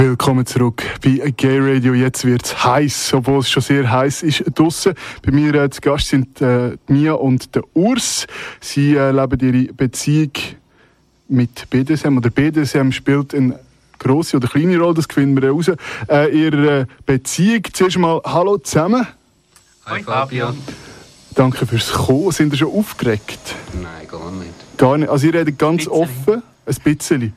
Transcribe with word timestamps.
Willkommen 0.00 0.46
zurück 0.46 0.84
bei 1.02 1.32
Gay 1.36 1.58
Radio. 1.58 1.92
Jetzt 1.92 2.24
wird 2.24 2.44
es 2.44 2.64
heiß, 2.64 3.14
obwohl 3.14 3.40
es 3.40 3.50
schon 3.50 3.64
sehr 3.64 3.90
heiß 3.90 4.22
ist 4.22 4.44
draussen. 4.54 4.94
Bei 5.26 5.32
mir 5.32 5.52
äh, 5.56 5.68
zu 5.70 5.80
Gast 5.80 6.06
sind 6.06 6.40
äh, 6.40 6.76
Mia 6.86 7.14
und 7.14 7.52
der 7.56 7.64
Urs. 7.74 8.28
Sie 8.60 8.94
äh, 8.94 9.10
leben 9.10 9.40
ihre 9.40 9.72
Beziehung 9.72 10.30
mit 11.26 11.68
BDSM 11.68 12.16
oder 12.16 12.30
BDSM 12.30 12.92
spielt 12.92 13.34
eine 13.34 13.58
grosse 13.98 14.36
oder 14.36 14.46
kleine 14.46 14.78
Rolle, 14.78 14.94
das 14.94 15.06
finden 15.06 15.42
wir 15.42 15.50
raus. 15.50 15.68
Äh, 16.08 16.28
ihre 16.28 16.86
Beziehung, 17.04 17.62
zuerst 17.72 17.98
mal 17.98 18.22
Hallo 18.24 18.56
zusammen. 18.58 19.04
Hi 19.86 20.04
Fabian. 20.04 20.56
Danke 21.34 21.66
fürs 21.66 21.90
Kommen. 21.92 22.30
Sind 22.30 22.52
ihr 22.52 22.58
schon 22.58 22.72
aufgeregt? 22.72 23.40
Nein, 23.72 24.06
gar 24.08 24.30
nicht. 24.30 24.76
Gar 24.76 24.98
nicht. 24.98 25.08
Also 25.08 25.26
ihr 25.26 25.34
redet 25.34 25.58
ganz 25.58 25.86
Bisschen. 25.86 25.92
offen, 25.92 26.42
ein 26.66 26.76
bisschen. 26.84 27.32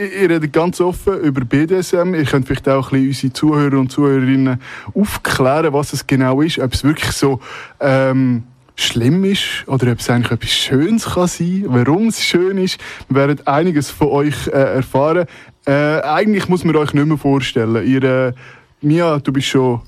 Ihr 0.00 0.30
redet 0.30 0.50
ganz 0.54 0.80
offen 0.80 1.20
über 1.20 1.44
BDSM. 1.44 2.14
Ihr 2.14 2.24
könnt 2.24 2.46
vielleicht 2.46 2.66
auch 2.70 2.90
ein 2.90 3.06
bisschen 3.06 3.28
unsere 3.28 3.32
Zuhörer 3.34 3.78
und 3.78 3.92
Zuhörerinnen 3.92 4.58
aufklären, 4.94 5.74
was 5.74 5.92
es 5.92 6.06
genau 6.06 6.40
ist. 6.40 6.58
Ob 6.58 6.72
es 6.72 6.84
wirklich 6.84 7.12
so 7.12 7.38
ähm, 7.80 8.44
schlimm 8.76 9.24
ist 9.24 9.64
oder 9.66 9.92
ob 9.92 9.98
es 9.98 10.08
eigentlich 10.08 10.32
etwas 10.32 10.50
Schönes 10.50 11.04
kann 11.04 11.26
sein 11.26 11.64
warum 11.66 12.08
es 12.08 12.22
schön 12.22 12.56
ist. 12.56 12.80
Wir 13.10 13.16
werden 13.16 13.46
einiges 13.46 13.90
von 13.90 14.08
euch 14.08 14.46
äh, 14.46 14.76
erfahren. 14.76 15.26
Äh, 15.66 16.00
eigentlich 16.00 16.48
muss 16.48 16.64
man 16.64 16.76
euch 16.76 16.94
nicht 16.94 17.06
mehr 17.06 17.18
vorstellen. 17.18 17.86
Ihr, 17.86 18.02
äh, 18.02 18.32
Mia, 18.80 19.18
du 19.18 19.32
bist 19.34 19.48
schon 19.48 19.82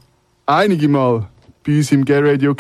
einige 0.45 0.89
Mal 0.89 1.27
bei 1.67 1.77
uns 1.77 1.91
im 1.91 2.05
Gay 2.05 2.19
Radio. 2.19 2.55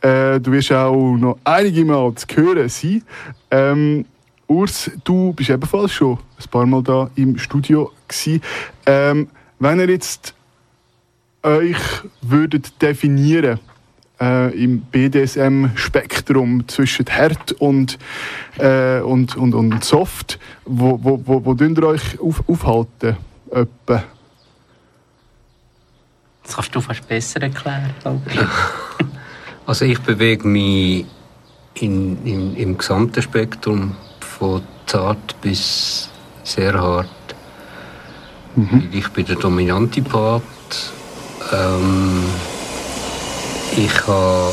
Äh, 0.00 0.40
du 0.40 0.52
wirst 0.52 0.72
auch 0.72 1.16
noch 1.16 1.38
einige 1.44 1.84
Mal 1.84 2.14
zu 2.14 2.26
hören 2.34 2.70
sein. 2.70 3.02
Ähm, 3.50 4.06
Urs, 4.50 4.90
du 5.04 5.32
bist 5.32 5.48
ebenfalls 5.48 5.92
schon 5.92 6.18
ein 6.18 6.50
paar 6.50 6.66
Mal 6.66 6.82
da 6.82 7.08
im 7.14 7.38
Studio 7.38 7.92
gsi. 8.08 8.40
Ähm, 8.84 9.28
wenn 9.60 9.78
ihr 9.78 9.88
jetzt 9.88 10.34
euch 11.44 11.78
würdet 12.20 12.82
definieren 12.82 13.60
äh, 14.20 14.52
im 14.60 14.80
BDSM-Spektrum 14.80 16.66
zwischen 16.66 17.06
hart 17.06 17.52
und, 17.52 17.96
äh, 18.58 18.98
und, 18.98 19.36
und, 19.36 19.54
und 19.54 19.84
soft, 19.84 20.40
wo, 20.64 20.98
wo, 21.00 21.22
wo, 21.24 21.44
wo 21.44 21.54
ihr 21.54 21.84
euch 21.84 22.18
auf, 22.20 22.42
aufhalten? 22.48 23.16
Etwa? 23.52 24.02
Das 26.42 26.56
kannst 26.56 26.74
du 26.74 26.80
fast 26.80 27.06
besser 27.06 27.40
erklären, 27.40 27.94
glaube 28.00 28.22
ich. 28.28 28.40
Also 29.64 29.84
ich 29.84 30.00
bewege 30.00 30.48
mich 30.48 31.06
in, 31.74 32.26
in, 32.26 32.56
im 32.56 32.76
gesamten 32.76 33.22
Spektrum 33.22 33.94
von 34.40 34.62
zart 34.86 35.40
bis 35.42 36.08
sehr 36.42 36.72
hart. 36.80 37.08
Ich 38.90 39.08
bin 39.10 39.26
der 39.26 39.36
dominante 39.36 40.00
Part. 40.02 40.42
Ähm, 41.52 42.24
ich 43.76 44.06
habe... 44.06 44.52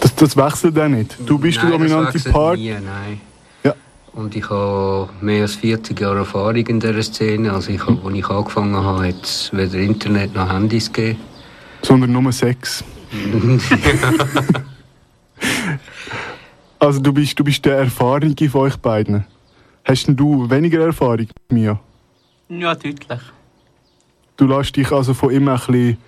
Das, 0.00 0.14
das 0.14 0.36
wechselt 0.36 0.78
auch 0.78 0.88
nicht. 0.88 1.16
Du 1.26 1.38
bist 1.38 1.58
Nein, 1.58 1.70
der 1.70 1.78
das 1.78 1.88
dominante 1.88 2.14
wechselt 2.14 2.34
Part. 2.34 2.58
Nie, 2.58 2.70
nein. 2.74 3.20
Ja. 3.64 3.74
Und 4.12 4.36
ich 4.36 4.48
habe 4.50 5.08
mehr 5.20 5.42
als 5.42 5.54
40 5.56 5.98
Jahre 5.98 6.18
Erfahrung 6.18 6.54
in 6.66 6.78
dieser 6.80 7.02
Szene. 7.02 7.52
Also 7.52 7.72
ich, 7.72 7.80
habe- 7.84 7.98
als 8.04 8.14
ich 8.14 8.28
angefangen 8.28 8.76
habe, 8.76 9.08
hat 9.08 9.24
es 9.24 9.50
weder 9.52 9.78
Internet 9.78 10.34
noch 10.34 10.52
Handys 10.52 10.92
gegeben. 10.92 11.18
sondern 11.82 12.12
nur 12.12 12.30
Sex. 12.30 12.84
also 16.82 17.00
du 17.00 17.12
bist, 17.12 17.38
du 17.38 17.44
bist 17.44 17.64
der 17.64 17.76
Erfahrene 17.78 18.34
von 18.50 18.62
euch 18.62 18.76
beiden. 18.76 19.24
Hast 19.84 20.06
denn 20.06 20.16
du 20.16 20.50
weniger 20.50 20.84
Erfahrung, 20.84 21.28
Mia? 21.48 21.78
Ja, 22.48 22.74
deutlich. 22.74 23.20
Du 24.36 24.46
lässt 24.46 24.76
dich 24.76 24.90
also 24.90 25.14
von 25.14 25.32
ihm 25.32 25.48
ein 25.48 25.58
bisschen 25.58 25.98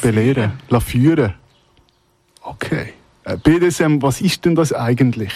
belehren, 0.00 0.52
la 0.68 0.80
führen. 0.80 1.34
Okay. 2.42 2.92
Äh, 3.24 3.36
BDSM, 3.36 4.02
was 4.02 4.20
ist 4.20 4.44
denn 4.44 4.54
das 4.54 4.72
eigentlich? 4.72 5.32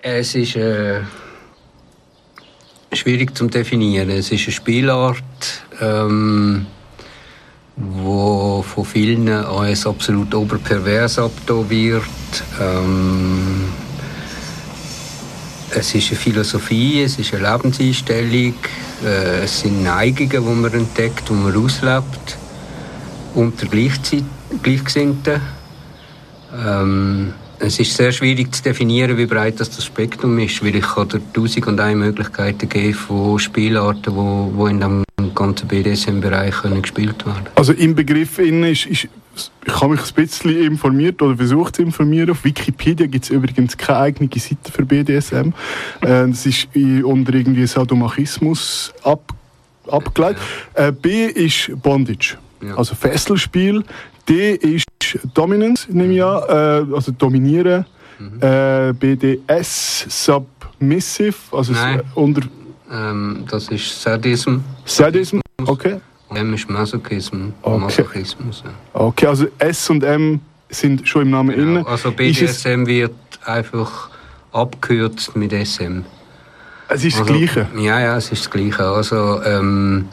Es 0.00 0.34
ist 0.34 0.56
äh, 0.56 1.00
schwierig 2.92 3.36
zu 3.36 3.46
definieren. 3.46 4.10
Es 4.10 4.32
ist 4.32 4.44
eine 4.44 4.52
Spielart, 4.52 5.64
ähm, 5.80 6.66
wo 7.76 8.62
von 8.62 8.84
vielen 8.84 9.28
als 9.28 9.86
absolut 9.86 10.34
oberpervers 10.34 11.18
abgetan 11.18 11.70
wird. 11.70 12.02
Ähm, 12.60 13.64
es 15.74 15.94
ist 15.94 16.10
eine 16.10 16.18
Philosophie, 16.18 17.02
es 17.02 17.18
ist 17.18 17.34
eine 17.34 17.50
Lebenseinstellung, 17.50 18.54
äh, 19.04 19.44
es 19.44 19.60
sind 19.60 19.82
Neigungen, 19.82 20.30
die 20.30 20.60
man 20.60 20.72
entdeckt, 20.72 21.28
die 21.28 21.32
man 21.32 21.56
auslebt, 21.56 22.36
unter 23.34 23.66
Gleichgesinnten. 23.66 25.40
Ähm, 26.54 27.32
es 27.58 27.78
ist 27.78 27.96
sehr 27.96 28.12
schwierig 28.12 28.54
zu 28.54 28.62
definieren, 28.62 29.16
wie 29.16 29.26
breit 29.26 29.60
das, 29.60 29.70
das 29.70 29.84
Spektrum 29.84 30.38
ist, 30.40 30.62
weil 30.64 30.76
ich 30.76 30.86
kann 30.86 31.08
dir 31.08 31.20
tausend 31.32 31.66
und 31.68 31.80
eine 31.80 31.96
Möglichkeiten 31.96 32.68
geben 32.68 32.94
von 32.94 33.38
Spielarten, 33.38 34.14
die 34.14 34.70
in 34.70 34.80
dem 34.80 35.04
ganzen 35.34 35.68
BDSM-Bereich 35.68 36.54
gespielt 36.82 37.24
werden. 37.26 37.46
Also 37.54 37.72
im 37.72 37.94
Begriff 37.94 38.38
innen 38.38 38.64
ist, 38.64 38.86
ist, 38.86 39.08
ich 39.64 39.80
habe 39.80 39.92
mich 39.92 40.00
ein 40.02 40.14
bisschen 40.14 40.62
informiert 40.62 41.22
oder 41.22 41.36
versucht 41.36 41.76
zu 41.76 41.82
informieren. 41.82 42.30
Auf 42.30 42.44
Wikipedia 42.44 43.06
gibt 43.06 43.24
es 43.24 43.30
übrigens 43.30 43.76
keine 43.76 43.98
eigene 44.00 44.28
Seite 44.38 44.70
für 44.70 44.84
BDSM. 44.84 45.48
Äh, 46.00 46.28
das 46.28 46.44
ist 46.46 46.68
unter 47.04 47.34
irgendwie 47.34 47.66
Sadomasochismus 47.66 48.92
ab, 49.02 49.32
abgeleitet. 49.88 50.42
Äh, 50.74 50.92
B 50.92 51.26
ist 51.26 51.70
Bondage, 51.82 52.36
Ja. 52.62 52.76
also 52.76 52.94
Fesselspiel. 52.94 53.82
D 54.28 54.54
ist 54.54 54.84
Dominance, 55.34 55.86
nehme 55.90 56.14
ich 56.14 56.22
an, 56.22 56.42
äh, 56.90 56.94
also 56.94 57.12
dominieren. 57.12 57.84
Äh, 58.40 58.92
BDS, 58.92 60.06
Submissive, 60.08 61.34
also 61.50 61.72
unter 62.14 62.42
Ähm, 62.92 63.44
das 63.50 63.68
ist 63.68 64.02
Sadism, 64.02 64.58
Sadism. 64.84 65.40
Okay. 65.66 66.00
und 66.28 66.36
M 66.36 66.52
ist 66.54 66.68
Masochism, 66.68 67.50
Okay. 67.62 67.78
Masochismus. 67.78 68.62
Ja. 68.64 68.70
Okay, 69.00 69.26
also 69.26 69.46
S 69.58 69.88
und 69.90 70.02
M 70.04 70.40
sind 70.68 71.06
schon 71.08 71.22
im 71.22 71.30
Namen 71.30 71.50
Genau. 71.56 71.62
innen. 71.80 71.86
Also 71.86 72.10
BDSM 72.12 72.86
wird 72.86 73.12
einfach 73.44 74.10
abgekürzt 74.52 75.34
mit 75.36 75.52
SM. 75.52 76.02
es 76.88 77.04
ist 77.04 77.18
das 77.18 77.28
Also, 77.28 77.32
Gleiche. 77.38 77.66
Ja, 77.78 78.00
ja, 78.00 78.16
es 78.16 78.30
ist 78.32 78.44
das 78.44 78.50
Gleiche. 78.50 78.84
Also, 78.84 79.42
ähm, 79.44 80.08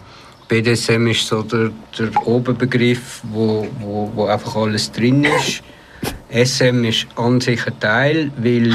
BDSM 0.47 1.07
ist 1.07 1.27
so 1.27 1.43
der, 1.43 1.71
der 1.97 2.27
Oberbegriff, 2.27 3.21
wo, 3.23 3.67
wo, 3.79 4.11
wo 4.15 4.25
einfach 4.25 4.55
alles 4.55 4.91
drin 4.91 5.25
ist. 5.25 5.61
SM 6.31 6.83
ist 6.85 7.07
an 7.17 7.41
sich 7.41 7.65
ein 7.67 7.79
Teil, 7.79 8.31
weil 8.37 8.73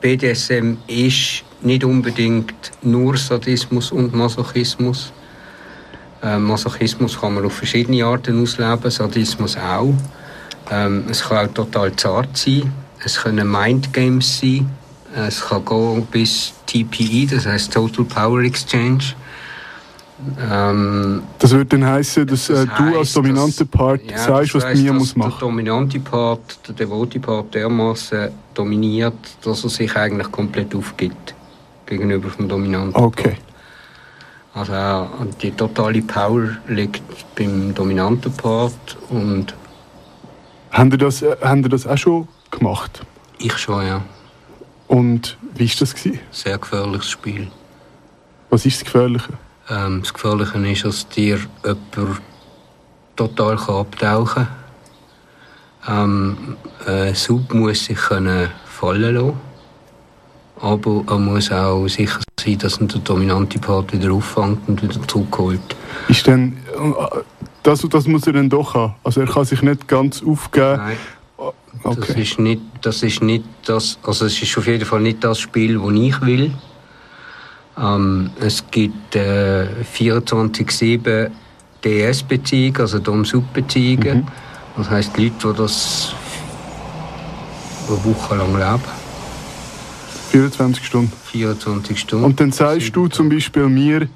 BDSM 0.00 0.76
ist 0.86 1.44
nicht 1.64 1.84
unbedingt 1.84 2.54
nur 2.82 3.16
Sadismus 3.16 3.92
und 3.92 4.14
Masochismus. 4.14 5.12
Ähm, 6.22 6.44
Masochismus 6.44 7.20
kann 7.20 7.34
man 7.34 7.44
auf 7.44 7.54
verschiedene 7.54 8.04
Arten 8.04 8.40
ausleben, 8.42 8.90
Sadismus 8.90 9.56
auch. 9.56 9.92
Ähm, 10.70 11.04
es 11.10 11.22
kann 11.22 11.48
auch 11.48 11.52
total 11.52 11.94
zart 11.96 12.36
sein. 12.36 12.72
Es 13.04 13.20
können 13.20 13.50
Mindgames 13.50 14.40
sein. 14.40 14.68
Es 15.14 15.40
kann 15.44 15.64
gehen 15.64 16.06
bis 16.10 16.52
TPE, 16.66 17.26
das 17.34 17.44
heißt 17.46 17.72
Total 17.72 18.04
Power 18.04 18.40
Exchange. 18.42 19.02
Ähm, 20.40 21.22
Das 21.38 21.50
würde 21.50 21.64
dann 21.66 21.84
heißen, 21.84 22.26
dass 22.26 22.48
äh, 22.48 22.54
das 22.54 22.64
du 22.78 22.84
als 22.84 22.96
heisst, 22.98 23.16
dominanter 23.16 23.64
dass- 23.64 23.68
Part 23.68 24.00
ja, 24.10 24.18
sagst, 24.18 24.54
was 24.54 24.64
heisst, 24.64 24.86
dass 24.88 24.94
muss 24.94 25.14
Der 25.14 25.18
machen. 25.24 25.36
dominante 25.40 25.98
Part, 26.00 26.60
der 26.68 26.74
devote 26.76 27.18
Part 27.18 27.54
dermaßen 27.54 28.28
dominiert, 28.54 29.14
dass 29.42 29.64
er 29.64 29.70
sich 29.70 29.96
eigentlich 29.96 30.30
komplett 30.30 30.74
aufgibt 30.74 31.34
gegenüber 31.92 32.30
dem 32.30 32.48
dominanten. 32.48 32.94
Okay. 33.02 33.36
Also 34.54 34.72
äh, 34.72 35.06
die 35.40 35.50
totale 35.50 36.02
Power 36.02 36.56
liegt 36.68 37.02
beim 37.36 37.74
dominanten 37.74 38.32
Part 38.32 38.96
und 39.08 39.54
Haben 40.70 40.90
ihr 40.92 40.98
das, 40.98 41.22
äh, 41.22 41.36
haben 41.42 41.62
ihr 41.62 41.68
das 41.68 41.86
auch 41.86 41.98
schon 41.98 42.28
gemacht? 42.50 43.02
ich 43.38 43.58
schon, 43.58 43.86
ja. 43.86 44.02
Und 44.88 45.36
wie 45.54 45.68
war 45.68 45.74
das? 45.80 45.94
Gewesen? 45.94 46.20
Sehr 46.30 46.58
gefährliches 46.58 47.10
Spiel. 47.10 47.50
Was 48.50 48.66
ist 48.66 48.80
das 48.80 48.84
Gefährliche? 48.84 49.32
Ähm, 49.68 50.02
das 50.02 50.12
Gefährliche 50.14 50.58
ist, 50.58 50.84
dass 50.84 51.08
dir 51.08 51.38
jemand 51.64 52.20
total 53.16 53.56
kann 53.56 53.74
abtauchen 53.76 54.46
kann. 54.46 54.48
Ähm, 55.88 56.56
ein 56.86 57.14
Sub 57.14 57.52
muss 57.54 57.84
sich 57.86 57.98
können 57.98 58.48
fallen 58.66 59.14
lassen. 59.14 59.51
Aber 60.62 61.02
er 61.08 61.18
muss 61.18 61.50
auch 61.50 61.88
sicher 61.88 62.20
sein, 62.40 62.56
dass 62.58 62.80
ihn 62.80 62.86
der 62.88 63.00
dominante 63.00 63.58
Part 63.58 63.92
wieder 63.92 64.12
auffängt 64.12 64.60
und 64.68 64.80
wieder 64.80 65.06
zurückholt. 65.08 65.60
Ist 66.08 66.26
denn, 66.26 66.56
äh, 66.74 67.18
das, 67.64 67.80
das 67.90 68.06
muss 68.06 68.26
er 68.28 68.32
dann 68.34 68.48
doch 68.48 68.72
haben. 68.74 68.94
Also 69.02 69.20
er 69.22 69.26
kann 69.26 69.44
sich 69.44 69.60
nicht 69.60 69.88
ganz 69.88 70.22
aufgeben. 70.22 70.76
Nein, 70.76 70.96
das 71.82 71.96
Okay. 71.98 72.22
ist 72.22 72.38
nicht 72.38 72.62
das. 72.82 73.02
Ist 73.02 73.22
nicht 73.22 73.44
das 73.66 73.98
also 74.04 74.26
es 74.26 74.40
ist 74.40 74.56
auf 74.56 74.66
jeden 74.68 74.84
Fall 74.84 75.00
nicht 75.00 75.24
das 75.24 75.40
Spiel, 75.40 75.78
das 75.80 75.92
ich 75.94 76.20
will. 76.22 76.52
Ähm, 77.76 78.30
es 78.40 78.64
gibt 78.70 79.16
äh, 79.16 79.66
24-7 79.98 81.30
DS-Beziehungen, 81.84 82.76
also 82.76 82.98
Dom-Sub-Beziehungen. 83.00 84.18
Mhm. 84.18 84.26
Das 84.76 84.90
heisst, 84.90 85.16
Leute, 85.18 85.32
die 85.52 85.56
das 85.58 86.14
eine 87.88 88.04
Woche 88.04 88.36
lang 88.36 88.52
leben. 88.52 89.01
24 90.32 90.84
Stunden. 90.86 91.12
24 91.26 91.98
Stunden. 92.00 92.24
Und 92.24 92.40
dann 92.40 92.52
sagst 92.52 92.96
du 92.96 93.06
zum 93.08 93.28
Beispiel 93.28 93.68
mir, 93.68 94.08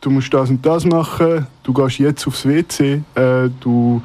du 0.00 0.10
musst 0.10 0.32
das 0.32 0.50
und 0.50 0.64
das 0.64 0.84
machen, 0.84 1.46
du 1.64 1.72
gehst 1.72 1.98
jetzt 1.98 2.26
aufs 2.28 2.46
WC, 2.46 3.02
äh, 3.16 3.50
du 3.60 4.00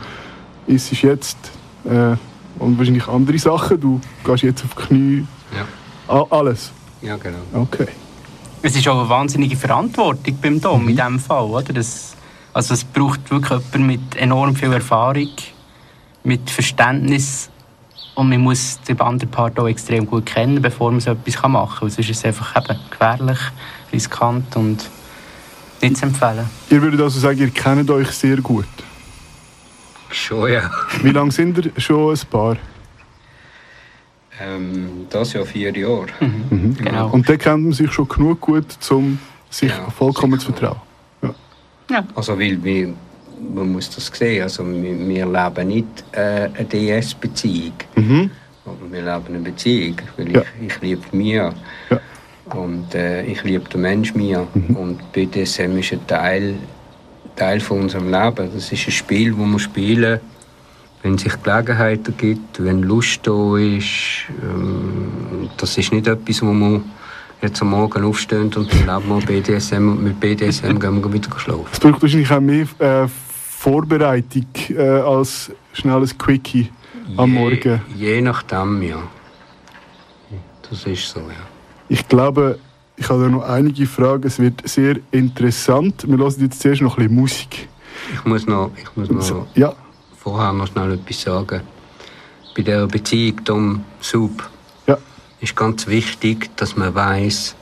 isst 0.65 0.91
jetzt 1.03 1.37
äh, 1.85 2.15
und 2.59 2.77
wahrscheinlich 2.79 3.07
andere 3.07 3.37
Sachen, 3.37 3.79
du 3.79 4.01
gehst 4.25 4.43
jetzt 4.43 4.63
auf 4.65 4.73
die 4.75 4.81
Knie, 4.87 5.27
Ja, 6.09 6.25
alles. 6.31 6.71
ja 7.03 7.15
genau. 7.17 7.37
Okay. 7.53 7.87
Es 8.63 8.75
ist 8.75 8.87
auch 8.87 8.99
eine 9.01 9.09
wahnsinnige 9.09 9.55
Verantwortung 9.55 10.35
beim 10.41 10.59
Dom 10.59 10.83
Mhm. 10.83 10.89
in 10.89 10.95
diesem 10.95 11.19
Fall. 11.19 11.43
Oder? 11.43 11.71
Das, 11.73 12.15
also 12.53 12.73
es 12.73 12.83
braucht 12.83 13.29
wirklich 13.29 13.59
jemanden 13.59 13.85
mit 13.85 14.15
enorm 14.15 14.55
viel 14.55 14.73
Erfahrung, 14.73 15.29
mit 16.23 16.49
Verständnis 16.49 17.49
und 18.15 18.29
man 18.29 18.41
muss 18.41 18.79
den 18.81 18.99
anderen 18.99 19.29
Part 19.31 19.59
auch 19.59 19.67
extrem 19.67 20.05
gut 20.05 20.25
kennen, 20.25 20.61
bevor 20.61 20.91
man 20.91 20.99
so 20.99 21.11
etwas 21.11 21.41
machen 21.43 21.79
kann. 21.79 21.89
Sonst 21.89 21.99
ist 21.99 22.17
es 22.17 22.25
einfach 22.25 22.55
eben 22.55 22.79
gefährlich, 22.89 23.39
riskant 23.91 24.55
und 24.55 24.89
nicht 25.81 25.97
zu 25.97 26.05
empfehlen. 26.05 26.49
Ihr 26.69 26.81
würdet 26.81 27.01
also 27.01 27.19
sagen, 27.19 27.39
ihr 27.39 27.49
kennt 27.49 27.89
euch 27.89 28.09
sehr 28.11 28.37
gut. 28.37 28.65
Schon, 30.09 30.51
ja. 30.51 30.69
Wie 31.01 31.09
lange 31.09 31.31
sind 31.31 31.57
ihr 31.57 31.71
schon 31.77 32.13
ein 32.13 32.19
Paar? 32.29 32.57
Ähm, 34.39 35.07
das 35.09 35.33
ja 35.33 35.43
vier 35.43 35.75
Jahre. 35.75 36.07
Genau. 36.49 37.09
Und 37.09 37.27
dann 37.27 37.37
kennt 37.37 37.63
man 37.63 37.71
sich 37.73 37.91
schon 37.91 38.07
genug 38.07 38.41
gut, 38.41 38.65
um 38.89 39.19
sich 39.49 39.71
Ja, 39.71 39.89
vollkommen 39.89 40.39
zu 40.39 40.51
vertrauen. 40.51 40.81
Ja. 41.89 42.03
Also, 42.15 42.39
weil 42.39 42.63
wir, 42.63 42.93
man 43.53 43.71
muss 43.71 43.89
das 43.89 44.07
sehen, 44.07 44.43
also 44.43 44.65
wir, 44.65 44.97
wir 45.07 45.25
leben 45.25 45.67
nicht 45.67 45.87
äh, 46.11 46.49
eine 46.55 46.65
DS-Beziehung. 46.65 47.73
Mhm. 47.95 48.31
Wir 48.91 49.01
leben 49.01 49.23
eine 49.27 49.39
Beziehung, 49.39 49.95
weil 50.17 50.31
Ja. 50.35 50.41
ich, 50.61 50.67
ich 50.67 50.81
liebe 50.81 51.01
Mia. 51.11 51.53
Ja. 51.89 51.99
Und 52.57 52.93
äh, 52.95 53.23
ich 53.25 53.43
liebe 53.43 53.67
den 53.69 53.81
Mensch 53.81 54.13
Mia. 54.15 54.45
Mhm. 54.53 54.75
Und 54.75 55.11
BDSM 55.13 55.77
ist 55.77 55.91
ein 55.93 56.05
Teil, 56.07 56.55
Teil 57.35 57.59
von 57.59 57.81
unserem 57.81 58.11
Leben. 58.11 58.49
Das 58.53 58.71
ist 58.71 58.87
ein 58.87 58.91
Spiel, 58.91 59.31
das 59.31 59.39
wir 59.39 59.59
spielen, 59.59 60.19
wenn 61.01 61.17
sich 61.17 61.33
Gelegenheiten 61.41 62.15
gibt, 62.17 62.63
wenn 62.63 62.83
Lust 62.83 63.21
da 63.27 63.57
ist. 63.57 64.25
Ähm, 64.41 65.49
das 65.57 65.77
ist 65.77 65.91
nicht 65.91 66.07
etwas, 66.07 66.41
wo 66.41 66.53
man 66.53 66.83
jetzt 67.43 67.61
am 67.61 67.69
Morgen 67.69 68.03
aufsteht 68.03 68.55
und 68.57 68.71
dann 68.71 69.01
leben 69.01 69.19
wir 69.19 69.25
BDSM 69.25 69.89
und 69.89 70.03
mit 70.03 70.19
BDSM 70.19 70.79
gehen 70.79 71.03
wir 71.03 71.13
wieder 71.13 71.39
schlafen. 71.39 71.67
Es 71.71 71.79
braucht 71.79 72.01
wahrscheinlich 72.01 72.31
auch 72.31 72.39
mehr 72.39 72.67
äh, 72.79 73.07
Vorbereitung 73.07 74.47
äh, 74.69 74.81
als 74.81 75.51
schnelles 75.73 76.17
Quickie 76.17 76.69
am 77.17 77.31
Morgen. 77.31 77.81
Je, 77.95 78.15
je 78.15 78.21
nachdem, 78.21 78.81
ja. 78.81 79.03
Das 80.69 80.85
ist 80.85 81.09
so, 81.09 81.19
ja. 81.19 81.35
Ich 81.89 82.07
glaube, 82.07 82.59
ich 82.95 83.09
habe 83.09 83.23
da 83.23 83.29
noch 83.29 83.43
einige 83.43 83.85
Fragen. 83.85 84.25
Es 84.25 84.39
wird 84.39 84.67
sehr 84.67 84.97
interessant. 85.11 86.05
Wir 86.07 86.17
hören 86.17 86.35
jetzt 86.39 86.61
zuerst 86.61 86.81
noch 86.81 86.97
ein 86.97 87.03
bisschen 87.03 87.15
Musik. 87.15 87.67
Ich 88.13 88.25
muss 88.25 88.47
noch, 88.47 88.71
ich 88.75 88.95
muss 88.95 89.09
noch 89.09 89.47
ja, 89.55 89.73
vorher 90.17 90.53
noch 90.53 90.67
schnell 90.67 90.93
etwas 90.93 91.21
sagen. 91.21 91.61
Bei 92.55 92.63
der 92.63 92.87
Beziehung 92.87 93.43
Tom 93.43 93.83
Sub. 93.99 94.49
Ist 95.43 95.55
ganz 95.55 95.87
wichtig, 95.87 96.55
dass 96.55 96.77
man 96.77 96.95
weiß, 96.95 97.55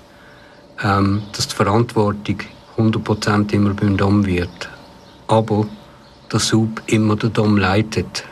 ähm, 0.84 1.24
dass 1.34 1.48
die 1.48 1.56
Verantwortung 1.56 2.38
100% 2.78 3.52
immer 3.54 3.74
beim 3.74 3.98
Dom 3.98 4.26
wird. 4.26 4.70
Aber 5.28 5.68
der 6.32 6.40
Sub 6.40 6.82
immer 6.86 7.16
der 7.16 7.32
Dom 7.32 7.58
leitet. 7.58 8.24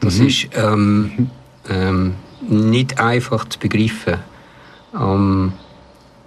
Das 0.00 0.18
ist 0.18 0.48
ähm, 0.54 1.30
ähm, 1.68 2.14
nicht 2.40 2.98
einfach 2.98 3.44
zu 3.48 3.58
begreifen. 3.58 4.18
Ähm, 4.98 5.52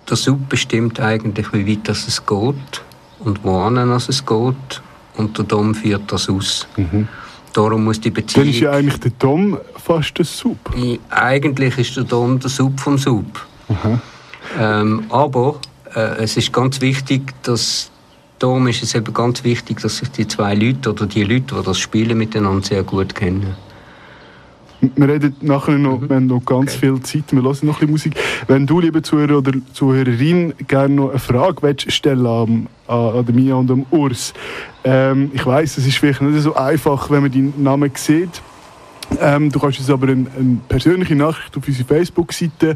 der 0.09 0.17
Sub 0.17 0.49
bestimmt 0.49 0.99
eigentlich, 0.99 1.51
wie 1.53 1.67
weit 1.67 1.87
das 1.87 2.07
es 2.07 2.25
geht 2.25 2.81
und 3.19 3.43
wohin 3.43 3.77
es 3.77 4.25
geht. 4.25 4.81
Und 5.17 5.37
der 5.37 5.45
Dom 5.45 5.73
führt 5.73 6.11
das 6.11 6.29
aus. 6.29 6.67
Darum 7.53 7.83
muss 7.83 7.99
die 7.99 8.11
Dann 8.11 8.23
Beziehung... 8.25 8.49
ist 8.49 8.59
ja 8.59 8.71
eigentlich 8.71 8.99
der 8.99 9.11
Dom 9.11 9.57
fast 9.75 10.19
ein 10.19 10.25
Sub. 10.25 10.57
Eigentlich 11.09 11.77
ist 11.77 11.97
der 11.97 12.03
Dom 12.03 12.39
der 12.39 12.49
Sub 12.49 12.79
vom 12.79 12.97
Sub. 12.97 13.25
Ähm, 14.59 15.03
aber 15.09 15.59
äh, 15.95 16.23
es 16.23 16.37
ist 16.37 16.51
ganz 16.51 16.81
wichtig, 16.81 17.33
dass 17.43 17.89
darum 18.39 18.67
ist 18.67 18.83
es 18.83 18.95
eben 18.95 19.13
ganz 19.13 19.43
wichtig, 19.43 19.79
dass 19.81 19.97
sich 19.97 20.09
die 20.09 20.27
zwei 20.27 20.55
Leute 20.55 20.89
oder 20.91 21.05
die 21.05 21.23
Leute, 21.23 21.55
die 21.55 21.63
das 21.63 21.77
spielen, 21.77 22.17
miteinander 22.17 22.65
sehr 22.65 22.83
gut 22.83 23.15
kennen. 23.15 23.55
Wir 24.81 25.07
reden 25.07 25.35
nachher 25.41 25.77
noch, 25.77 26.01
wir 26.01 26.15
haben 26.15 26.25
noch 26.27 26.43
ganz 26.43 26.75
Mhm. 26.75 26.77
Okay. 26.77 26.79
viel 26.79 27.01
Zeit, 27.01 27.31
wir 27.33 27.43
hören 27.43 27.57
noch 27.61 27.81
ein 27.81 27.87
bisschen 27.87 27.91
Musik. 27.91 28.15
Wenn 28.47 28.65
du, 28.65 28.79
liebe 28.79 29.01
Zuhörer 29.03 29.37
oder 29.37 29.51
Zuhörerin, 29.73 30.53
gerne 30.67 30.95
noch 30.95 31.09
eine 31.11 31.19
Frage 31.19 31.61
willst 31.61 31.91
stellen 31.91 32.25
an, 32.25 32.67
an, 32.87 32.97
an 32.97 33.25
Mia 33.33 33.55
und 33.55 33.69
am 33.69 33.85
Urs. 33.91 34.33
Ähm, 34.83 35.29
ich 35.33 35.45
weiß, 35.45 35.77
es 35.77 35.85
ist 35.85 35.97
vielleicht 35.97 36.21
nicht 36.21 36.41
so 36.41 36.55
einfach, 36.55 37.11
wenn 37.11 37.21
man 37.21 37.31
deinen 37.31 37.53
Namen 37.61 37.91
sieht. 37.93 38.41
Ähm, 39.19 39.51
du 39.51 39.59
kannst 39.59 39.77
uns 39.79 39.89
aber 39.89 40.07
eine, 40.07 40.25
eine 40.37 40.57
persönliche 40.67 41.15
Nachricht 41.15 41.55
auf 41.57 41.67
unsere 41.67 41.87
Facebook-Seite 41.87 42.75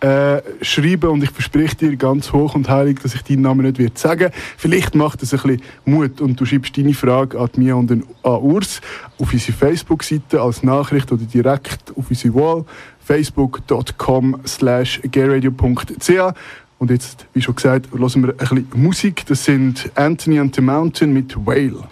äh, 0.00 0.42
schreiben 0.62 1.10
und 1.10 1.22
ich 1.22 1.30
verspreche 1.30 1.76
dir 1.76 1.96
ganz 1.96 2.32
hoch 2.32 2.54
und 2.54 2.68
heilig, 2.68 3.00
dass 3.02 3.14
ich 3.14 3.22
deinen 3.22 3.42
Namen 3.42 3.66
nicht 3.66 3.78
wird 3.78 3.98
sagen. 3.98 4.30
Vielleicht 4.56 4.94
macht 4.94 5.22
es 5.22 5.34
ein 5.34 5.40
bisschen 5.40 5.62
Mut 5.84 6.20
und 6.20 6.38
du 6.38 6.44
schreibst 6.44 6.76
deine 6.76 6.94
Frage 6.94 7.38
an 7.38 7.50
Mia 7.56 7.74
und 7.74 7.90
an 7.90 8.04
Urs 8.22 8.80
auf 9.18 9.32
unsere 9.32 9.56
Facebook-Seite 9.56 10.40
als 10.40 10.62
Nachricht 10.62 11.10
oder 11.10 11.24
direkt 11.24 11.92
auf 11.96 12.06
unsere 12.08 12.34
Wall 12.34 12.64
facebook.com 13.04 14.40
slash 14.46 15.00
gayradio.ch 15.10 16.34
und 16.78 16.90
jetzt, 16.90 17.26
wie 17.34 17.42
schon 17.42 17.56
gesagt, 17.56 17.88
hören 17.90 18.22
wir 18.22 18.28
ein 18.30 18.36
bisschen 18.36 18.68
Musik. 18.74 19.26
Das 19.26 19.44
sind 19.44 19.90
Anthony 19.96 20.38
and 20.38 20.54
the 20.54 20.60
Mountain 20.60 21.12
mit 21.12 21.34
Whale. 21.44 21.84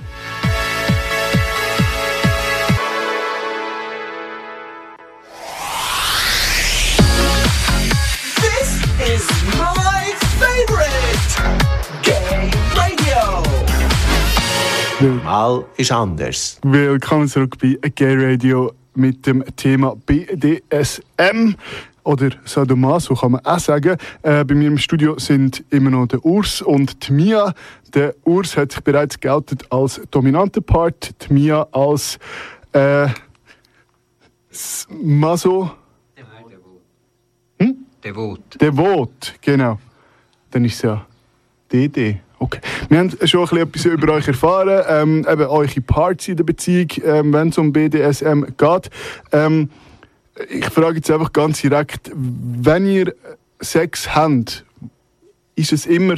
Mal 15.00 15.62
ist 15.76 15.92
anders. 15.92 16.58
Willkommen 16.62 17.28
zurück 17.28 17.58
bei 17.60 17.76
Gay 17.90 18.16
Radio 18.16 18.72
mit 18.94 19.26
dem 19.26 19.44
Thema 19.54 19.94
BDSM 19.94 21.54
oder 22.02 22.30
Sadomaso 22.46 23.14
kann 23.14 23.32
man 23.32 23.44
auch 23.44 23.58
sagen. 23.58 23.98
Äh, 24.22 24.44
bei 24.44 24.54
mir 24.54 24.68
im 24.68 24.78
Studio 24.78 25.18
sind 25.18 25.62
immer 25.68 25.90
noch 25.90 26.06
der 26.06 26.24
Urs 26.24 26.62
und 26.62 27.06
die 27.06 27.12
Mia. 27.12 27.52
Der 27.92 28.14
Urs 28.24 28.56
hat 28.56 28.72
sich 28.72 28.80
bereits 28.82 29.20
geoutet 29.20 29.70
als 29.70 30.00
dominanter 30.10 30.62
Part, 30.62 31.14
die 31.28 31.34
Mia 31.34 31.66
als 31.72 32.18
äh, 32.72 33.08
Maso 34.88 35.72
Devot. 38.02 38.60
Devot, 38.60 39.34
genau. 39.42 39.78
Dann 40.50 40.64
ist 40.64 40.76
es 40.76 40.82
ja 40.82 41.06
DD. 41.70 42.20
Okay. 42.38 42.60
Wir 42.88 42.98
haben 42.98 43.10
schon 43.24 43.48
ein 43.48 43.68
bisschen 43.70 43.92
etwas 43.92 44.04
über 44.04 44.12
euch 44.12 44.28
erfahren, 44.28 44.84
ähm, 44.88 45.26
eben 45.28 45.46
eure 45.46 45.80
Parts 45.80 46.28
in 46.28 46.36
der 46.36 46.44
Beziehung, 46.44 46.88
ähm, 47.02 47.32
wenn 47.32 47.48
es 47.48 47.58
um 47.58 47.72
BDSM 47.72 48.44
geht. 48.56 48.90
Ähm, 49.32 49.70
ich 50.50 50.66
frage 50.66 50.96
jetzt 50.96 51.10
einfach 51.10 51.32
ganz 51.32 51.62
direkt, 51.62 52.10
wenn 52.14 52.86
ihr 52.86 53.14
Sex 53.60 54.14
habt, 54.14 54.64
ist 55.54 55.72
es 55.72 55.86
immer, 55.86 56.16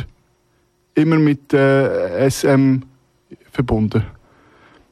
immer 0.95 1.17
mit 1.17 1.53
äh, 1.55 2.29
SM 2.29 2.81
verbunden? 3.53 4.05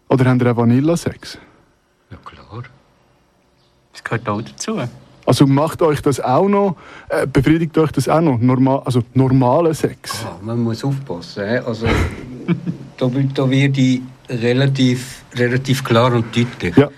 Oder 0.09 0.27
habt 0.27 0.43
ihr 0.43 0.53
auch 0.53 0.57
Vanilla-Sex? 0.57 1.39
Ja 2.11 2.19
klar. 2.25 2.63
Das 3.93 4.05
gehört 4.05 4.29
auch 4.29 4.43
dazu. 4.43 4.81
Also 5.27 5.47
macht 5.47 5.83
euch 5.83 6.01
das 6.01 6.21
auch 6.21 6.49
noch, 6.49 6.77
äh, 7.09 7.27
befriedigt 7.27 7.77
euch 7.79 7.91
das 7.91 8.09
auch 8.09 8.21
noch, 8.21 8.39
normal, 8.39 8.83
also 8.85 9.03
normale 9.13 9.75
Sex? 9.75 10.25
Ah, 10.25 10.39
man 10.41 10.61
muss 10.61 10.85
aufpassen. 10.85 11.65
Also, 11.67 11.87
da, 12.97 13.11
da 13.35 13.51
wird 13.51 13.77
ich 13.77 14.03
relativ, 14.29 15.25
relativ 15.35 15.83
klar 15.83 16.13
und 16.13 16.35
deutlich. 16.35 16.77
Ja. 16.77 16.91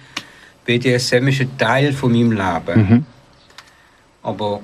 BDSM 0.65 1.29
ist 1.29 1.41
ein 1.41 1.57
Teil 1.57 1.93
von 1.95 2.13
meinem 2.13 2.33
Leben. 2.33 3.07
Aber 4.23 4.61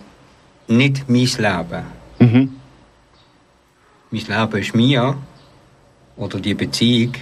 nicht 0.68 1.08
mein 1.08 1.24
Leben. 1.24 1.82
Mhm. 2.18 2.50
Mein 4.10 4.26
Leben 4.26 4.62
ist 4.62 4.74
mir 4.74 5.16
oder 6.16 6.38
die 6.38 6.52
Beziehung. 6.54 7.14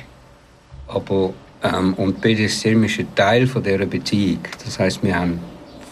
Aber 0.88 1.32
ähm, 1.62 1.94
und 1.94 2.20
BDSM 2.20 2.82
ist 2.82 2.98
ein 2.98 3.14
Teil 3.14 3.46
von 3.46 3.62
dieser 3.62 3.86
Beziehung. 3.86 4.40
Das 4.64 4.78
heißt, 4.80 5.02
wir 5.04 5.16
haben 5.16 5.38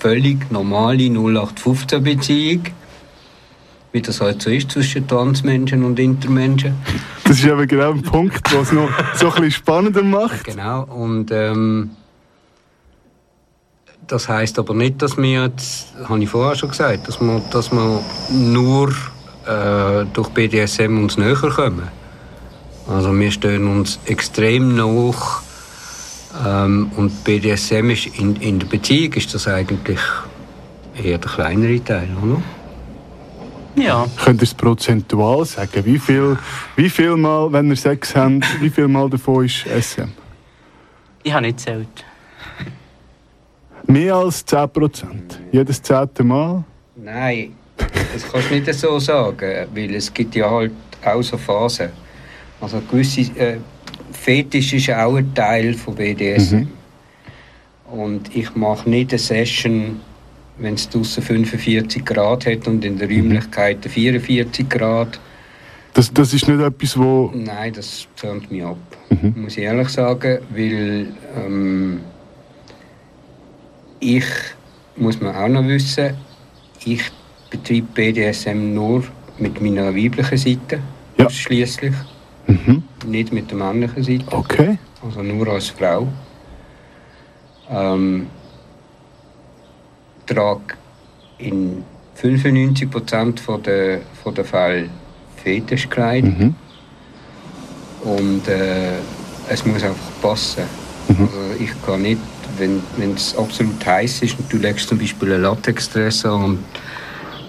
völlig 0.01 0.51
normale 0.51 1.05
0815 1.05 2.03
Beziehung. 2.03 2.63
wie 3.93 4.01
das 4.01 4.21
halt 4.21 4.41
so 4.41 4.51
ist 4.51 4.71
zwischen 4.71 5.07
Transmenschen 5.07 5.85
und 5.85 5.99
Intermenschen. 5.99 6.75
Das 7.25 7.39
ist 7.39 7.45
eben 7.45 7.67
genau 7.67 7.91
ein 7.91 8.03
Punkt, 8.03 8.53
was 8.55 8.69
es 8.69 8.73
noch 8.73 8.89
so 9.15 9.27
ein 9.27 9.33
bisschen 9.35 9.51
spannender 9.51 10.03
macht. 10.03 10.45
Genau, 10.45 10.85
und 10.85 11.31
ähm, 11.33 11.91
das 14.07 14.29
heißt 14.29 14.59
aber 14.59 14.75
nicht, 14.75 15.03
dass 15.03 15.17
wir 15.17 15.45
jetzt, 15.45 15.89
habe 16.09 16.23
ich 16.23 16.29
vorher 16.29 16.57
schon 16.57 16.71
gesagt, 16.71 17.09
dass 17.09 17.21
wir, 17.21 17.43
dass 17.51 17.71
wir 17.73 18.03
nur 18.31 18.91
äh, 19.47 20.05
durch 20.13 20.29
BDSM 20.31 20.99
uns 20.99 21.17
näher 21.17 21.37
kommen. 21.37 21.89
Also 22.89 23.17
wir 23.17 23.31
stehen 23.31 23.67
uns 23.69 24.01
extrem 24.07 24.75
nach 24.75 25.43
ähm, 26.47 26.91
und 26.97 27.25
BDSM 27.25 27.91
ist 27.91 28.07
in, 28.19 28.37
in 28.37 28.59
der 28.59 28.67
Beziehung 28.67 29.13
ist 29.15 29.35
das 29.35 29.49
eigentlich 29.49 30.01
eher 31.03 31.19
der 31.19 31.31
kleinere 31.31 31.83
Teil, 31.83 32.09
oder? 32.23 32.43
Ja, 33.77 34.07
Könnt 34.25 34.41
ihr 34.41 34.45
es 34.45 34.55
prozentual 34.55 35.45
sagen? 35.45 35.85
Wie 35.85 35.99
viel, 35.99 36.37
wie 36.77 36.91
viel 36.91 37.17
Mal, 37.17 37.53
wenn 37.53 37.71
ihr 37.71 37.77
Sex 37.77 38.15
habt, 38.17 38.45
wie 38.61 38.71
viel 38.71 38.89
Mal 38.89 39.09
davon 39.09 39.45
ist 39.45 39.65
SM? 39.67 40.11
ich 41.23 41.33
habe 41.33 41.47
nicht 41.47 41.59
gezählt. 41.59 42.05
Mehr 43.87 44.15
als 44.15 44.47
10%. 44.47 45.05
Jedes 45.53 45.83
zehnte 45.83 46.25
Mal. 46.25 46.65
Nein, 46.97 47.55
das 47.77 48.31
kannst 48.31 48.51
du 48.51 48.55
nicht 48.55 48.75
so 48.75 48.99
sagen, 48.99 49.69
weil 49.75 49.95
es 49.95 50.13
gibt 50.13 50.35
ja 50.35 50.51
halt 50.51 50.73
auch 51.05 51.23
so 51.23 51.37
Phasen. 51.37 51.91
Also 52.61 52.81
gewisse 52.91 53.23
äh, 53.39 53.59
Fetisch 54.25 54.75
ist 54.75 54.91
auch 54.91 55.17
ein 55.17 55.35
Teil 55.35 55.73
von 55.75 55.95
BDSM. 55.95 56.67
Und 57.91 58.37
ich 58.37 58.55
mache 58.55 58.89
nicht 58.89 59.11
eine 59.13 59.19
Session, 59.19 60.01
wenn 60.59 60.75
es 60.75 60.89
draussen 60.91 61.23
45 61.23 62.05
Grad 62.05 62.45
hat 62.45 62.69
und 62.69 62.85
in 62.85 62.99
der 62.99 63.09
Räumlichkeit 63.09 63.79
44 63.85 64.69
Grad. 64.69 65.19
Das, 65.95 66.13
das 66.13 66.35
ist 66.35 66.47
nicht 66.47 66.61
etwas, 66.61 66.99
wo. 66.99 67.33
Nein, 67.35 67.73
das 67.73 68.07
tönt 68.15 68.51
mich 68.51 68.63
ab, 68.63 68.77
muss 69.35 69.57
ich 69.57 69.65
ehrlich 69.65 69.89
sagen, 69.89 70.39
weil 70.51 71.07
ähm, 71.37 72.01
ich, 74.01 74.25
muss 74.97 75.19
man 75.21 75.35
auch 75.35 75.49
noch 75.49 75.67
wissen, 75.67 76.11
ich 76.85 77.03
betreibe 77.51 77.87
BDSM 77.95 78.75
nur 78.75 79.03
mit 79.39 79.61
meiner 79.61 79.95
weiblichen 79.97 80.37
Seite, 80.39 80.81
Ja. 81.19 81.27
ausschließlich, 81.27 81.95
Mhm. 82.51 82.83
nicht 83.07 83.33
mit 83.33 83.51
der 83.51 83.59
männlichen 83.59 84.03
Seite, 84.03 84.25
Okay. 84.31 84.79
also 85.05 85.23
nur 85.23 85.49
als 85.49 85.69
Frau. 85.69 86.09
Ähm, 87.71 88.27
trage 90.27 90.75
in 91.39 91.85
95% 92.21 93.41
von 93.41 93.63
der, 93.63 94.01
von 94.23 94.35
der 94.35 94.45
Fälle 94.45 94.89
Fetischkleidung. 95.43 96.39
Mhm. 96.39 96.55
Und 98.03 98.49
äh, 98.49 98.99
es 99.49 99.65
muss 99.65 99.83
einfach 99.83 100.11
passen. 100.23 100.65
Also 101.09 101.29
ich 101.59 101.71
kann 101.85 102.03
nicht, 102.03 102.21
wenn 102.59 102.83
es 103.15 103.37
absolut 103.37 103.85
heiß 103.85 104.23
ist 104.23 104.39
und 104.39 104.53
du 104.53 104.59
legst 104.59 104.89
zum 104.89 104.99
Beispiel 104.99 105.33
einen 105.33 105.43
Latexdress 105.43 106.25
an 106.25 106.45
und 106.45 106.59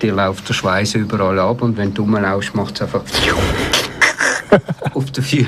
dir 0.02 0.14
läuft 0.14 0.48
der 0.50 0.54
Schweiß 0.54 0.96
überall 0.96 1.38
ab 1.40 1.62
und 1.62 1.78
wenn 1.78 1.94
du 1.94 2.02
rumlaufst, 2.04 2.56
macht 2.56 2.76
es 2.76 2.82
einfach 2.82 3.04
auf 4.94 5.12
der 5.12 5.24
Füße. 5.24 5.48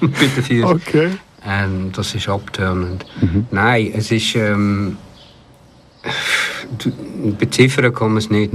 bei 0.00 0.06
den 0.08 0.42
Füßen. 0.42 0.64
Okay. 0.64 1.10
Ähm, 1.46 1.90
das 1.92 2.14
ist 2.14 2.28
abtörnend. 2.28 3.04
Nein, 3.50 3.92
es 3.94 4.10
ist. 4.10 4.34
Ähm, 4.34 4.96
beziffern 7.38 7.92
kann 7.94 8.08
man 8.08 8.18
es 8.18 8.30
nicht. 8.30 8.52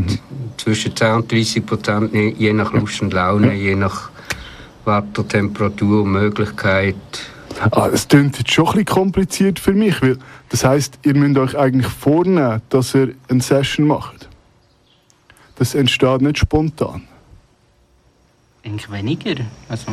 Zwischen 0.57 0.95
10 0.95 1.11
und 1.13 1.31
30 1.31 1.65
Prozent, 1.65 2.13
je 2.13 2.53
nach 2.53 2.73
Lust 2.73 3.01
und 3.01 3.13
Laune, 3.13 3.53
je 3.53 3.75
nach 3.75 4.09
Wetter, 4.85 5.27
Temperatur, 5.27 6.05
Möglichkeit. 6.05 6.95
Ah, 7.71 7.89
es 7.91 8.07
klingt 8.07 8.37
jetzt 8.37 8.51
schon 8.51 8.65
ein 8.67 8.71
bisschen 8.71 8.85
kompliziert 8.85 9.59
für 9.59 9.73
mich, 9.73 10.01
weil 10.01 10.17
das 10.49 10.63
heisst, 10.63 10.99
ihr 11.03 11.15
müsst 11.15 11.37
euch 11.37 11.57
eigentlich 11.57 11.91
vornehmen, 11.91 12.61
dass 12.69 12.95
ihr 12.95 13.15
eine 13.27 13.41
Session 13.41 13.87
macht. 13.87 14.29
Das 15.55 15.73
entsteht 15.73 16.21
nicht 16.21 16.37
spontan. 16.37 17.03
Eigentlich 18.65 18.91
weniger. 18.91 19.35
Also, 19.69 19.85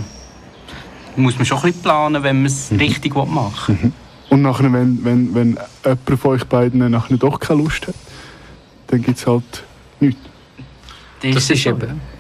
muss 1.16 1.36
man 1.36 1.44
schon 1.44 1.58
ein 1.58 1.62
bisschen 1.64 1.82
planen, 1.82 2.22
wenn 2.22 2.36
man 2.36 2.46
es 2.46 2.70
richtig 2.72 3.14
machen 3.14 3.78
will. 3.82 3.92
Und 4.30 4.42
nachher, 4.42 4.72
wenn, 4.72 5.04
wenn, 5.04 5.34
wenn 5.34 5.58
jemand 5.84 6.20
von 6.20 6.30
euch 6.32 6.44
beiden 6.44 6.90
nachher 6.90 7.18
doch 7.18 7.38
keine 7.38 7.60
Lust 7.62 7.86
hat, 7.86 7.94
dann 8.86 9.02
gibt 9.02 9.18
es 9.18 9.26
halt 9.26 9.62
nichts. 10.00 10.20
Das 11.20 11.36
es 11.36 11.50
ist 11.50 11.62
so, 11.64 11.70
eben-. 11.70 12.00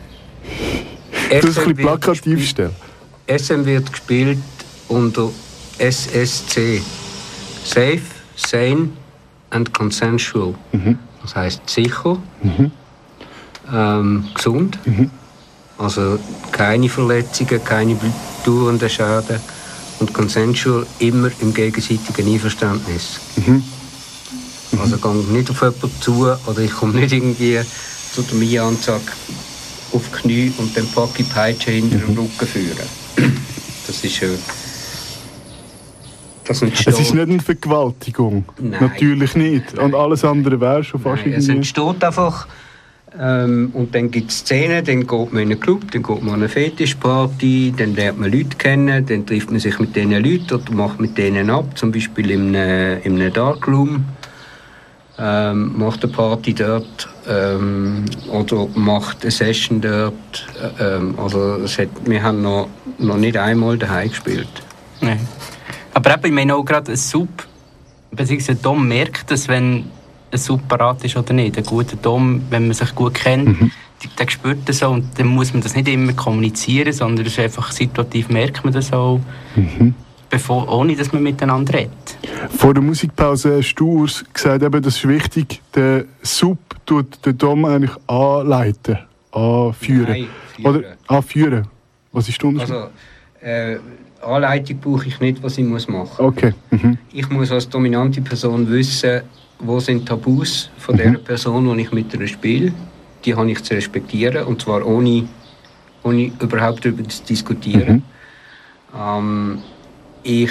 Das 1.30 1.44
ist 1.44 1.58
ein 1.58 1.64
SM 1.64 1.64
bisschen 1.64 1.76
wird 1.78 1.78
plakativ 1.78 2.22
gespielt- 2.38 2.48
stellen. 2.48 2.74
SM 3.26 3.64
wird 3.64 3.90
gespielt 3.90 4.38
unter 4.88 5.30
SSC. 5.78 6.82
Safe, 7.64 8.02
Sane 8.36 8.90
and 9.48 9.72
Consensual. 9.72 10.54
Das 11.22 11.34
heißt 11.34 11.70
sicher, 11.70 12.18
ähm, 13.72 14.24
gesund. 14.34 14.78
Also 15.78 16.18
keine 16.52 16.88
Verletzungen, 16.88 17.64
keine 17.64 17.96
dauernden 18.44 18.88
Schäden. 18.88 19.40
Und 20.00 20.12
consensual 20.12 20.86
immer 20.98 21.30
im 21.40 21.54
gegenseitigen 21.54 22.32
Einverständnis. 22.32 23.20
Also 24.80 24.96
gehe 24.96 25.32
nicht 25.32 25.50
auf 25.50 25.62
jemanden 25.62 25.90
zu 26.00 26.26
oder 26.46 26.58
ich 26.58 26.72
komme 26.72 26.94
nicht 26.94 27.12
irgendwie 27.12 27.60
zu 28.12 28.22
der 28.22 28.34
Mia 28.34 28.64
und 28.64 28.82
sage 28.82 29.02
auf 29.92 30.02
die 30.08 30.20
Knie 30.20 30.52
und 30.58 30.76
dann 30.76 30.86
packe 30.88 31.10
ich 31.18 31.28
die 31.28 31.32
Peitsche 31.32 31.70
hinter 31.70 31.98
dem 31.98 32.16
Rücken 32.18 32.46
führen. 32.46 32.88
Das 33.86 34.02
ist 34.02 34.22
äh, 34.22 34.28
das 36.44 36.62
Es 36.62 36.98
ist 36.98 37.14
nicht 37.14 37.28
eine 37.28 37.40
Vergewaltigung. 37.40 38.44
Nein. 38.58 38.80
Natürlich 38.80 39.34
nicht. 39.36 39.78
Und 39.78 39.94
alles 39.94 40.24
andere 40.24 40.60
wäre 40.60 40.82
schon 40.82 41.00
fast 41.00 41.24
Nein, 41.24 41.34
es 41.34 41.48
entsteht 41.48 42.02
einfach 42.02 42.46
ähm, 43.20 43.70
und 43.74 43.94
dann 43.94 44.10
gibt 44.10 44.30
es 44.30 44.38
Szenen, 44.38 44.84
dann 44.84 45.06
geht 45.06 45.32
man 45.32 45.42
in 45.42 45.50
einen 45.50 45.60
Club, 45.60 45.90
dann 45.92 46.02
geht 46.02 46.22
man 46.22 46.34
an 46.34 46.40
eine 46.40 46.48
Fetischparty, 46.48 47.74
dann 47.76 47.94
lernt 47.94 48.18
man 48.18 48.32
Leute 48.32 48.56
kennen, 48.56 49.04
dann 49.04 49.26
trifft 49.26 49.50
man 49.50 49.60
sich 49.60 49.78
mit 49.78 49.94
diesen 49.94 50.12
Leuten 50.12 50.54
oder 50.54 50.72
macht 50.72 51.00
mit 51.00 51.18
denen 51.18 51.50
ab, 51.50 51.76
zum 51.76 51.92
Beispiel 51.92 52.30
in 52.30 52.56
einem, 52.56 53.02
in 53.02 53.20
einem 53.20 53.32
Darkroom, 53.32 54.04
ähm, 55.18 55.78
macht 55.78 56.02
eine 56.04 56.12
Party 56.12 56.54
dort 56.54 57.08
ähm, 57.28 58.06
oder 58.30 58.66
macht 58.74 59.22
eine 59.22 59.30
Session 59.30 59.80
dort. 59.80 60.46
Äh, 60.78 60.96
ähm, 60.96 61.14
also 61.18 61.62
hat, 61.62 61.88
wir 62.04 62.22
haben 62.22 62.40
noch, 62.40 62.68
noch 62.98 63.18
nicht 63.18 63.36
einmal 63.36 63.76
daheim 63.76 64.08
gespielt. 64.08 64.48
Nein. 65.00 65.20
Aber 65.92 66.14
eben, 66.14 66.26
ich 66.26 66.32
meine 66.32 66.54
auch 66.54 66.64
gerade 66.64 66.92
ein 66.92 66.96
Sub, 66.96 67.28
beziehungsweise 68.10 68.58
Dom 68.58 68.88
merkt 68.88 69.30
es, 69.30 69.48
wenn 69.48 69.84
ein 70.32 70.38
Sub 70.38 70.66
parat 70.66 71.04
ist 71.04 71.16
oder 71.16 71.32
nicht. 71.34 71.56
Ein 71.58 71.64
guter 71.64 71.96
Dom, 71.96 72.42
wenn 72.50 72.64
man 72.66 72.74
sich 72.74 72.94
gut 72.94 73.14
kennt, 73.14 73.48
die- 74.02 74.08
der 74.18 74.28
spürt 74.28 74.66
das 74.66 74.82
auch 74.82 74.92
und 74.94 75.06
dann 75.18 75.26
muss 75.28 75.52
man 75.52 75.62
das 75.62 75.74
nicht 75.76 75.88
immer 75.88 76.12
kommunizieren, 76.14 76.92
sondern 76.92 77.26
es 77.26 77.32
ist 77.32 77.38
einfach 77.38 77.70
situativ 77.70 78.28
merkt 78.28 78.64
man 78.64 78.72
das 78.72 78.92
auch, 78.92 79.20
bevor, 80.30 80.68
ohne 80.72 80.96
dass 80.96 81.12
man 81.12 81.22
miteinander 81.22 81.74
redet. 81.74 82.16
Vor 82.56 82.74
der 82.74 82.82
Musikpause 82.82 83.58
hast 83.58 83.74
du 83.74 84.06
gesagt, 84.32 84.62
eben, 84.62 84.82
das 84.82 84.96
ist 84.96 85.06
wichtig, 85.08 85.60
der 85.74 86.04
Sub 86.22 86.58
tut 86.86 87.24
den 87.24 87.36
Dom 87.38 87.64
eigentlich 87.64 87.92
anleiten, 88.06 88.98
anführen. 89.32 90.06
Nein, 90.08 90.26
führen. 90.56 90.76
Oder 90.76 90.82
anführen. 91.08 91.66
Was 92.12 92.28
ist 92.28 92.40
der 92.42 92.48
Unterschied? 92.48 92.74
Also 92.74 92.88
äh, 93.42 93.78
Anleitung 94.22 94.78
brauche 94.78 95.06
ich 95.08 95.20
nicht, 95.20 95.42
was 95.42 95.58
ich 95.58 95.64
muss 95.64 95.88
machen 95.88 96.08
muss. 96.08 96.18
okay. 96.20 96.54
Mhm. 96.70 96.96
Ich 97.12 97.28
muss 97.28 97.50
als 97.50 97.68
dominante 97.68 98.20
Person 98.22 98.68
wissen, 98.70 99.22
wo 99.62 99.80
sind 99.80 100.06
Tabus 100.06 100.70
von 100.78 100.96
der 100.96 101.12
Person, 101.12 101.74
die 101.76 101.82
ich 101.82 101.92
mit 101.92 102.12
ihr 102.12 102.28
spiele. 102.28 102.72
Die 103.24 103.34
habe 103.34 103.50
ich 103.50 103.62
zu 103.62 103.74
respektieren 103.74 104.44
und 104.44 104.60
zwar 104.60 104.84
ohne, 104.84 105.28
ohne 106.02 106.32
überhaupt 106.40 106.84
darüber 106.84 107.08
zu 107.08 107.22
diskutieren. 107.22 108.02
Ähm, 108.98 109.58
ich 110.24 110.50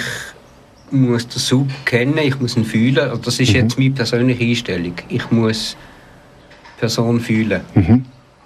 muss 0.90 1.28
den 1.28 1.38
Sub 1.38 1.68
kennen, 1.84 2.18
ich 2.18 2.40
muss 2.40 2.56
ihn 2.56 2.64
fühlen. 2.64 2.98
Also 2.98 3.16
das 3.16 3.40
ist 3.40 3.52
jetzt 3.52 3.78
meine 3.78 3.90
persönliche 3.90 4.44
Einstellung. 4.44 4.94
Ich 5.08 5.30
muss 5.30 5.76
die 6.76 6.80
Person 6.80 7.20
fühlen. 7.20 7.60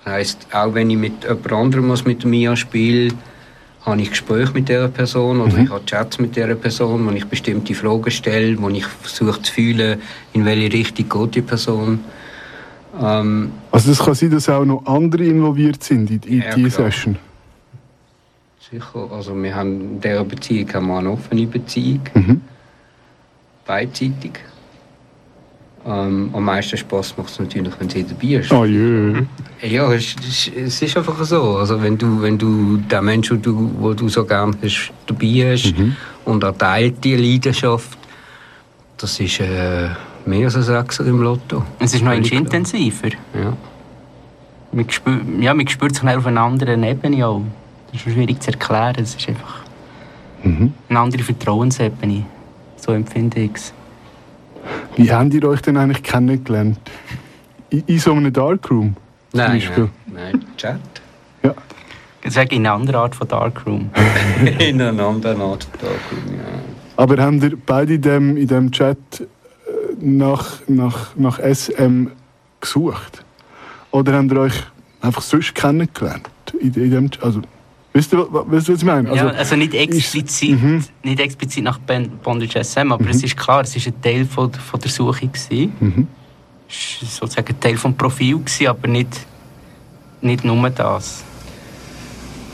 Das 0.05 0.13
heisst, 0.13 0.47
auch 0.53 0.75
wenn 0.75 0.91
ich 0.91 0.97
mit 0.97 1.23
jemand 1.23 1.53
anderem 1.53 1.89
was 1.89 2.05
mit 2.05 2.25
mir 2.25 2.57
spiele, 2.57 3.13
habe 3.87 4.01
ich 4.03 4.11
Gespräche 4.11 4.53
mit 4.53 4.69
dieser 4.69 4.89
Person 4.89 5.41
oder 5.41 5.57
ich 5.59 5.71
habe 5.71 5.85
Chats 5.87 6.19
mit 6.19 6.35
dieser 6.35 6.55
Person, 6.57 7.07
wo 7.07 7.11
ich 7.13 7.25
bestimmte 7.25 7.73
Fragen 7.75 8.11
stelle, 8.11 8.61
wo 8.61 8.69
ich 8.69 8.85
versuche 8.85 9.41
zu 9.43 9.53
fühlen, 9.53 10.01
in 10.33 10.45
welche 10.45 10.73
Richtung 10.73 11.09
geht 11.09 11.35
die 11.37 11.43
Person. 11.43 12.01
Ähm, 13.01 13.53
Also 13.71 13.91
das 13.91 14.05
kann 14.05 14.15
sein, 14.15 14.31
dass 14.33 14.49
auch 14.49 14.65
noch 14.65 14.85
andere 14.87 15.25
involviert 15.25 15.83
sind 15.85 16.11
in, 16.11 16.21
in 16.23 16.43
Ja, 16.43 16.55
diese 16.55 16.77
klar. 16.77 16.91
Session. 16.91 17.17
sicher, 18.71 19.09
also 19.13 19.41
wir 19.41 19.55
haben 19.55 19.81
in 19.81 20.01
dieser 20.01 20.25
Beziehung 20.25 20.73
haben 20.75 20.87
wir 20.89 20.99
eine 20.99 21.11
offene 21.11 21.47
Beziehung, 21.47 22.01
Mhm. 22.15 22.41
beidseitig. 23.67 24.33
Ähm, 25.89 26.31
am 26.33 26.45
meisten 26.45 26.77
Spaß 26.77 27.17
macht 27.17 27.31
es 27.31 27.39
natürlich, 27.39 27.73
wenn 27.79 27.89
sie 27.89 28.05
dabei 28.05 28.41
ist. 28.41 28.53
Oh 28.53 28.65
jö. 28.65 29.23
Ja, 29.63 29.93
es, 29.93 30.17
es, 30.29 30.51
es 30.57 30.83
ist 30.83 30.97
einfach 30.97 31.23
so. 31.25 31.59
Also 31.59 31.81
wenn 31.81 31.97
du, 31.97 32.21
wenn 32.21 32.37
du 32.37 32.79
den 32.79 33.05
Menschen, 33.05 33.41
den 33.41 33.43
du, 33.43 33.71
wo 33.79 33.95
du 33.95 34.09
so 34.09 34.25
gerne 34.25 34.57
hast, 34.63 34.91
dabei 35.07 35.53
hast 35.53 35.73
und 36.25 36.43
er 36.43 36.59
teilt 36.59 37.05
die 37.05 37.15
Leidenschaft, 37.15 37.97
das 38.97 39.21
ist 39.21 39.39
äh, 39.39 39.89
mehr 40.25 40.47
als 40.47 40.57
ein 40.57 40.63
Sechser 40.63 41.07
im 41.07 41.23
Lotto. 41.23 41.63
Es 41.79 41.95
ist 41.95 42.03
noch 42.03 42.13
intensiver. 42.13 43.11
Ja. 43.35 43.57
Man 44.73 44.91
spürt, 44.91 45.23
ja, 45.39 45.55
man 45.55 45.69
spürt 45.69 45.95
sich 45.95 46.03
auf 46.03 46.27
einer 46.27 46.41
anderen 46.41 46.83
Ebene 46.83 47.27
auch. 47.27 47.43
Das 47.93 48.05
ist 48.05 48.13
schwierig 48.13 48.43
zu 48.43 48.51
erklären. 48.51 48.97
Es 48.99 49.15
ist 49.15 49.29
einfach 49.29 49.61
eine 50.43 50.73
andere 51.01 51.23
Vertrauensebene. 51.23 52.25
So 52.77 52.93
empfinde 52.93 53.41
ich 53.41 53.53
es. 53.55 53.73
Wie 54.97 55.13
habt 55.13 55.35
ihr 55.35 55.45
euch 55.45 55.61
denn 55.63 55.77
eigentlich 55.77 56.03
kennengelernt? 56.03 56.79
In, 57.71 57.85
in 57.87 57.99
so 57.99 58.13
einem 58.13 58.33
Darkroom? 58.33 58.97
Nein, 59.33 59.53
Beispiel. 59.53 59.89
nein, 60.07 60.33
nein, 60.33 60.45
Chat. 60.57 60.81
Ja. 61.43 61.55
Ich 62.23 62.33
sage 62.33 62.57
in 62.57 62.67
einer 62.67 62.75
anderen 62.75 63.01
Art 63.01 63.15
von 63.15 63.29
Darkroom. 63.29 63.91
In 64.59 64.81
einer 64.81 65.05
anderen 65.05 65.41
Art 65.41 65.65
von 65.65 65.81
Darkroom, 65.81 66.35
ja. 66.37 66.45
Aber 66.97 67.23
habt 67.23 67.43
ihr 67.43 67.57
beide 67.65 67.95
in 67.95 68.03
dem, 68.03 68.37
in 68.37 68.47
dem 68.49 68.71
Chat 68.73 68.97
äh, 69.21 69.25
nach, 70.01 70.61
nach, 70.67 71.15
nach 71.15 71.39
SM 71.39 72.07
gesucht? 72.61 73.25
Oder 73.91 74.15
habt 74.15 74.33
ihr 74.33 74.41
euch 74.41 74.63
einfach 75.03 75.23
sonst 75.23 75.55
kennengelernt? 75.55 76.29
In, 76.59 76.73
in 76.75 76.91
dem, 76.91 77.11
also, 77.21 77.43
wisst 77.97 78.13
ihr, 78.13 78.27
was 78.31 78.69
ich 78.69 78.85
meine? 78.85 79.15
ja, 79.15 79.29
also 79.29 79.57
nicht 79.57 79.75
ist- 79.75 79.81
explizit, 79.97 80.61
Mhm. 80.63 80.85
nicht 81.03 81.21
explizit 81.21 81.65
nach 81.65 81.79
Bondage 81.79 82.59
SM, 82.63 82.93
aber 82.93 83.09
es 83.11 83.23
ist 83.23 83.37
klar, 83.37 83.63
es 83.63 83.75
war 83.77 83.83
ein 83.93 84.03
Teil 84.03 84.25
von, 84.27 84.53
von 84.53 84.81
der 84.81 84.91
Suche. 84.91 85.27
Gewesen. 85.27 85.73
Mhm. 85.81 86.07
Es 86.69 87.03
war 87.03 87.09
sozusagen 87.09 87.49
ein 87.55 87.61
Teil 87.61 87.75
des 87.75 87.83
Profils, 87.97 88.39
gewesen, 88.45 88.67
aber 88.69 88.89
nicht, 88.89 89.27
nicht 90.21 90.45
nur 90.45 90.71
das. 90.71 91.25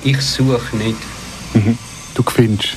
Ich 0.05 0.21
suche 0.21 0.77
nicht, 0.77 0.97
Du 2.15 2.23
findest. 2.23 2.77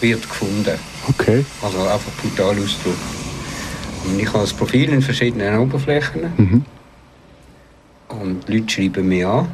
wird 0.00 0.22
gefunden. 0.22 0.78
Okay. 1.08 1.44
Also 1.62 1.78
einfach 1.82 2.12
brutal 2.22 2.56
Ausdruck. 2.62 2.94
Und 4.06 4.18
ich 4.18 4.26
habe 4.28 4.38
das 4.40 4.52
Profil 4.52 4.88
in 4.90 5.02
verschiedenen 5.02 5.58
Oberflächen. 5.58 6.22
Mhm. 6.36 6.64
Und 8.08 8.48
Leute 8.48 8.68
schreiben 8.72 9.08
mich 9.08 9.26
an. 9.26 9.48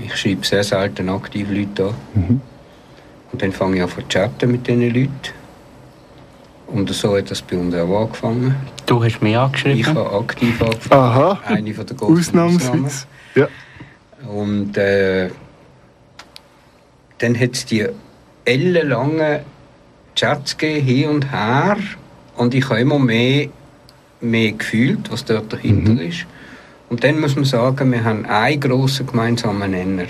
Ich 0.00 0.16
schreibe 0.16 0.46
sehr 0.46 0.64
selten 0.64 1.08
aktiv 1.08 1.48
Leute 1.50 1.88
an. 1.88 1.94
Mhm. 2.14 2.40
Und 3.32 3.42
dann 3.42 3.52
fange 3.52 3.76
ich 3.76 3.82
an 3.82 3.88
zu 3.90 4.08
chatten 4.08 4.52
mit 4.52 4.66
diesen 4.66 4.82
Leuten. 4.82 5.10
Und 6.68 6.90
so 6.90 7.16
hat 7.16 7.30
das 7.30 7.40
bei 7.42 7.56
uns 7.56 7.74
auch 7.74 8.02
angefangen. 8.02 8.54
Du 8.86 9.02
hast 9.02 9.20
mich 9.22 9.36
angeschrieben. 9.36 9.78
Ich 9.78 9.86
habe 9.86 10.12
aktiv 10.12 10.60
angefangen. 10.60 11.02
Aha. 11.02 11.40
Eine 11.46 11.74
von 11.74 11.86
der 11.86 11.96
großen 11.96 12.38
Ausnahmen. 12.38 12.56
Ausnahmsweise. 12.56 13.06
Ja. 13.34 13.48
Und 14.28 14.76
äh, 14.76 15.30
dann 17.18 17.38
hat 17.38 17.52
es 17.52 17.64
die 17.64 17.86
ellenlangen 18.44 19.40
Chats 20.14 20.56
gegeben, 20.56 20.86
hin 20.86 21.08
und 21.08 21.32
her. 21.32 21.76
Und 22.36 22.54
ich 22.54 22.68
habe 22.68 22.80
immer 22.80 22.98
mehr, 22.98 23.48
mehr 24.20 24.52
gefühlt, 24.52 25.10
was 25.10 25.24
dort 25.24 25.52
dahinter 25.52 26.02
ist. 26.02 26.26
Und 26.88 27.04
dann 27.04 27.20
muss 27.20 27.36
man 27.36 27.44
sagen, 27.44 27.92
wir 27.92 28.02
haben 28.02 28.24
einen 28.26 28.60
grossen 28.60 29.06
gemeinsamen 29.06 29.70
Nenner. 29.70 30.06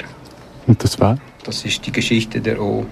Und 0.67 0.83
das 0.83 0.99
war? 1.01 1.19
Das 1.45 1.65
ist 1.65 1.85
die 1.87 1.93
Geschichte 1.93 2.41
der 2.41 2.61
O. 2.61 2.87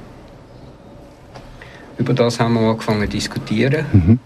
Über 1.98 2.14
das 2.14 2.40
haben 2.40 2.54
wir 2.54 2.70
angefangen 2.70 3.02
zu 3.02 3.08
diskutieren. 3.08 3.86
Mhm. 3.92 4.18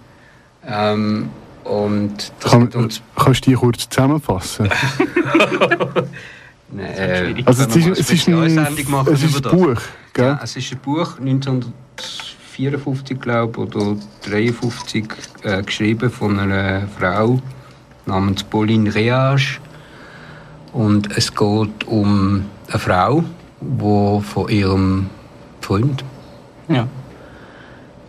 Ähm, 0.67 1.29
und 1.64 2.33
das 2.40 2.50
Kann, 2.50 2.71
kannst 3.17 3.47
du 3.47 3.50
die 3.50 3.57
kurz 3.57 3.88
zusammenfassen? 3.88 4.69
Äh, 6.79 7.25
schwierig. 7.25 7.49
Also 7.49 7.64
es 7.64 7.77
ist, 7.77 7.87
es 7.99 8.12
ist 8.12 8.29
ein, 8.29 8.44
es 8.44 8.51
ist 9.25 9.37
ein 9.37 9.42
das? 9.42 9.53
Buch, 9.53 9.81
gell? 10.12 10.25
Ja, 10.25 10.40
es 10.42 10.57
ist 10.57 10.73
ein 10.73 10.79
Buch, 10.79 11.18
1954, 11.18 13.20
glaube 13.20 13.53
ich, 13.53 13.59
oder 13.75 13.96
53, 14.23 15.05
äh, 15.42 15.62
geschrieben 15.64 16.11
von 16.11 16.38
einer 16.38 16.87
Frau 16.96 17.40
namens 18.11 18.44
Pauline 18.44 18.94
Reage. 18.94 19.59
Und 20.73 21.16
es 21.16 21.35
geht 21.35 21.87
um 21.87 22.44
eine 22.68 22.79
Frau, 22.79 23.25
die 23.61 24.23
von 24.23 24.49
ihrem 24.49 25.11
Freund 25.61 26.05
Ja. 26.68 26.87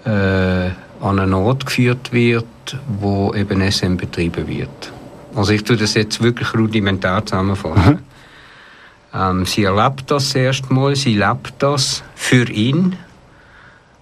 äh, 0.05 0.71
an 1.01 1.19
einen 1.19 1.33
Ort 1.33 1.65
geführt 1.65 2.11
wird, 2.13 2.45
wo 2.99 3.33
eben 3.33 3.61
SM 3.61 3.95
betrieben 3.97 4.47
wird. 4.47 4.91
Also 5.35 5.53
ich 5.53 5.63
tue 5.63 5.77
das 5.77 5.95
jetzt 5.95 6.21
wirklich 6.21 6.53
rudimentär 6.53 7.25
zusammenfassen. 7.25 7.99
Ähm, 9.13 9.45
sie 9.45 9.65
erlebt 9.65 10.09
das 10.09 10.33
erst 10.35 10.71
mal, 10.71 10.95
sie 10.95 11.15
lebt 11.15 11.55
das 11.59 12.01
für 12.15 12.49
ihn, 12.49 12.95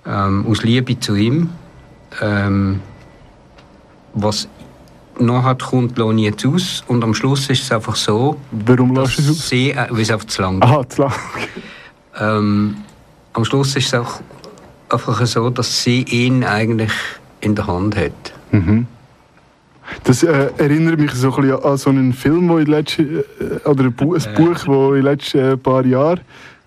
ähm, 0.05 0.45
aus 0.47 0.61
Liebe 0.61 0.99
zu 0.99 1.15
ihm. 1.15 1.49
Ähm, 2.21 2.81
was 4.13 4.47
nachher 5.19 5.55
kommt, 5.55 5.97
ich 5.97 6.19
jetzt 6.23 6.45
aus. 6.45 6.83
Und 6.87 7.03
am 7.03 7.13
Schluss 7.13 7.49
ist 7.49 7.63
es 7.63 7.71
einfach 7.71 7.95
so, 7.95 8.37
Warum 8.51 8.95
dass 8.95 9.17
lässt 9.17 9.29
du 9.29 9.31
es 9.33 9.39
aus? 9.39 9.49
sie, 9.49 9.71
äh, 9.71 9.87
weil 9.89 10.01
es 10.01 10.11
einfach 10.11 10.27
zu 10.27 10.41
lang 10.41 10.61
Aha, 10.61 10.87
zu 10.87 11.01
lang. 11.01 11.13
ähm, 12.19 12.77
am 13.33 13.45
Schluss 13.45 13.75
ist 13.75 13.87
es 13.87 13.93
auch 13.93 14.21
einfach 14.89 15.25
so, 15.25 15.49
dass 15.49 15.83
sie 15.83 16.03
ihn 16.03 16.43
eigentlich 16.43 16.91
in 17.41 17.55
der 17.55 17.67
Hand 17.67 17.95
hat. 17.95 18.33
Mhm. 18.51 18.87
Das 20.03 20.23
äh, 20.23 20.51
erinnert 20.57 20.99
mich 20.99 21.11
so 21.13 21.33
ein 21.35 21.41
bisschen 21.41 21.63
an 21.63 21.77
so 21.77 21.89
einen 21.89 22.13
Film, 22.13 22.49
wo 22.49 22.57
in 22.57 22.67
letzten, 22.67 23.19
äh, 23.39 23.67
oder 23.67 23.85
ein, 23.85 23.93
Bu 23.93 24.13
ein 24.15 24.21
Buch, 24.35 24.53
das 24.53 24.63
in 24.65 24.93
den 24.93 25.03
letzten 25.03 25.37
äh, 25.39 25.57
paar 25.57 25.85
Jahren 25.85 26.21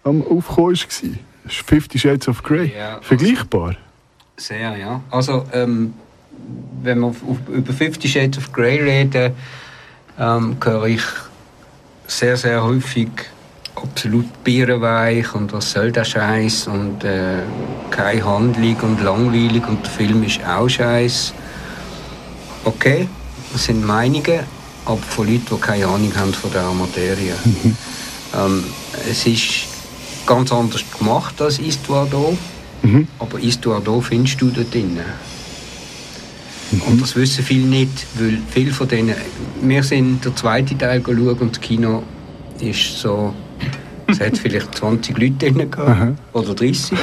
am 0.05 0.23
Aufkommen 0.23 0.77
war. 0.77 1.11
Fifty 1.47 1.99
Shades 1.99 2.29
of 2.29 2.43
Grey. 2.43 2.73
Ja, 2.77 2.99
Vergleichbar. 3.01 3.77
Sehr, 4.37 4.77
ja. 4.77 5.01
Also, 5.11 5.45
ähm, 5.53 5.95
wenn 6.83 7.01
wir 7.01 7.07
auf, 7.09 7.17
auf, 7.29 7.39
über 7.49 7.73
Fifty 7.73 8.09
Shades 8.09 8.39
of 8.39 8.53
Grey 8.53 8.81
reden, 8.81 9.33
ähm, 10.19 10.57
höre 10.63 10.87
ich 10.87 11.03
sehr, 12.07 12.37
sehr 12.37 12.63
häufig 12.63 13.09
absolut 13.75 14.45
bierenweich 14.45 15.35
und 15.35 15.53
was 15.53 15.73
soll 15.73 15.93
der 15.93 16.05
Scheiß 16.05 16.67
und 16.67 17.05
äh, 17.05 17.39
keine 17.91 18.25
Handlung 18.25 18.77
und 18.83 19.03
langweilig 19.03 19.67
und 19.67 19.85
der 19.85 19.91
Film 19.91 20.23
ist 20.23 20.41
auch 20.45 20.69
Scheiß. 20.69 21.33
Okay, 22.65 23.09
das 23.53 23.65
sind 23.65 23.85
Meinungen, 23.85 24.41
aber 24.85 24.99
von 24.99 25.27
Leuten, 25.27 25.47
die 25.51 25.61
keine 25.61 25.87
Ahnung 25.87 26.13
haben 26.17 26.35
von 26.35 26.53
der 26.53 26.63
Materie. 26.73 27.35
ähm, 28.37 28.65
es 29.11 29.27
ist 29.27 29.67
ganz 30.27 30.53
anders 30.53 30.85
gemacht 30.99 31.41
als 31.41 31.59
d'Eau. 31.59 32.37
Mhm. 32.83 33.09
Aber 33.19 33.39
d'Eau 33.39 34.01
findest 34.01 34.41
du 34.41 34.51
da 34.51 34.63
drinnen. 34.63 35.05
Und 36.87 37.03
das 37.03 37.17
wissen 37.17 37.45
viele 37.45 37.67
nicht, 37.67 38.07
weil 38.19 38.39
viele 38.49 38.73
von 38.73 38.89
denen... 38.89 39.15
Wir 39.61 39.83
sind 39.83 40.25
der 40.25 40.35
zweite 40.35 40.77
Teil 40.77 41.03
schauen 41.05 41.39
und 41.39 41.57
das 41.57 41.61
Kino 41.61 42.03
ist 42.61 42.99
so... 42.99 43.35
Es 44.07 44.21
hat 44.21 44.37
vielleicht 44.37 44.75
20 44.75 45.17
Leute 45.17 45.33
drin 45.51 45.71
gehabt, 45.71 45.89
Aha. 45.89 46.13
oder 46.33 46.55
30. 46.55 46.99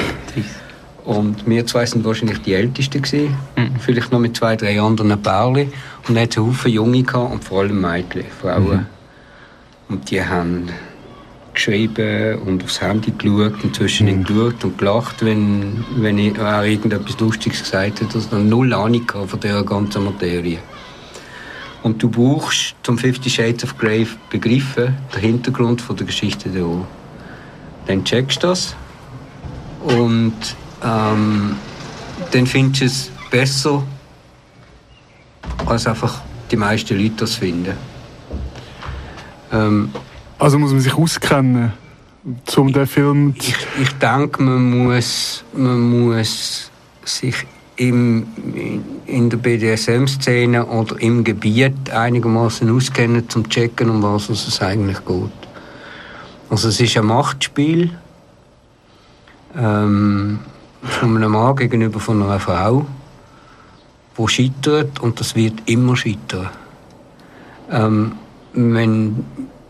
Und 1.04 1.48
wir 1.48 1.66
zwei 1.66 1.86
sind 1.86 2.04
wahrscheinlich 2.04 2.38
die 2.42 2.54
Ältesten 2.54 3.02
gewesen. 3.02 3.34
Vielleicht 3.80 4.12
noch 4.12 4.20
mit 4.20 4.36
zwei, 4.36 4.54
drei 4.54 4.80
anderen 4.80 5.20
Pärchen. 5.20 5.72
Und 6.06 6.14
dann 6.14 6.22
hat 6.22 6.30
es 6.30 6.36
Haufen 6.36 6.70
Junge 6.70 7.02
gehabt 7.02 7.32
und 7.32 7.44
vor 7.44 7.60
allem 7.60 7.80
Mädchen, 7.80 8.24
Frauen. 8.40 8.86
Und 9.88 10.10
die 10.10 10.22
haben 10.22 10.68
geschrieben 11.54 12.38
und 12.40 12.62
aufs 12.64 12.80
Handy 12.80 13.12
geschaut 13.12 13.62
und 13.64 13.74
zwischendurch 13.74 14.26
geschaut 14.26 14.64
und 14.64 14.78
gelacht, 14.78 15.24
wenn, 15.24 15.84
wenn 15.96 16.18
ich, 16.18 16.36
wer 16.36 16.64
irgendetwas 16.64 17.18
Lustiges 17.18 17.62
gesagt 17.62 18.00
hat. 18.00 18.14
Also 18.14 18.38
null 18.38 18.72
Ahnung 18.72 19.10
von 19.26 19.40
dieser 19.40 19.64
ganzen 19.64 20.04
Materie. 20.04 20.58
Und 21.82 22.02
du 22.02 22.10
brauchst 22.10 22.74
zum 22.82 22.98
Fifty 22.98 23.30
Shades 23.30 23.64
of 23.64 23.78
Grey 23.78 24.06
begriffen, 24.28 24.96
den 25.14 25.20
Hintergrund 25.20 25.80
von 25.80 25.96
der 25.96 26.06
Geschichte 26.06 26.50
der 26.50 26.66
O. 26.66 26.86
Dann 27.86 28.04
checkst 28.04 28.42
du 28.42 28.48
das 28.48 28.76
und 29.84 30.34
ähm, 30.84 31.56
dann 32.30 32.46
findest 32.46 32.80
du 32.80 32.84
es 32.84 33.10
besser, 33.30 33.82
als 35.66 35.86
einfach 35.86 36.20
die 36.50 36.56
meisten 36.56 36.98
Leute 36.98 37.16
das 37.16 37.36
finden. 37.36 37.74
Ähm, 39.52 39.90
Also 40.40 40.58
muss 40.58 40.72
man 40.72 40.80
sich 40.80 40.94
auskennen, 40.94 41.72
um 42.56 42.72
den 42.72 42.86
Film 42.86 43.38
zu... 43.38 43.50
ich, 43.50 43.66
ich 43.82 43.92
denke, 43.98 44.42
man 44.42 44.86
muss, 44.86 45.44
man 45.52 46.08
muss 46.08 46.70
sich 47.04 47.46
im, 47.76 48.26
in 49.04 49.28
der 49.28 49.36
BDSM-Szene 49.36 50.64
oder 50.64 50.98
im 50.98 51.24
Gebiet 51.24 51.90
einigermaßen 51.90 52.74
auskennen, 52.74 53.20
um 53.22 53.28
zu 53.28 53.42
checken, 53.42 53.90
um 53.90 54.02
was 54.02 54.30
es 54.30 54.62
eigentlich 54.62 55.04
geht. 55.04 55.40
Also 56.48 56.68
es 56.68 56.80
ist 56.80 56.96
ein 56.96 57.04
Machtspiel 57.04 57.90
ähm, 59.54 60.38
von 60.82 61.16
einem 61.16 61.32
Mann 61.32 61.54
gegenüber 61.54 62.00
von 62.00 62.22
einer 62.22 62.40
Frau, 62.40 62.86
wo 64.16 64.26
scheitert 64.26 65.00
und 65.00 65.20
das 65.20 65.36
wird 65.36 65.60
immer 65.66 65.96
scheitern. 65.96 66.48
Ähm, 67.70 68.12
wenn 68.54 69.24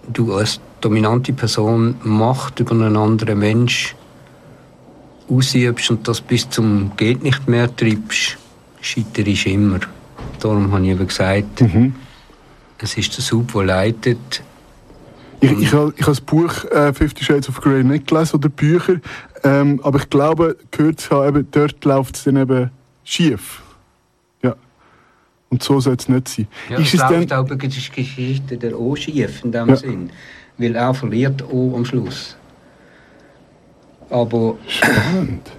du 0.08 0.34
als 0.34 0.60
dominante 0.80 1.32
Person 1.32 1.96
Macht 2.02 2.60
über 2.60 2.72
einen 2.72 2.96
anderen 2.96 3.38
Mensch 3.38 3.94
ausübst 5.28 5.90
und 5.90 6.08
das 6.08 6.20
bis 6.20 6.48
zum 6.48 6.92
geht 6.96 7.22
nicht 7.22 7.48
mehr 7.48 7.74
treibst, 7.74 8.36
scheiterst 8.80 9.46
immer. 9.46 9.80
Darum 10.40 10.72
habe 10.72 10.84
ich 10.84 10.90
eben 10.90 11.06
gesagt, 11.06 11.60
Mhm. 11.60 11.94
es 12.78 12.96
ist 12.96 13.16
der 13.16 13.22
Sub, 13.24 13.52
der 13.52 13.64
leitet. 13.64 14.42
Ich, 15.40 15.52
ich, 15.52 15.72
habe, 15.72 15.92
ich 15.96 16.02
habe 16.02 16.12
das 16.12 16.20
Buch 16.20 16.64
äh, 16.66 16.92
Fifty 16.92 17.24
Shades 17.24 17.48
of 17.48 17.60
Grey 17.60 17.82
nicht 17.82 18.08
gelesen 18.08 18.36
oder 18.36 18.48
Bücher, 18.48 18.96
ähm, 19.42 19.80
aber 19.82 19.98
ich 20.00 20.10
glaube, 20.10 20.56
gehört 20.70 21.00
zu 21.00 21.10
haben, 21.10 21.28
eben, 21.28 21.48
dort 21.50 21.82
läuft 21.84 22.16
es 22.16 22.24
dann 22.24 22.36
eben 22.36 22.70
schief. 23.04 23.62
Und 25.50 25.62
so 25.62 25.80
soll 25.80 25.96
es 25.98 26.08
nicht 26.08 26.28
sein. 26.28 26.46
Ja, 26.68 26.78
ist 26.78 26.94
es 26.94 27.00
läuft 27.00 27.32
dann, 27.32 27.46
bei 27.46 27.56
der 27.56 27.68
Geschichte 27.68 28.56
der 28.56 28.78
O 28.78 28.94
schief 28.94 29.44
in 29.44 29.52
dem 29.52 29.68
Ja. 29.68 29.76
Sinn. 29.76 30.10
Weil 30.58 30.76
er 30.76 30.94
verliert 30.94 31.42
O 31.50 31.74
am 31.74 31.84
Schluss. 31.84 32.36
Aber 34.08 34.56
spannend. 34.68 35.50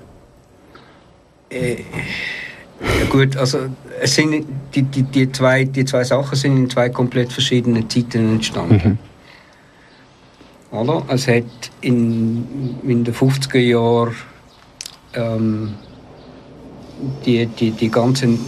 Ja, 1.52 3.06
gut, 3.10 3.36
also 3.36 3.60
es 4.02 4.16
sind 4.16 4.46
die, 4.74 4.84
die, 4.84 5.04
die, 5.04 5.32
zwei, 5.32 5.66
die 5.66 5.86
zwei 5.86 6.04
Sachen 6.04 6.36
sind 6.36 6.58
in 6.58 6.70
zwei 6.70 6.90
komplett 6.90 7.32
verschiedenen 7.32 7.90
Zeiten 7.90 8.34
entstanden. 8.34 8.98
Oder? 10.72 11.04
Es 11.10 11.28
hat 11.28 11.44
in, 11.82 12.78
in 12.84 13.04
den 13.04 13.14
50er 13.14 13.60
Jahren 13.60 14.16
ähm, 15.14 15.74
die, 17.26 17.46
die, 17.46 17.72
die 17.72 17.90
ganzen 17.92 18.40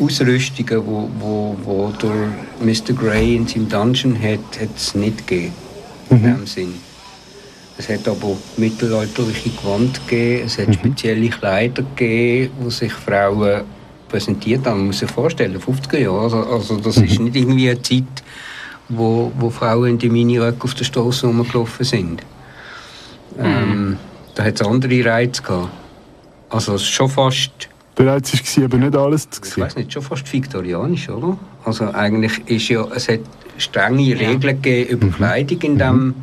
Ausrüstungen, 0.00 0.86
wo, 0.86 1.10
wo, 1.18 1.56
wo 1.64 1.92
der 2.00 2.32
Mr. 2.60 2.92
Grey 2.94 3.36
in 3.36 3.46
seinem 3.46 3.68
Dungeon 3.68 4.16
hat, 4.20 4.60
hat 4.60 4.76
es 4.76 4.94
nicht 4.94 5.26
gegeben. 5.26 5.52
In 6.10 6.22
dem 6.22 6.46
Sinn. 6.46 6.74
Es 7.76 7.88
hat 7.88 8.08
aber 8.08 8.36
mittelalterliche 8.56 9.50
Gewand 9.50 10.00
gegeben, 10.08 10.46
es 10.46 10.58
hat 10.58 10.74
spezielle 10.74 11.28
Kleider 11.28 11.82
gegeben, 11.82 12.52
wo 12.60 12.70
sich 12.70 12.92
Frauen 12.92 13.62
präsentiert 14.08 14.66
haben. 14.66 14.78
Man 14.78 14.86
muss 14.88 14.98
sich 14.98 15.10
vorstellen, 15.10 15.60
50er 15.60 15.98
Jahre, 15.98 16.22
also, 16.22 16.38
also 16.38 16.76
das 16.78 16.96
ist 16.96 17.20
nicht 17.20 17.36
irgendwie 17.36 17.70
eine 17.70 17.80
Zeit, 17.80 18.24
wo, 18.88 19.30
wo 19.38 19.50
Frauen 19.50 19.90
in 19.90 19.98
die 19.98 20.08
Miniröcke 20.08 20.64
auf 20.64 20.74
der 20.74 20.84
Straße 20.84 21.26
rumgelaufen 21.26 21.84
sind. 21.84 22.22
Ähm, 23.38 23.96
da 24.34 24.44
hat 24.44 24.60
es 24.60 24.66
andere 24.66 25.04
Reize 25.04 25.42
gehabt. 25.42 25.68
Also 26.50 26.74
es 26.74 26.82
ist 26.82 26.88
schon 26.88 27.10
fast, 27.10 27.68
Der 27.98 28.06
Reiz 28.06 28.32
war 28.32 28.64
eben 28.64 28.80
nicht 28.80 28.96
alles 28.96 29.28
zu 29.28 29.40
ich 29.42 29.50
sehen. 29.50 29.64
weiß 29.64 29.76
nicht, 29.76 29.92
schon 29.92 30.02
fast 30.02 30.32
viktorianisch, 30.32 31.08
oder? 31.08 31.36
Also 31.64 31.92
eigentlich 31.92 32.40
ist 32.46 32.68
ja, 32.68 32.86
es 32.94 33.08
hat 33.08 33.20
strenge 33.56 34.02
Ja. 34.02 34.16
Regeln 34.16 34.62
gegeben 34.62 34.90
über 34.90 35.08
Kleidung 35.08 35.60
in 35.62 35.78
dem 35.78 36.14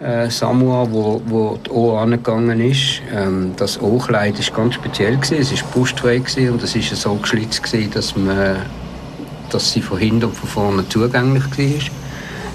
äh, 0.00 0.28
Samoa, 0.30 0.86
wo, 0.90 1.22
wo 1.26 1.58
die 1.64 1.70
O 1.70 1.96
angegangen 1.96 2.60
ist. 2.60 3.00
Ähm, 3.12 3.52
das 3.56 3.80
O-Kleid 3.80 4.38
ist 4.38 4.54
ganz 4.54 4.74
speziell 4.74 5.16
gewesen. 5.16 5.38
Es 5.38 5.50
ist 5.52 5.68
brustfrei 5.72 6.18
gewesen 6.18 6.50
und 6.50 6.62
es 6.62 6.76
ist 6.76 6.94
so 6.94 7.14
geschlitzt 7.14 7.62
gewesen, 7.62 7.90
dass 7.92 8.14
man, 8.14 8.56
dass 9.50 9.72
sie 9.72 9.80
von 9.80 9.98
hinten 9.98 10.26
und 10.26 10.36
von 10.36 10.48
vorne 10.48 10.88
zugänglich 10.88 11.44
war. 11.44 11.90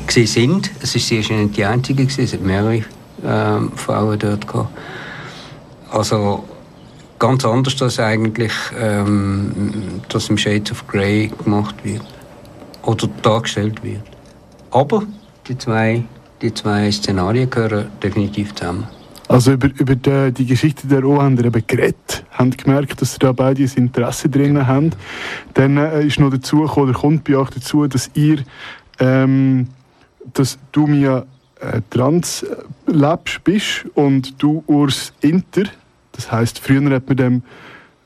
Gewesen 0.07 0.27
sind. 0.27 0.71
Es 0.81 0.95
ist 0.95 1.07
sie 1.07 1.17
nicht 1.17 1.57
die 1.57 1.65
einzige 1.65 2.05
gewesen. 2.05 2.23
Es 2.23 2.33
hat 2.33 2.41
mehrere 2.41 2.83
ähm, 3.25 3.71
Frauen 3.75 4.19
dort 4.19 4.47
gehabt. 4.47 4.69
Also 5.89 6.43
ganz 7.19 7.45
anders 7.45 7.81
als 7.81 7.99
eigentlich 7.99 8.53
ähm, 8.79 10.01
das 10.09 10.29
im 10.29 10.37
Shades 10.37 10.71
of 10.71 10.87
Grey 10.87 11.31
gemacht 11.43 11.75
wird 11.83 12.03
oder 12.83 13.07
dargestellt 13.21 13.83
wird. 13.83 14.01
Aber 14.71 15.03
die 15.47 15.57
zwei, 15.57 16.03
die 16.41 16.53
zwei 16.53 16.91
Szenarien 16.91 17.49
gehören 17.49 17.87
definitiv 18.01 18.53
zusammen. 18.55 18.87
Also 19.27 19.53
über, 19.53 19.69
über 19.77 19.95
die, 19.95 20.31
die 20.31 20.45
Geschichte 20.45 20.87
der 20.87 21.03
O 21.05 21.21
haben 21.21 21.37
wir 21.37 21.45
eben 21.45 21.63
geredet, 21.65 22.25
haben 22.31 22.51
gemerkt, 22.51 23.01
dass 23.01 23.13
sie 23.13 23.19
da 23.19 23.31
beide 23.31 23.63
ein 23.63 23.71
Interesse 23.75 24.29
drin 24.29 24.67
haben. 24.67 24.91
Dann 25.53 25.77
äh, 25.77 26.05
ist 26.05 26.19
noch 26.19 26.29
dazu 26.29 26.61
gekommen, 26.61 26.89
oder 26.89 26.99
kommt 26.99 27.23
bei 27.23 27.37
euch 27.37 27.49
dazu, 27.49 27.87
dass 27.87 28.11
ihr, 28.13 28.43
ähm, 28.99 29.69
dass 30.33 30.59
du 30.71 30.87
mir 30.87 31.25
äh, 31.61 31.81
trans 31.89 32.43
äh, 32.43 32.57
lebst, 32.85 33.43
bist 33.43 33.85
und 33.95 34.41
du 34.41 34.63
Urs 34.67 35.13
Inter, 35.21 35.63
das 36.13 36.31
heißt 36.31 36.59
früher 36.59 36.89
hat 36.95 37.07
man 37.07 37.17
dem 37.17 37.43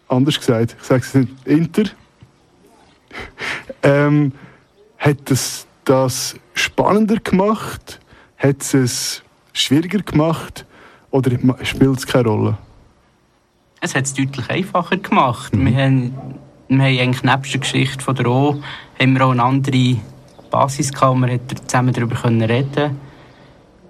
anders 0.08 0.40
gesagt, 0.40 0.76
ich 0.80 0.84
sage 0.86 1.02
es 1.02 1.14
nicht, 1.14 1.30
Inter, 1.46 1.84
ähm, 3.84 4.32
hat 4.98 5.18
das, 5.26 5.68
das 5.86 6.36
spannender 6.54 7.18
gemacht? 7.18 8.00
Hat 8.38 8.62
es 8.62 8.74
es 8.74 9.24
schwieriger 9.54 10.00
gemacht? 10.00 10.66
Oder 11.12 11.38
spielt 11.64 11.98
es 11.98 12.06
keine 12.06 12.28
Rolle? 12.28 12.58
Es 13.80 13.96
hat 13.96 14.06
es 14.06 14.14
deutlich 14.14 14.50
einfacher 14.50 14.98
gemacht. 14.98 15.54
Wir, 15.54 15.76
haben, 15.76 16.14
wir 16.68 16.78
haben 16.78 17.00
eigentlich 17.00 17.24
nebst 17.24 17.54
der 17.54 17.62
Geschichte 17.62 18.04
von 18.04 18.16
der 18.16 18.28
O 18.28 18.62
haben 19.00 19.14
wir 19.14 19.26
auch 19.26 19.32
eine 19.32 19.44
andere 19.44 19.98
Basis 20.50 20.92
gehabt, 20.92 21.20
wir 21.20 21.28
hätten 21.28 21.68
zusammen 21.68 21.94
darüber 21.94 22.16
können 22.16 22.42
reden 22.42 22.98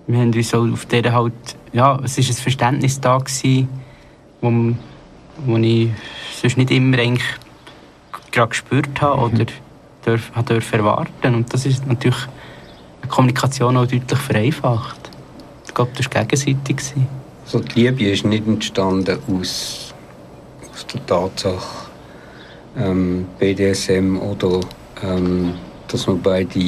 Wir 0.08 0.20
haben 0.20 0.34
uns 0.34 0.54
auf 0.54 0.86
der 0.88 1.14
halt, 1.14 1.34
ja, 1.72 2.00
es 2.04 2.18
ist 2.18 2.30
ein 2.30 2.36
Verständnis 2.36 3.00
da 3.00 3.18
gewesen, 3.18 3.70
wo, 4.42 4.74
wo 5.46 5.58
ich 5.58 5.90
sonst 6.40 6.58
nicht 6.58 6.72
immer 6.72 6.98
eigentlich 7.00 7.28
gerade 8.32 8.50
gespürt 8.50 9.02
habe 9.02 9.22
oder 9.22 9.46
dürf, 10.06 10.32
habe 10.34 10.54
dürfen 10.54 10.80
erwarten. 10.80 11.36
Und 11.36 11.54
das 11.54 11.66
ist 11.66 11.86
natürlich 11.88 12.28
die 13.04 13.08
Kommunikation 13.08 13.78
auch 13.78 13.88
deutlich 13.88 14.20
vereinfacht. 14.20 15.10
Ich 15.66 15.74
glaube, 15.74 15.92
das 15.96 16.06
war 16.14 16.26
gegenseitig. 16.26 16.78
Also 17.44 17.60
die 17.60 17.82
Liebe 17.82 18.12
ist 18.12 18.26
nicht 18.26 18.48
entstanden 18.48 19.20
aus, 19.28 19.94
aus 20.72 20.88
der 20.88 21.06
Tatsache 21.06 21.88
ähm, 22.78 23.26
BDSM 23.40 24.18
oder 24.18 24.60
ähm, 25.02 25.54
dass 25.88 26.08
man 26.08 26.22
beide 26.22 26.60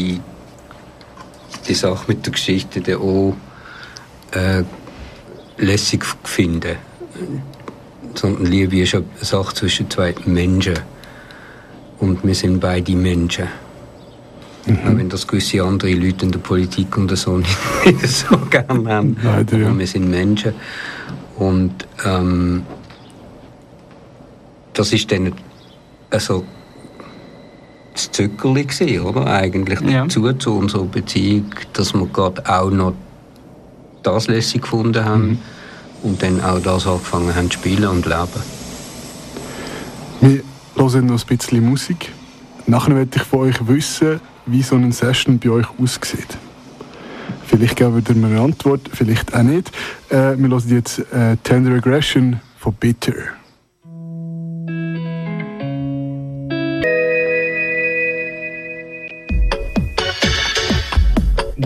die 1.67 1.73
Sache 1.73 2.05
mit 2.07 2.25
der 2.25 2.31
Geschichte 2.31 2.81
der 2.81 3.01
O 3.01 3.35
äh, 4.31 4.63
lässig 5.57 6.05
finden. 6.23 6.77
Sondern 8.19 8.47
Liebe 8.47 8.81
ist 8.81 8.95
eine 8.95 9.05
Sache 9.21 9.55
zwischen 9.55 9.89
zwei 9.89 10.13
Menschen. 10.25 10.73
Und 11.99 12.21
wir 12.25 12.35
sind 12.35 12.59
beide 12.59 12.91
Menschen. 12.93 13.47
Auch 14.67 14.97
wenn 14.97 15.07
das 15.07 15.25
gewisse 15.25 15.63
andere 15.63 15.93
Leute 15.93 16.25
in 16.25 16.31
der 16.33 16.39
Politik 16.39 16.97
und 16.97 17.15
so 17.15 17.37
nicht, 17.37 17.57
nicht 17.85 18.05
so 18.09 18.37
gerne 18.49 18.93
haben. 18.93 19.15
Leider, 19.23 19.57
ja. 19.57 19.67
Aber 19.67 19.79
wir 19.79 19.87
sind 19.87 20.09
Menschen. 20.09 20.51
Und 21.37 21.87
ähm, 22.05 22.63
das 24.73 24.91
ist 24.91 25.09
dann 25.13 25.31
also 26.09 26.43
das 27.93 28.11
Zückerli 28.11 28.65
gewesen, 28.65 28.99
oder? 29.05 29.27
Eigentlich 29.27 29.79
Ja. 29.79 30.03
dazu 30.03 30.33
zu 30.33 30.57
unserer 30.57 30.83
Beziehung, 30.83 31.45
dass 31.71 31.93
wir 31.93 32.05
gerade 32.07 32.43
auch 32.49 32.69
noch 32.69 32.95
das 34.03 34.27
lässig 34.27 34.63
gefunden 34.63 35.05
haben 35.05 35.39
und 36.03 36.21
dann 36.21 36.41
auch 36.41 36.59
das 36.59 36.87
angefangen 36.87 37.35
haben 37.35 37.51
zu 37.51 37.59
spielen 37.59 37.89
und 37.89 38.05
leben. 38.05 38.59
Wir 40.21 40.41
hören 40.75 41.05
noch 41.05 41.21
ein 41.21 41.37
bisschen 41.37 41.65
Musik. 41.65 42.11
Nachher 42.67 42.93
möchte 42.93 43.19
ich 43.19 43.23
von 43.23 43.39
euch 43.39 43.67
wissen, 43.67 44.19
wie 44.45 44.63
so 44.63 44.75
eine 44.75 44.91
Session 44.91 45.39
bei 45.39 45.49
euch 45.49 45.67
aussieht. 45.81 46.37
Vielleicht 47.45 47.77
geben 47.77 48.03
wir 48.05 48.15
mir 48.15 48.27
eine 48.27 48.41
Antwort, 48.41 48.81
vielleicht 48.93 49.33
auch 49.33 49.43
nicht. 49.43 49.71
Äh, 50.09 50.37
wir 50.37 50.49
hören 50.49 50.63
jetzt 50.67 50.99
äh, 51.11 51.35
Tender 51.43 51.75
Aggression 51.75 52.39
von 52.57 52.73
Bitter. 52.73 53.13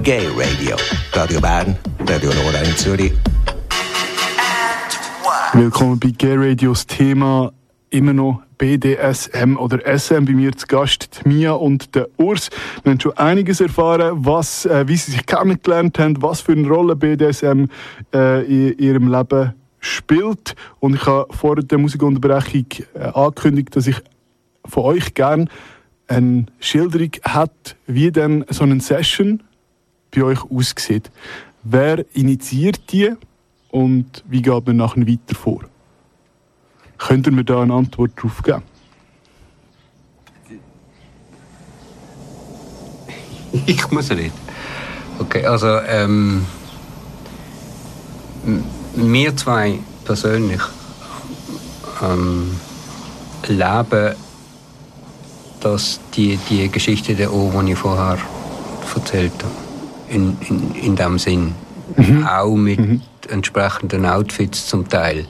Gay 0.03 0.27
Radio. 0.35 0.75
Radio 1.13 1.39
Bern, 1.39 1.77
Radio 2.07 2.33
Nora 2.33 2.59
in 2.59 2.75
Zürich. 2.75 3.13
Willkommen 5.55 5.99
bei 5.99 6.09
Gay 6.09 6.35
Radios 6.35 6.87
Thema 6.87 7.53
immer 7.91 8.11
noch 8.11 8.41
BDSM 8.57 9.55
oder 9.55 9.85
SM 9.85 10.25
bei 10.25 10.31
mir 10.31 10.51
zu 10.57 10.65
Gast, 10.65 11.21
die 11.23 11.29
Mia 11.29 11.51
und 11.51 11.93
der 11.93 12.09
Urs. 12.17 12.49
Wir 12.81 12.91
haben 12.91 12.99
schon 12.99 13.15
einiges 13.17 13.61
erfahren, 13.61 14.25
was, 14.25 14.65
äh, 14.65 14.87
wie 14.87 14.97
sie 14.97 15.11
sich 15.11 15.27
kennengelernt 15.27 15.99
haben, 15.99 16.19
was 16.23 16.41
für 16.41 16.53
eine 16.53 16.67
Rolle 16.67 16.95
BDSM 16.95 17.65
äh, 18.11 18.43
in 18.45 18.79
ihrem 18.79 19.11
Leben 19.11 19.53
spielt. 19.79 20.55
Und 20.79 20.95
ich 20.95 21.05
habe 21.05 21.31
vor 21.31 21.57
der 21.57 21.77
Musikunterbrechung 21.77 22.65
äh, 22.95 22.99
angekündigt, 23.13 23.75
dass 23.75 23.85
ich 23.85 24.01
von 24.65 24.85
euch 24.85 25.13
gerne 25.13 25.45
eine 26.07 26.47
Schilderung 26.59 27.11
hat, 27.25 27.75
wie 27.85 28.11
denn 28.11 28.43
so 28.49 28.63
eine 28.63 28.81
Session 28.81 29.43
bei 30.15 30.23
euch 30.23 30.43
aussieht. 30.49 31.11
Wer 31.61 32.05
initiiert 32.15 32.91
die 32.91 33.11
und 33.73 34.23
wie 34.29 34.41
geht 34.41 34.67
man 34.67 34.77
nachher 34.77 35.07
weiter 35.07 35.35
vor? 35.35 35.61
Könnt 36.99 37.25
ihr 37.25 37.33
mir 37.33 37.43
da 37.43 37.61
eine 37.61 37.73
Antwort 37.73 38.11
drauf 38.15 38.43
geben? 38.43 38.61
ich 43.65 43.91
muss 43.91 44.11
reden. 44.11 44.31
Okay, 45.17 45.43
also 45.45 45.79
ähm, 45.87 46.45
wir 48.95 49.35
zwei 49.35 49.79
persönlich 50.05 50.61
ähm, 52.01 52.51
leben 53.47 54.15
dass 55.61 55.99
die, 56.13 56.37
die 56.49 56.69
Geschichte 56.69 57.15
der 57.15 57.33
O, 57.33 57.51
die 57.61 57.71
ich 57.71 57.77
vorher 57.77 58.17
erzählt 58.93 59.31
habe, 59.41 59.53
in, 60.09 60.37
in, 60.47 60.75
in 60.75 60.95
dem 60.95 61.17
Sinn. 61.17 61.55
Auch 62.27 62.55
mit 62.55 62.79
entsprechenden 63.27 64.05
Outfits 64.05 64.67
zum 64.67 64.87
Teil. 64.87 65.27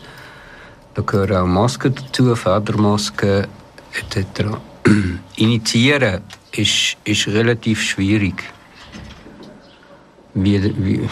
Da 0.93 1.01
gehören 1.01 1.37
auch 1.37 1.47
Masken 1.47 1.95
dazu, 1.95 2.35
Federmasken 2.35 3.47
etc. 3.93 4.57
Initiieren 5.35 6.21
ist, 6.51 6.97
ist 7.03 7.27
relativ 7.27 7.81
schwierig. 7.81 8.43
Wie, 10.35 10.61
wie, 10.77 11.09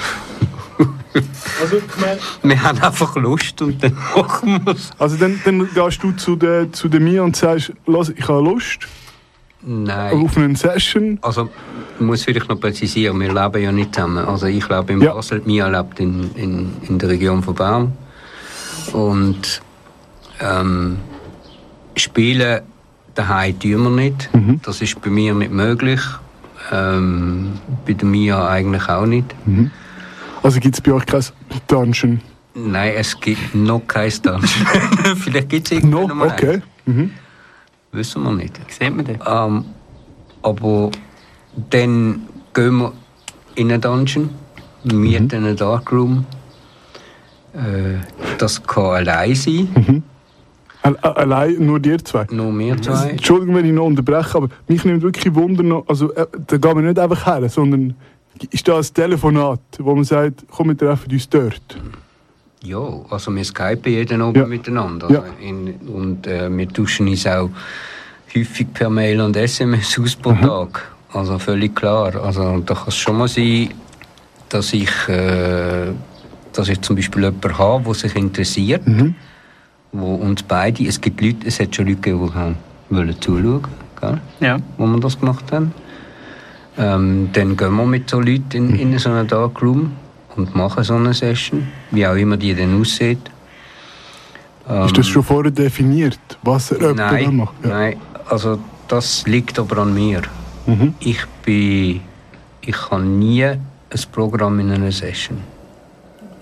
Also, 1.62 1.82
wir 2.44 2.63
haben 2.63 2.80
einfach 2.80 3.15
Lust 3.15 3.62
und 3.62 3.84
dann 3.84 3.94
machen 4.15 4.65
wir 4.65 4.74
es. 4.74 4.91
also 4.98 5.17
dann, 5.17 5.39
dann 5.46 5.70
gehst 5.74 6.04
du 6.04 6.12
zu 6.13 6.36
der, 6.36 6.72
zu 6.72 6.88
der 6.88 7.00
Mia 7.00 7.22
und 7.22 7.36
sagst, 7.36 7.72
ich 8.15 8.28
habe 8.28 8.44
Lust 8.44 8.88
Nein. 9.63 10.13
auf 10.13 10.38
eine 10.38 10.56
Session. 10.56 11.19
Also, 11.21 11.50
ich 11.95 12.02
muss 12.06 12.24
vielleicht 12.24 12.50
noch 12.50 12.60
präzisieren, 12.60 13.19
wir 13.19 13.34
leben 13.34 13.62
ja 13.63 13.71
nicht 13.71 13.93
zusammen. 13.93 14.26
Also 14.26 14.47
ich 14.47 14.67
lebe 14.69 14.93
in 14.93 15.02
Ja. 15.02 15.13
Basel, 15.13 15.41
Mia 15.45 15.67
lebt 15.67 16.00
in, 16.00 16.32
in, 16.36 16.71
in 16.88 16.97
der 16.97 17.10
Region 17.10 17.43
von 17.43 17.54
Bern. 17.56 17.93
Und 18.93 19.62
ähm, 20.39 20.97
spielen 21.95 22.62
daheim 23.15 23.60
tun 23.60 23.84
wir 23.84 23.89
nicht. 23.89 24.30
Das 24.63 24.82
ist 24.82 25.00
bei 25.02 25.10
mir 25.10 25.34
nicht 25.36 25.52
möglich. 25.52 26.02
Ähm, 26.71 27.54
bei 27.86 27.93
der 27.93 28.08
Mia 28.08 28.47
eigentlich 28.47 28.88
auch 28.89 29.06
nicht. 29.06 29.36
Also 30.43 30.60
gibt 30.60 30.76
es 30.76 30.82
bei 30.82 30.91
euch 30.93 31.06
kein 31.06 31.24
Dungeon? 31.67 32.21
Nein, 32.54 32.93
es 32.97 33.19
gibt 33.19 33.54
noch 33.56 33.82
kein 33.88 34.12
Dungeon. 34.24 34.41
vielleicht 35.17 35.50
gibt 35.50 35.67
es 35.67 35.71
irgendwann 35.78 36.08
No? 36.08 36.15
mal 36.15 36.28
Okay. 36.30 36.62
eins. 36.88 37.12
Wissen 37.91 38.23
wir 38.23 38.32
nicht. 38.32 38.60
Sieht 38.71 38.95
man 38.95 39.06
den? 39.06 39.19
Ähm, 39.27 39.65
aber 40.41 40.91
dann 41.69 42.21
gehen 42.54 42.77
wir 42.77 42.93
in 43.56 43.71
einen 43.71 43.82
Dungeon, 43.82 44.30
mieten 44.84 45.36
einen 45.45 45.56
Darkroom. 45.58 46.25
Äh, 47.54 47.97
das 48.38 48.63
kann 48.63 48.84
allein 48.86 49.36
sein, 49.36 50.04
a- 50.84 50.89
Allein 51.10 51.65
nur 51.65 51.80
dir 51.82 52.04
zwei? 52.04 52.25
nur 52.32 52.58
wir 52.58 52.82
zwei. 52.82 53.10
Entschuldigung, 53.10 53.56
wenn 53.56 53.65
ich 53.65 53.73
noch 53.73 53.86
unterbreche, 53.86 54.38
aber 54.38 54.47
mich 54.69 54.86
nimmt 54.86 55.01
wirklich 55.01 55.36
Wunder 55.36 55.62
noch, 55.63 55.86
also 55.88 56.13
äh, 56.13 56.25
da 56.47 56.58
gehen 56.58 56.75
wir 56.77 56.82
nicht 56.84 56.97
einfach 56.97 57.25
her, 57.25 57.49
sondern 57.49 57.93
ist 58.51 58.67
da 58.67 58.77
ein 58.77 58.84
Telefonat, 58.93 59.60
wo 59.80 59.93
man 59.93 60.06
sagt, 60.06 60.45
komm, 60.49 60.69
wir 60.69 60.77
treffen 60.77 61.12
uns 61.12 61.27
dort. 61.30 61.77
Ja, 62.63 62.80
also 63.10 63.34
wir 63.36 63.43
skypen 63.43 63.91
jeden 63.91 64.21
Abend 64.21 64.38
Ja. 64.38 64.45
miteinander. 64.45 65.10
Ja. 65.12 65.24
In, 65.39 65.74
und 65.88 66.28
äh, 66.28 66.50
wir 66.56 66.69
tauschen 66.69 67.08
uns 67.08 67.26
auch 67.26 67.50
häufig 68.36 68.71
per 68.74 68.89
Mail 68.89 69.19
und 69.21 69.36
SMS 69.36 69.97
aus 70.00 70.15
pro 70.15 70.34
Tag. 70.34 70.91
Also 71.13 71.39
völlig 71.39 71.76
klar. 71.76 72.15
Also 72.24 72.60
da 72.60 72.74
kann 72.76 72.84
es 72.88 72.95
schon 72.95 73.17
mal 73.17 73.28
sein, 73.28 73.69
dass 74.50 74.74
ich, 74.74 74.91
äh, 75.10 75.91
dass 76.54 76.69
ich 76.69 76.80
zum 76.82 76.95
Beispiel 76.95 77.24
jemanden 77.24 77.58
habe, 77.58 77.84
der 77.84 77.93
sich 77.95 78.15
interessiert, 78.15 78.84
wo 79.91 80.15
uns 80.15 80.43
beide, 80.43 80.86
es 80.86 81.02
gibt 81.02 81.19
Leute, 81.19 81.47
es 81.47 81.60
hat 81.60 81.76
schon 81.76 81.88
Leute 81.88 82.00
gegeben, 82.02 82.28
die 82.28 82.34
haben 82.39 82.56
wollen 82.89 83.19
zuschauen, 83.21 83.63
gell? 84.00 84.21
Ja. 84.39 84.60
wo 84.78 84.86
wir 84.86 85.00
das 85.00 85.19
gemacht 85.19 85.52
haben. 85.52 85.74
Ähm, 86.78 87.30
dann 87.34 87.58
gehen 87.58 87.74
wir 87.76 87.86
mit 87.86 88.10
so 88.10 88.19
Leuten 88.19 88.76
in, 88.76 88.93
in 88.93 89.00
so 89.00 89.10
einen 89.10 89.28
Darkroom 89.28 89.91
und 90.36 90.56
machen 90.56 90.84
so 90.84 90.96
eine 90.96 91.13
Session, 91.13 91.67
wie 91.91 92.06
auch 92.08 92.15
immer 92.15 92.38
die 92.38 92.54
dann 92.56 92.80
aussieht. 92.80 93.20
Ähm, 94.70 94.86
Ist 94.86 94.98
das 94.98 95.08
schon 95.08 95.24
vorher 95.24 95.52
definiert, 95.52 96.20
was 96.44 96.72
er 96.72 96.94
nein, 96.94 97.36
macht? 97.38 97.54
Ja. 97.63 97.70
nein, 97.70 97.98
also 98.30 98.60
das 98.88 99.26
liegt 99.28 99.58
aber 99.60 99.80
an 99.80 99.94
mir. 99.94 100.22
Mhm. 100.65 100.94
Ich 101.00 101.26
bin, 101.44 102.02
ich 102.62 102.76
kann 102.89 103.20
nie 103.20 103.44
ein 103.46 103.60
Programm 104.12 104.60
in 104.60 104.72
einer 104.72 104.91
Session. 104.91 105.39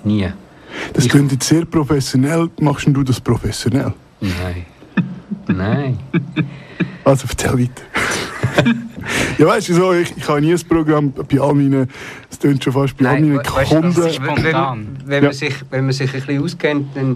Nie. 0.04 0.32
Das 0.94 1.06
Ich- 1.06 1.12
klingt 1.12 1.32
jetzt 1.32 1.48
sehr 1.48 1.66
professionell. 1.66 2.50
Machst 2.60 2.88
du 2.88 3.04
das 3.04 3.20
professionell? 3.20 3.94
Nein. 4.22 4.66
Nein. 5.48 6.00
Also 7.06 7.26
erzähl 7.28 7.58
weiter. 7.58 7.82
ja, 9.38 9.46
weißt 9.48 9.70
du, 9.70 9.74
so, 9.74 9.94
ich, 9.94 10.16
ich 10.18 10.28
habe 10.28 10.42
nie 10.42 10.54
ein 10.54 10.60
Programm 10.68 11.12
bei 11.12 11.40
all 11.40 11.54
meinen, 11.54 11.90
es 12.30 12.40
klingt 12.40 12.64
schon 12.64 12.74
fast 12.74 12.98
bei 12.98 13.08
all 13.08 13.20
meinen 13.22 13.34
we- 13.34 13.38
weißt 13.38 13.72
du, 13.72 13.76
Kunden. 13.76 13.94
das 13.96 14.06
ist 14.08 14.16
Spontan. 14.16 14.88
Wenn, 15.06 15.08
wenn, 15.10 15.24
Ja. 15.24 15.30
man 15.30 15.34
sich, 15.34 15.56
wenn 15.70 15.84
man 15.86 15.94
sich 15.94 16.14
ein 16.14 16.20
bisschen 16.22 16.44
auskennt, 16.44 16.88
dann, 16.96 17.16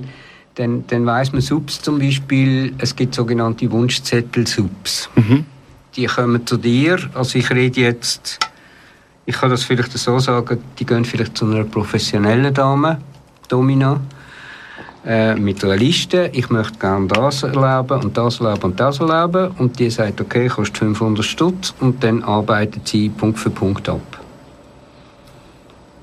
dann, 0.56 0.84
dann 0.88 1.06
weiß 1.06 1.32
man 1.34 1.42
Subs 1.42 1.82
zum 1.82 2.00
Beispiel, 2.00 2.74
es 2.78 2.96
gibt 2.96 3.16
sogenannte 3.16 3.72
Wunschzettel-Subs. 3.72 5.10
Mhm. 5.16 5.46
Die 5.96 6.06
kommen 6.06 6.46
zu 6.48 6.58
dir, 6.58 6.98
also 7.14 7.38
ich 7.38 7.50
rede 7.52 7.82
jetzt, 7.82 8.40
ich 9.26 9.36
kann 9.36 9.50
das 9.52 9.64
vielleicht 9.64 9.92
so 9.98 10.20
sagen, 10.20 10.60
die 10.80 10.86
gehen 10.86 11.06
vielleicht 11.06 11.38
zu 11.38 11.46
einer 11.46 11.64
professionellen 11.64 12.54
Dame, 12.54 13.00
Domina, 13.48 14.00
äh, 15.06 15.36
mit 15.36 15.64
einer 15.64 15.76
Liste, 15.76 16.30
ich 16.34 16.50
möchte 16.50 16.80
gerne 16.80 17.08
das 17.08 17.44
erleben 17.44 18.04
und 18.04 18.18
das 18.18 18.40
erleben 18.40 18.64
und 18.64 18.80
das 18.80 19.00
erleben 19.00 19.52
und 19.58 19.78
die 19.78 19.90
sagt, 19.90 20.22
okay, 20.22 20.48
kostet 20.48 20.78
500 20.78 21.26
Stutz 21.26 21.74
und 21.82 22.04
dann 22.04 22.24
arbeitet 22.24 22.88
sie 22.88 23.10
Punkt 23.10 23.38
für 23.38 23.50
Punkt 23.50 23.90
ab. 23.90 24.02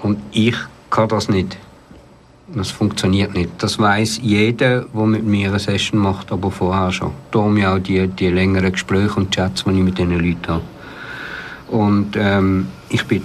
Und 0.03 0.19
ich 0.33 0.57
kann 0.91 1.09
das 1.09 1.29
nicht. 1.29 1.57
Das 2.55 2.71
funktioniert 2.71 3.33
nicht. 3.33 3.51
Das 3.59 3.79
weiß 3.79 4.21
jeder, 4.23 4.81
der 4.81 5.07
mit 5.07 5.25
mir 5.25 5.49
eine 5.49 5.59
Session 5.59 6.01
macht, 6.01 6.33
aber 6.33 6.51
vorher 6.51 6.91
schon. 6.91 7.13
Darum 7.31 7.57
ja 7.57 7.75
auch 7.75 7.79
die, 7.79 8.09
die 8.09 8.29
längeren 8.29 8.73
Gespräche 8.73 9.15
und 9.15 9.31
Chats, 9.31 9.65
die 9.65 9.71
ich 9.71 9.77
mit 9.77 9.99
diesen 9.99 10.19
Leuten 10.19 10.47
habe. 10.49 10.63
Und 11.69 12.17
ähm, 12.17 12.67
ich 12.89 13.05
bin 13.07 13.23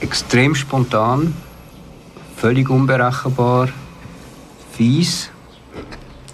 extrem 0.00 0.54
spontan, 0.54 1.34
völlig 2.36 2.70
unberechenbar, 2.70 3.68
fies 4.76 5.30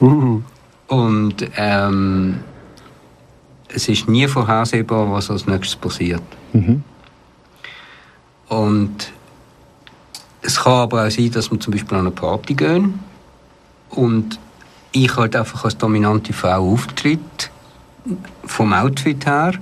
Uh, 0.02 0.42
und 0.88 1.37
ähm, 1.57 2.40
es 3.68 3.88
ist 3.88 4.09
nie 4.09 4.26
vorhersehbar, 4.26 5.11
was 5.12 5.31
als 5.31 5.46
nächstes 5.46 5.76
passiert. 5.76 6.22
Und 8.48 9.12
es 10.42 10.61
kann 10.61 10.72
aber 10.72 11.07
auch 11.07 11.11
sein, 11.11 11.31
dass 11.31 11.50
wir 11.52 11.61
zum 11.61 11.72
Beispiel 11.72 11.96
an 11.96 12.07
eine 12.07 12.11
Party 12.11 12.55
gehen 12.55 12.98
und 13.90 14.40
ich 14.90 15.16
halt 15.16 15.37
einfach 15.37 15.64
als 15.64 15.78
dominante 15.78 16.33
Frau 16.33 16.72
auftritt, 16.72 17.50
vom 18.44 18.72
Outfit 18.72 19.24
her, 19.24 19.55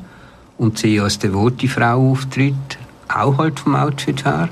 und 0.57 0.79
sie 0.79 0.99
als 1.01 1.19
devote 1.19 1.69
Frau 1.69 2.13
auftritt, 2.13 2.79
auch 3.09 3.37
halt 3.39 3.61
vom 3.61 3.77
Outfit 3.77 4.25
her. 4.25 4.49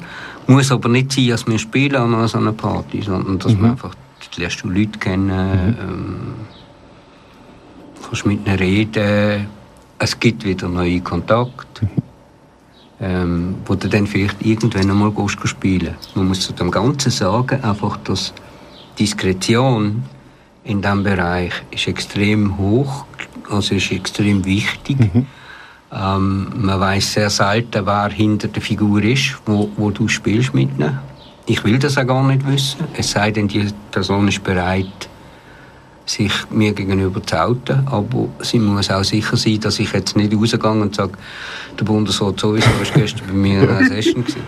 Muss 0.46 0.70
aber 0.70 0.88
nicht 0.88 1.12
sein, 1.12 1.28
dass 1.28 1.46
wir 1.46 1.58
spielen 1.58 1.96
an 1.96 2.14
einer 2.14 2.52
Party, 2.52 3.02
sondern 3.02 3.38
dass 3.38 3.54
man 3.54 3.70
einfach, 3.72 3.94
du 3.94 4.07
lernst 4.38 4.62
du 4.62 4.68
Leute 4.68 4.98
kennen, 4.98 5.77
ähm, 5.81 6.35
kannst 8.03 8.27
mit 8.27 8.46
ihnen 8.46 8.59
reden, 8.59 9.46
es 9.98 10.18
gibt 10.18 10.44
wieder 10.44 10.68
neue 10.68 11.01
Kontakte 11.01 11.88
ähm, 13.01 13.57
wo 13.64 13.74
du 13.74 13.88
dann 13.88 14.07
vielleicht 14.07 14.44
irgendwann 14.44 14.90
einmal 14.90 15.12
spielen. 15.29 15.94
Man 16.14 16.29
muss 16.29 16.40
zu 16.40 16.53
dem 16.53 16.70
Ganzen 16.70 17.11
sagen, 17.11 17.62
einfach, 17.62 17.96
dass 17.98 18.33
Diskretion 18.98 20.03
in 20.64 20.83
diesem 20.83 21.03
Bereich 21.05 21.53
ist 21.70 21.87
extrem 21.87 22.59
hoch, 22.59 23.07
also 23.48 23.74
ist 23.74 23.92
extrem 23.92 24.44
wichtig. 24.44 24.98
Ähm, 25.90 26.53
man 26.55 26.81
weiß 26.81 27.14
sehr 27.14 27.31
selten, 27.31 27.87
wer 27.87 28.11
hinter 28.11 28.48
der 28.48 28.61
Figur 28.61 29.03
ist, 29.03 29.38
wo, 29.46 29.70
wo 29.77 29.90
du 29.90 30.07
spielst 30.09 30.53
mit 30.53 30.68
ihnen. 30.77 30.98
Ich 31.50 31.64
will 31.64 31.78
das 31.78 31.96
auch 31.96 32.06
gar 32.06 32.22
nicht 32.26 32.46
wissen, 32.46 32.84
es 32.94 33.11
sei 33.11 33.30
denn, 33.30 33.48
die 33.48 33.66
Person 33.90 34.28
ist 34.28 34.44
bereit, 34.44 35.08
sich 36.04 36.32
mir 36.50 36.72
gegenüber 36.72 37.22
zu 37.22 37.42
outen, 37.42 37.87
aber 37.87 38.28
sie 38.40 38.58
muss 38.58 38.90
auch 38.90 39.02
sicher 39.02 39.37
sein, 39.37 39.58
dass 39.61 39.78
ich 39.78 39.92
jetzt 39.92 40.14
nicht 40.14 40.34
rausgehe 40.34 40.70
und 40.70 40.94
sage, 40.94 41.12
der 41.78 41.84
Bundesrat 41.87 42.38
sowieso 42.38 42.68
ist 42.82 42.92
gestern 42.94 43.26
bei 43.28 43.32
mir 43.32 43.62
in 43.62 43.68
einer 43.70 43.87
Session 43.88 44.22
gewesen. 44.24 44.42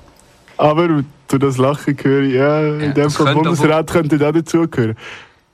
aber 0.56 1.02
zu 1.28 1.38
das 1.38 1.58
Lachen 1.58 1.96
höre 2.02 2.22
ich, 2.22 2.34
ja, 2.34 2.60
in 2.74 2.80
Ja, 2.80 2.88
dem 2.92 3.10
Fall 3.10 3.26
könnte 3.26 3.40
Bundesrat 3.42 3.90
könnte 3.90 4.18
da 4.18 4.32
dazugehören. 4.32 4.96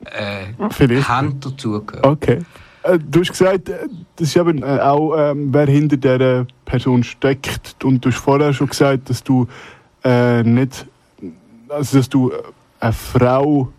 Äh, 0.04 0.68
Vielleicht. 0.70 1.08
haben 1.08 1.40
dazugehört. 1.40 2.06
Okay. 2.06 2.38
Äh, 2.84 2.98
Du 2.98 3.20
hast 3.20 3.30
gesagt, 3.30 3.68
äh, 3.68 3.86
das 4.16 4.28
ist 4.28 4.36
eben 4.36 4.62
äh, 4.62 4.78
auch, 4.80 5.16
ähm, 5.16 5.48
wer 5.52 5.66
hinter 5.66 5.96
dieser 5.96 6.46
Person 6.64 7.02
steckt. 7.02 7.82
Und 7.84 8.04
du 8.04 8.10
hast 8.10 8.18
vorher 8.18 8.52
schon 8.52 8.68
gesagt, 8.68 9.08
dass 9.10 9.22
du 9.24 9.48
äh, 10.04 10.42
nicht, 10.42 10.86
also 11.68 11.98
dass 11.98 12.08
du 12.08 12.32
eine 12.80 12.92
Frau, 12.92 13.72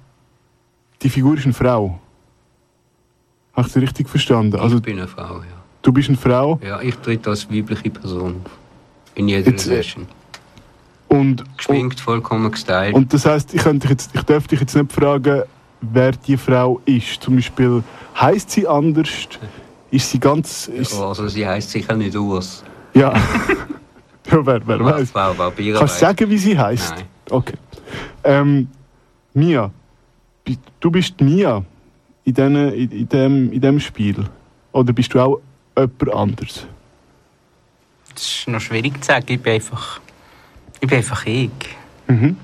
die 1.01 1.09
Figur 1.09 1.35
ist 1.38 1.45
eine 1.45 1.53
Frau. 1.53 1.99
Hast 3.53 3.75
du 3.75 3.79
richtig 3.79 4.09
verstanden? 4.09 4.59
Also 4.59 4.77
ich 4.77 4.81
bin 4.83 4.97
eine 4.97 5.07
Frau, 5.07 5.38
ja. 5.38 5.43
Du 5.81 5.91
bist 5.93 6.09
eine 6.09 6.17
Frau 6.17 6.59
Ja, 6.63 6.81
ich 6.81 6.95
trete 6.95 7.29
als 7.29 7.49
weibliche 7.49 7.89
Person 7.91 8.41
auf. 8.43 8.51
In 9.13 9.29
jeder 9.29 9.49
Jetzt, 9.51 9.67
äh, 9.67 9.75
Session. 9.75 10.07
und, 11.07 11.43
Geschminkt, 11.57 11.99
vollkommen 11.99 12.51
gestylt. 12.51 12.93
und 12.93 13.13
das 13.13 13.25
heißt, 13.25 13.53
ich, 13.53 13.61
könnte 13.61 13.88
jetzt, 13.88 14.09
ich 14.13 14.23
darf 14.23 14.47
dich 14.47 14.59
jetzt 14.59 14.75
nicht 14.75 14.91
fragen, 14.91 15.43
wer 15.81 16.11
die 16.11 16.35
Frau 16.38 16.81
ist. 16.85 17.21
Zum 17.21 17.35
Beispiel, 17.35 17.83
heißt 18.19 18.49
sie 18.51 18.67
anders? 18.67 19.09
Ist 19.91 20.09
sie 20.09 20.19
ganz. 20.19 20.67
Ist, 20.67 20.93
also 20.99 21.27
sie 21.27 21.47
heisst 21.47 21.69
sicher 21.69 21.95
nicht 21.95 22.15
Urs. 22.15 22.63
ja. 22.93 23.13
ja, 24.31 24.45
wer, 24.45 24.67
wer 24.67 24.79
weiß. 24.79 25.13
Kannst 25.13 25.95
du 25.95 25.99
sagen, 25.99 26.29
wie 26.29 26.38
sie 26.38 26.57
heißt? 26.57 26.95
Nein. 26.95 27.05
Okay. 27.29 27.55
Ähm, 28.23 28.67
Mia, 29.33 29.71
du 30.79 30.91
bist 30.91 31.19
Mia 31.21 31.63
in, 32.23 32.33
den, 32.33 32.55
in, 32.55 32.91
in, 32.91 33.09
dem, 33.09 33.51
in 33.51 33.61
dem 33.61 33.79
Spiel. 33.79 34.25
Oder 34.71 34.93
bist 34.93 35.13
du 35.13 35.19
auch 35.19 35.39
jemand 35.77 36.13
anderes? 36.13 36.67
Das 38.13 38.23
ist 38.23 38.47
noch 38.47 38.61
schwierig 38.61 39.01
zu 39.01 39.07
sagen. 39.07 39.25
Ich 39.27 39.41
bin 39.41 39.53
einfach. 39.53 39.99
Ich 40.79 40.88
bin 40.88 40.97
einfach 40.97 41.25
ich. 41.25 41.49
Mhm. 42.07 42.38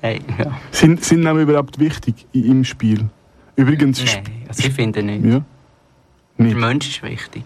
Hey, 0.00 0.20
ja. 0.38 0.58
Sind, 0.70 1.02
sind 1.04 1.20
Namen 1.20 1.42
überhaupt 1.42 1.78
wichtig 1.78 2.26
im 2.32 2.64
Spiel? 2.64 3.08
Übrigens, 3.56 4.04
Nein, 4.04 4.24
also 4.48 4.66
ich 4.66 4.74
finde 4.74 5.02
nicht. 5.02 5.24
ja. 5.24 5.42
Der 6.36 6.46
Nicht. 6.46 6.56
Mensch 6.56 6.88
ist 6.88 7.02
wichtig. 7.02 7.44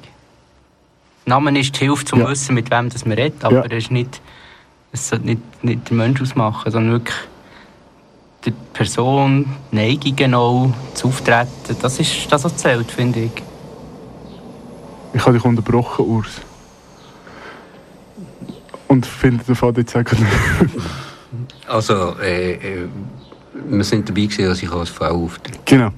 Name 1.29 1.59
ist 1.59 1.75
die 1.81 1.85
Hilfe, 1.87 2.05
zum 2.05 2.21
Ja. 2.21 2.29
wissen, 2.29 2.55
mit 2.55 2.71
wem 2.71 2.89
das 2.91 3.05
man 3.05 3.17
redet, 3.19 3.45
aber 3.45 3.57
Ja. 3.57 3.65
es 3.65 3.85
ist 3.85 3.91
nicht, 3.91 4.21
es 4.93 5.09
sollte 5.09 5.27
nicht, 5.27 5.41
nicht 5.65 5.91
den 5.91 5.97
Mensch 5.97 6.21
ausmachen, 6.21 6.71
sondern 6.71 6.93
wirklich 6.93 7.17
die 8.45 8.53
Person, 8.73 9.47
die 9.73 9.77
Neigungen 9.77 10.35
auch, 10.35 10.71
das 10.95 11.05
Auftreten. 11.05 11.77
Das 11.81 11.99
ist 12.01 12.31
das, 12.31 12.45
was 12.45 12.57
zählt, 12.57 12.91
finde 12.91 13.21
ich. 13.21 13.33
Ich 15.13 15.23
habe 15.23 15.33
dich 15.35 15.45
unterbrochen, 15.45 16.05
Urs. 16.05 16.41
Und 18.89 19.05
viel 19.07 19.39
davon 19.39 19.75
jetzt 19.75 19.93
sagen. 19.93 20.27
Also, 21.67 22.17
äh, 22.23 22.53
äh, 22.55 22.89
wir 23.69 23.85
sind 23.85 24.09
dabei 24.09 24.23
gewesen, 24.23 24.47
dass 24.47 24.63
ich 24.63 24.73
als 24.73 24.89
Frau 24.89 25.25
auftritt. 25.25 25.59
genau. 25.67 25.91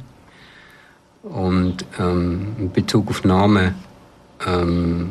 Und 1.22 1.84
ähm, 2.00 2.56
in 2.58 2.72
Bezug 2.72 3.08
auf 3.10 3.22
Namen, 3.24 3.76
ähm, 4.46 5.11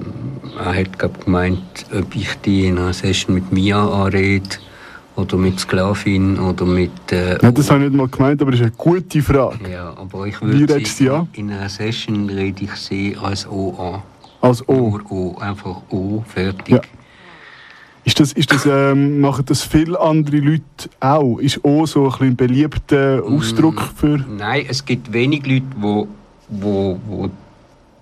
er 0.57 0.75
hat 0.75 0.97
glaub, 0.97 1.25
gemeint, 1.25 1.85
ob 1.93 2.15
ich 2.15 2.33
die 2.45 2.67
in 2.67 2.77
einer 2.77 2.93
Session 2.93 3.35
mit 3.35 3.51
Mia 3.51 3.87
anrede 3.87 4.49
oder 5.15 5.37
mit 5.37 5.59
Sklavin 5.59 6.39
oder 6.39 6.65
mit. 6.65 7.11
Äh, 7.11 7.37
Nein, 7.41 7.53
das 7.53 7.69
habe 7.69 7.83
ich 7.83 7.89
nicht 7.89 7.97
mal 7.97 8.07
gemeint, 8.07 8.41
aber 8.41 8.51
das 8.51 8.61
ist 8.61 8.65
eine 8.67 8.75
gute 8.75 9.21
Frage. 9.21 9.69
ja, 9.69 9.93
aber 9.95 10.25
ich 10.25 10.41
würde 10.41 10.79
du 10.79 10.85
sie 10.85 11.09
in 11.33 11.51
einer 11.51 11.69
Session 11.69 12.29
rede 12.29 12.63
ich 12.63 12.71
sie 12.75 13.15
als 13.21 13.47
O 13.47 13.75
an. 13.77 14.01
Als 14.41 14.67
O. 14.67 14.73
Nur 14.73 15.11
O, 15.11 15.37
einfach 15.39 15.81
O, 15.89 16.23
fertig. 16.27 16.75
Ja. 16.75 16.81
Ist 18.05 18.19
das, 18.19 18.31
ist 18.31 18.51
das, 18.51 18.65
ähm, 18.65 19.19
machen 19.19 19.45
das 19.45 19.61
viele 19.61 19.99
andere 19.99 20.37
Leute 20.37 20.63
auch? 20.99 21.37
Ist 21.37 21.63
O 21.63 21.85
so 21.85 22.05
ein, 22.05 22.11
bisschen 22.11 22.27
ein 22.27 22.35
beliebter 22.35 23.21
Ausdruck 23.23 23.81
für. 23.95 24.17
Nein, 24.17 24.65
es 24.67 24.83
gibt 24.83 25.11
wenig 25.11 25.45
Leute, 25.45 25.65
wo, 25.77 26.07
wo, 26.47 26.99
wo 27.05 27.29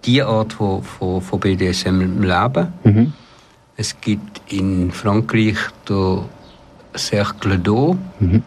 diese 0.08 0.26
Art 0.26 0.54
von, 0.54 0.82
von, 0.82 1.22
von 1.22 1.40
BDSM 1.40 2.22
leben. 2.22 2.74
Mhm. 2.84 3.14
Es 3.76 4.00
gibt 4.02 4.42
in 4.52 4.92
Frankreich 4.92 5.58
den 5.88 6.24
Cercle 6.96 7.58
d'Eau. 7.58 7.98
Mhm. 8.20 8.42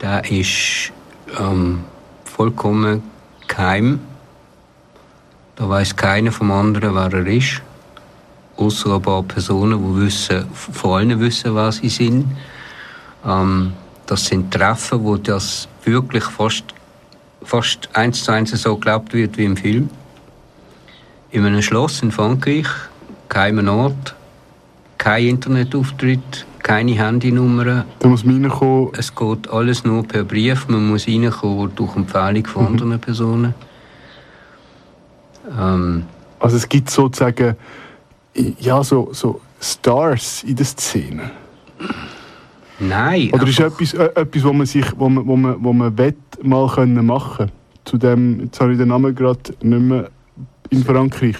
Der 0.00 0.30
ist 0.30 0.92
ähm, 1.38 1.80
vollkommen 2.24 3.02
geheim. 3.48 4.00
Da 5.56 5.68
weiß 5.68 5.96
keiner 5.96 6.30
vom 6.30 6.52
anderen, 6.52 6.94
wer 6.94 7.12
er 7.12 7.26
ist. 7.26 7.62
Außer 8.56 8.94
ein 8.94 9.02
paar 9.02 9.22
Personen, 9.22 9.78
die 9.78 10.02
wissen, 10.02 10.44
vor 10.52 10.98
allem 10.98 11.18
wissen, 11.20 11.54
wer 11.54 11.72
sie 11.72 11.88
sind. 11.88 12.26
Ähm, 13.26 13.72
das 14.06 14.26
sind 14.26 14.52
Treffen, 14.52 15.02
wo 15.02 15.16
das 15.16 15.68
wirklich 15.84 16.24
fast, 16.24 16.64
fast 17.42 17.88
eins 17.94 18.24
zu 18.24 18.32
eins 18.32 18.50
so 18.50 18.74
geglaubt 18.74 19.12
wird 19.12 19.36
wie 19.38 19.44
im 19.44 19.56
Film. 19.56 19.90
In 21.32 21.44
einem 21.44 21.62
Schloss 21.62 22.02
in 22.02 22.10
Frankreich, 22.10 22.66
geheimen 23.28 23.68
Ort, 23.68 24.14
kein 24.98 25.26
Internetauftritt, 25.26 26.46
keine 26.62 26.92
Handynummern. 26.92 27.84
Da 28.00 28.08
muss 28.08 28.24
man 28.24 28.44
reinkommen. 28.44 28.90
Es 28.96 29.14
geht 29.14 29.48
alles 29.48 29.84
nur 29.84 30.02
per 30.06 30.24
Brief. 30.24 30.68
Man 30.68 30.88
muss 30.88 31.06
reinkommen 31.06 31.72
durch 31.76 31.96
Empfehlung 31.96 32.46
von 32.46 32.66
anderen 32.66 32.98
Personen. 32.98 33.54
Ähm, 35.58 36.04
Also 36.40 36.56
es 36.56 36.68
gibt 36.68 36.90
sozusagen 36.90 37.54
ja, 38.58 38.82
so, 38.82 39.10
so 39.12 39.40
Stars 39.60 40.42
in 40.42 40.56
der 40.56 40.66
Szene. 40.66 41.30
nein, 42.78 43.30
Oder 43.32 43.46
ist 43.46 43.60
etwas, 43.60 43.94
äh, 43.94 44.10
etwas, 44.14 44.44
wo 44.44 44.52
man 44.52 44.66
sich, 44.66 44.86
wo 44.96 45.08
man, 45.08 45.26
wo 45.26 45.36
man, 45.36 45.56
wo 45.62 45.72
man 45.72 45.96
will, 45.96 46.14
mal 46.42 46.68
können 46.68 47.04
machen 47.04 47.52
Zu 47.84 47.98
dem, 47.98 48.40
jetzt 48.40 48.60
habe 48.60 48.72
ich 48.72 48.78
den 48.78 48.88
Namen 48.88 49.14
gerade 49.14 49.54
nicht 49.62 49.82
mehr 49.82 50.10
in 50.68 50.84
Frankreich. 50.84 51.36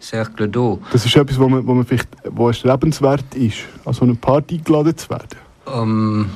Cercle 0.00 0.46
d'Eau. 0.48 0.78
Das 0.92 1.06
ist 1.06 1.14
etwas, 1.16 1.38
wo 1.38 1.48
man, 1.48 1.64
wo 1.66 1.74
man 1.74 1.84
vielleicht, 1.86 2.08
wo 2.30 2.50
es 2.50 2.64
lebenswert 2.64 3.34
ist, 3.34 3.58
an 3.84 3.92
so 3.92 4.02
eine 4.04 4.14
Party 4.16 4.56
eingeladen 4.56 4.96
zu 4.96 5.08
werden. 5.10 5.28
Ähm, 5.72 6.30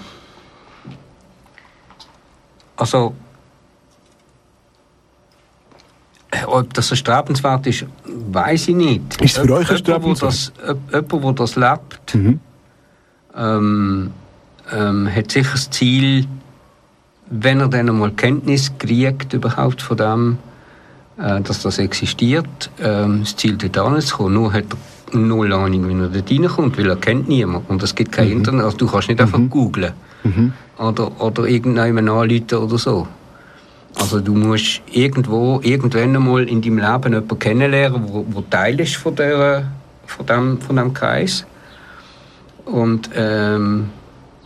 also, 2.76 3.14
ob 6.46 6.72
das 6.74 6.90
erstrebenswert 6.90 7.66
ist, 7.66 7.87
weiß 8.05 8.68
ich 8.68 8.74
nicht. 8.76 9.20
Ist 9.20 9.38
es 9.38 9.44
für 9.46 9.52
euch 9.55 9.70
erstrebenswert? 9.70 10.52
jemand, 10.92 11.24
der 11.24 11.33
das 11.33 11.57
lebt, 11.57 12.14
Mhm. 12.14 12.40
ähm, 13.37 14.11
ähm, 14.72 15.09
hat 15.14 15.31
sicher 15.31 15.52
das 15.52 15.70
Ziel, 15.70 16.26
wenn 17.29 17.61
er 17.61 17.68
dann 17.68 17.88
einmal 17.88 18.12
Kenntnis 18.12 18.72
kriegt 18.79 19.33
überhaupt 19.33 19.83
von 19.83 19.96
dem, 19.96 20.38
dass 21.16 21.62
das 21.62 21.79
existiert, 21.79 22.70
ähm, 22.83 23.20
das 23.20 23.37
Ziel 23.37 23.57
dort 23.57 23.79
anzukommen. 23.79 24.35
Nur 24.35 24.52
hat 24.52 24.64
er 25.12 25.18
null 25.18 25.52
Ahnung, 25.52 25.88
wie 25.88 26.02
er 26.02 26.09
dort 26.09 26.31
reinkommt, 26.31 26.79
weil 26.79 26.90
er 26.90 26.96
kennt 26.96 27.29
niemand. 27.29 27.70
Und 27.70 27.83
es 27.83 27.94
gibt 27.94 28.12
kein 28.12 28.31
Internet, 28.31 28.64
also 28.64 28.76
du 28.76 28.87
kannst 28.87 29.09
nicht 29.09 29.20
einfach 29.20 29.40
googlen 29.48 29.92
Mhm. 30.24 30.52
oder, 30.79 31.20
oder 31.20 31.44
irgendjemanden 31.44 32.09
anrufen 32.09 32.55
oder 32.59 32.79
so. 32.79 33.07
Also 33.94 34.20
du 34.20 34.35
musst 34.35 34.83
irgendwo, 34.90 35.61
irgendwann 35.62 36.16
einmal 36.16 36.48
in 36.48 36.61
deinem 36.61 36.79
Leben 36.79 37.12
jemanden 37.12 37.38
kennenlernen, 37.38 38.02
wo, 38.09 38.26
wo 38.29 38.40
Teil 38.42 38.81
ist 38.81 38.96
von, 38.96 39.14
der, 39.14 39.70
von, 40.07 40.26
dem, 40.26 40.61
von 40.61 40.76
dem 40.76 40.92
Kreis. 40.92 41.46
Und 42.64 43.09
ähm, 43.14 43.90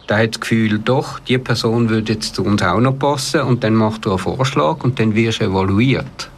der 0.08 0.18
hat 0.18 0.34
das 0.34 0.40
Gefühl, 0.40 0.78
doch, 0.78 1.18
die 1.20 1.38
Person 1.38 1.88
würde 1.88 2.12
jetzt 2.12 2.34
zu 2.34 2.44
uns 2.44 2.62
auch 2.62 2.80
noch 2.80 2.98
passen 2.98 3.40
und 3.40 3.64
dann 3.64 3.74
macht 3.74 4.04
er 4.06 4.10
einen 4.12 4.18
Vorschlag 4.18 4.84
und 4.84 4.98
dann 5.00 5.14
wirst 5.14 5.40
du 5.40 5.44
evaluiert. 5.46 6.30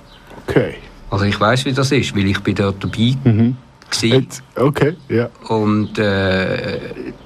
Okay. 0.47 0.75
Also 1.11 1.25
ich 1.27 1.39
weiß, 1.39 1.65
wie 1.67 1.73
das 1.73 1.93
ist, 1.93 2.17
weil 2.17 2.27
ich 2.27 2.41
bin 2.41 2.55
dort 2.55 2.83
dabei 2.83 3.17
Mhm. 3.25 3.57
Jetzt, 4.01 4.43
okay, 4.57 4.97
ja. 5.11 5.29
Und 5.49 5.99
äh, 5.99 6.79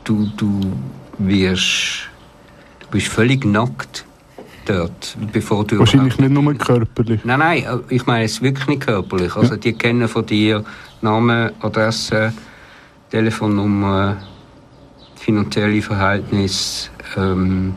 du, 0.03 0.29
du 0.37 0.61
wirst. 1.19 2.09
Du 2.81 2.87
bist 2.91 3.07
völlig 3.07 3.45
nackt 3.45 4.05
dort, 4.65 5.17
bevor 5.33 5.65
du. 5.65 5.79
Wahrscheinlich 5.79 6.19
nicht 6.19 6.31
nur 6.33 6.55
körperlich. 6.55 7.21
Nein, 7.25 7.39
nein, 7.39 7.63
äh, 7.63 7.95
ich 7.95 8.05
meine 8.07 8.25
es 8.25 8.33
ist 8.33 8.43
wirklich 8.43 8.67
nicht 8.67 8.83
körperlich. 8.83 9.37
Also 9.37 9.57
die 9.57 9.73
kennen 9.73 10.09
von 10.09 10.27
dir 10.27 10.65
Namen, 11.03 11.53
Adresse, 11.61 12.33
Telefonnummer, 13.11 14.17
finanzielle 15.15 15.81
Verhältnisse, 15.83 16.91
ähm, 17.17 17.75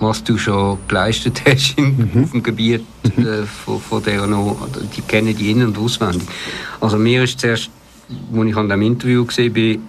was 0.00 0.24
du 0.24 0.36
schon 0.38 0.78
geleistet 0.88 1.42
hast 1.46 1.78
in, 1.78 2.10
auf 2.24 2.30
dem 2.32 2.42
Gebiet 2.42 2.84
äh, 3.04 3.44
von, 3.44 3.80
von 3.80 4.02
der 4.02 4.26
noch. 4.26 4.56
Die 4.96 5.02
kennen 5.02 5.36
die 5.36 5.50
in- 5.50 5.64
und 5.64 5.78
auswendig. 5.78 6.26
Also 6.80 6.96
mir 6.96 7.22
ist 7.22 7.38
zuerst, 7.40 7.70
als 8.34 8.46
ich 8.46 8.56
an 8.56 8.68
dem 8.68 8.82
Interview 8.82 9.24
gesehen 9.24 9.52
bin, 9.52 9.82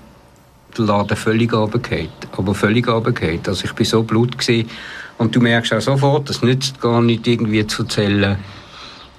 der 0.78 0.86
Laden 0.86 1.18
völlig 1.18 1.54
runtergefallen. 1.54 2.10
Aber 2.38 2.54
völlig 2.54 2.88
runtergefallen. 2.88 3.42
Also 3.48 3.66
ich 3.66 3.74
bin 3.74 3.86
so 3.86 4.04
blut 4.04 4.38
gewesen. 4.38 4.70
Und 5.18 5.36
du 5.36 5.40
merkst 5.40 5.74
auch 5.74 5.82
sofort, 5.82 6.30
es 6.30 6.42
nützt 6.42 6.82
gar 6.82 7.02
nicht 7.02 7.28
irgendwie 7.28 7.66
zu 7.68 7.84
erzählen, 7.84 8.38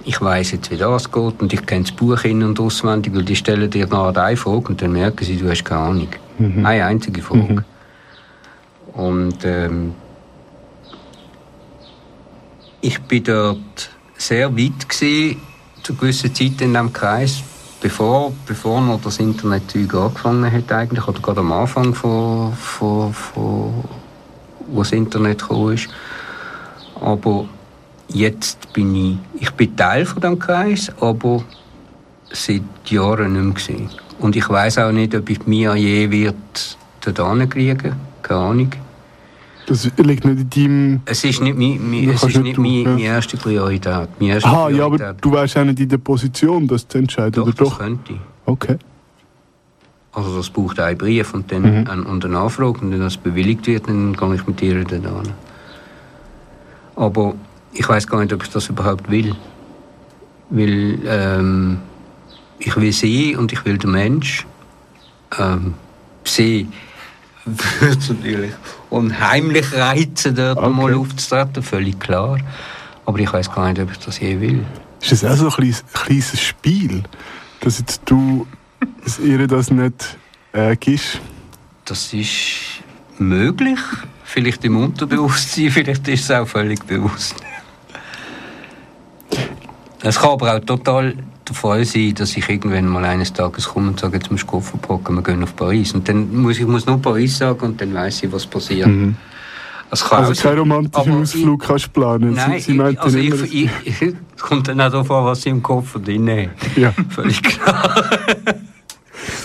ich 0.05 0.19
weiß 0.19 0.51
jetzt, 0.51 0.69
wie 0.69 0.75
das 0.75 1.09
geht 1.09 1.41
und 1.41 1.53
ich 1.53 1.65
kenne 1.65 1.83
das 1.83 1.93
Buch 1.93 2.23
in- 2.25 2.43
und 2.43 2.59
auswendig, 2.59 3.15
weil 3.15 3.23
die 3.23 3.37
stellen 3.37 3.69
dir 3.69 3.87
nachher 3.87 4.23
eine 4.25 4.35
Frage 4.35 4.67
und 4.67 4.81
dann 4.81 4.91
merken 4.91 5.23
sie, 5.23 5.37
du 5.37 5.49
hast 5.49 5.63
keine 5.63 5.81
Ahnung. 5.81 6.07
Eine 6.65 6.85
einzige 6.85 7.21
Frage. 7.21 7.63
Und 8.93 9.37
ähm, 9.45 9.93
ich 12.83 12.99
bin 12.99 13.23
dort 13.23 13.89
sehr 14.17 14.55
weit 14.57 14.89
gewesen, 14.89 15.41
zu 15.83 15.95
gewissen 15.95 16.35
Zeit 16.35 16.61
in 16.61 16.73
diesem 16.73 16.91
Kreis, 16.91 17.41
bevor, 17.81 18.33
bevor 18.45 18.81
noch 18.81 19.01
das 19.01 19.19
Internetzeug 19.19 19.93
angefangen 19.95 20.51
hat 20.51 20.71
eigentlich, 20.71 21.07
oder 21.07 21.21
gerade 21.21 21.39
am 21.39 21.53
Anfang 21.53 21.95
von, 21.95 22.53
von, 22.53 23.13
von 23.13 23.85
wo 24.67 24.79
das 24.79 24.91
Internet 24.91 25.39
gekommen 25.39 25.73
ist. 25.73 25.87
Aber 26.99 27.45
jetzt 28.09 28.73
bin 28.73 28.93
ich, 28.95 29.17
ich 29.41 29.51
bin 29.51 29.75
Teil 29.77 30.05
von 30.05 30.21
dem 30.21 30.37
Kreis, 30.37 30.91
aber 30.99 31.41
seit 32.31 32.63
Jahren 32.87 33.31
nicht 33.31 33.43
mehr 33.43 33.53
gesehen. 33.53 33.89
Und 34.19 34.35
ich 34.35 34.49
weiß 34.49 34.79
auch 34.79 34.91
nicht, 34.91 35.15
ob 35.15 35.29
ich 35.29 35.45
Mia 35.47 35.73
je 35.75 36.11
wird 36.11 36.77
dort 36.99 37.49
kriegen. 37.49 37.95
Keine 38.21 38.39
Ahnung. 38.39 38.71
Das 39.65 39.85
liegt 39.97 40.25
nicht 40.25 40.25
in 40.25 40.49
deinem... 40.49 41.01
Es 41.05 41.23
ist 41.23 41.41
nicht, 41.41 41.57
mein, 41.57 41.79
mein, 41.89 42.07
Das 42.07 42.23
es 42.23 42.29
ist 42.29 42.35
nicht 42.37 42.43
nicht 42.43 42.57
du, 42.57 42.61
meine, 42.61 43.01
ja. 43.01 43.13
erste 43.15 43.37
Priorität. 43.37 44.09
Meine 44.19 44.33
erste 44.33 44.49
Aha, 44.49 44.69
ja, 44.69 44.85
aber 44.85 44.97
Priorität. 44.97 45.23
du 45.23 45.31
wärst 45.31 45.57
auch 45.57 45.63
nicht 45.63 45.79
in 45.79 45.89
der 45.89 45.97
Position, 45.99 46.67
das 46.67 46.87
zu 46.87 46.97
entscheiden, 46.97 47.31
Doch, 47.33 47.43
oder 47.43 47.53
das 47.53 47.69
doch? 47.69 47.79
könnte 47.79 48.13
ich. 48.13 48.19
Okay. 48.45 48.77
Also 50.11 50.35
das 50.37 50.49
braucht 50.49 50.79
einen 50.79 50.97
Brief 50.97 51.33
und 51.33 51.51
dann 51.51 51.61
Mhm. 51.81 51.87
ein, 51.89 52.03
und 52.03 52.25
eine 52.25 52.37
Anfrage 52.39 52.79
und 52.81 52.91
wenn 52.91 52.99
das 52.99 53.17
bewilligt 53.17 53.65
wird, 53.67 53.87
dann 53.87 54.15
gehe 54.15 54.35
ich 54.35 54.45
mit 54.45 54.61
ihr 54.61 54.83
dann 54.83 55.05
an. 55.05 55.29
Aber 56.95 57.33
ich 57.73 57.87
weiß 57.87 58.05
gar 58.07 58.19
nicht, 58.21 58.33
ob 58.33 58.43
ich 58.43 58.49
das 58.49 58.69
überhaupt 58.69 59.09
will. 59.09 59.33
Weil 60.49 60.99
ähm, 61.07 61.77
ich 62.59 62.75
will 62.77 62.91
sie 62.91 63.35
und 63.35 63.51
ich 63.51 63.65
will 63.65 63.77
den 63.79 63.91
Mensch. 63.91 64.45
Ähm, 65.39 65.73
sie 66.25 66.67
würde 67.45 67.97
es 67.99 68.09
natürlich 68.09 68.53
unheimlich 68.89 69.73
reizen, 69.73 70.35
dort 70.35 70.57
Okay. 70.57 70.69
mal 70.69 70.93
aufzutreten, 70.93 71.63
völlig 71.63 71.99
klar. 71.99 72.39
Aber 73.05 73.19
ich 73.19 73.31
weiß 73.31 73.51
gar 73.51 73.69
nicht, 73.69 73.81
ob 73.81 73.91
ich 73.91 73.99
das 73.99 74.19
je 74.19 74.39
will. 74.39 74.65
Ist 75.01 75.11
das 75.11 75.25
auch 75.25 75.35
so 75.35 75.45
ein 75.47 75.51
kleines, 75.51 75.83
kleines 75.91 76.41
Spiel, 76.41 77.03
dass 77.59 77.79
jetzt 77.79 78.01
du 78.05 78.47
dass 79.03 79.19
ihr 79.19 79.47
das 79.47 79.71
nicht 79.71 80.17
äh, 80.53 80.75
gibst? 80.75 81.19
Das 81.85 82.13
ist 82.13 82.83
möglich. 83.17 83.79
Vielleicht 84.23 84.63
im 84.65 84.77
Unterbewusstsein, 84.77 85.69
vielleicht 85.71 86.07
ist 86.07 86.23
es 86.23 86.31
auch 86.31 86.47
völlig 86.47 86.83
bewusst. 86.85 87.35
Es 90.01 90.19
kann 90.19 90.31
aber 90.31 90.55
auch 90.55 90.59
total 90.59 91.15
der 91.53 91.59
Fall 91.59 91.85
sein, 91.85 92.13
dass 92.15 92.35
ich 92.35 92.47
irgendwann 92.49 92.87
mal 92.87 93.05
eines 93.05 93.31
Tages 93.33 93.67
komme 93.69 93.89
und 93.89 93.99
sage, 93.99 94.17
jetzt 94.17 94.29
musst 94.31 94.43
du 94.43 94.47
Koffer 94.47 94.77
packen, 94.77 95.15
wir 95.15 95.23
gehen 95.23 95.43
auf 95.43 95.55
Paris. 95.55 95.93
Und 95.93 96.07
dann 96.09 96.35
muss 96.35 96.59
ich 96.59 96.67
muss 96.67 96.85
nur 96.85 97.01
Paris 97.01 97.37
sagen 97.37 97.59
und 97.65 97.79
dann 97.81 97.93
weiß 97.93 98.23
ich, 98.23 98.31
was 98.31 98.45
passiert. 98.45 98.89
Es 99.91 100.03
kann 100.03 100.19
Also 100.21 100.33
sein- 100.33 100.43
keinen 100.51 100.59
romantischen 100.59 101.11
aber 101.13 101.21
Ausflug 101.21 101.61
kannst 101.61 101.85
du 101.85 101.89
planen. 101.91 102.33
Nein, 102.33 102.59
sie, 102.59 102.71
sie 102.73 102.89
ich, 102.89 102.99
also 102.99 103.17
ich, 103.17 103.53
ich, 103.85 104.01
ich, 104.01 104.13
kommt 104.41 104.67
dann 104.67 104.81
auch 104.81 104.89
darauf 104.91 105.11
an, 105.11 105.25
was 105.25 105.41
sie 105.43 105.49
im 105.49 105.61
Koffer 105.61 105.99
drin 105.99 106.29
hat. 106.29 106.49
ja. 106.77 106.93
Völlig 107.09 107.41
klar. 107.43 108.03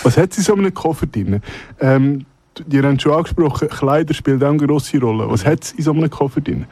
Was 0.03 0.17
hat 0.17 0.33
sie 0.33 0.41
in 0.41 0.45
so 0.45 0.55
einem 0.55 0.73
Koffer 0.73 1.07
drin? 1.07 1.41
Ähm, 1.81 2.25
ihr 2.71 2.83
habt 2.83 3.03
schon 3.03 3.13
angesprochen, 3.13 3.69
Kleider 3.69 4.15
spielt 4.15 4.43
auch 4.43 4.49
eine 4.49 4.57
grosse 4.67 4.99
Rolle. 4.99 5.31
Was 5.31 5.45
hat 5.45 5.65
sie 5.65 5.77
in 5.77 5.85
so 5.85 5.93
einem 5.93 6.09
Koffer 6.11 6.41
drin? 6.41 6.67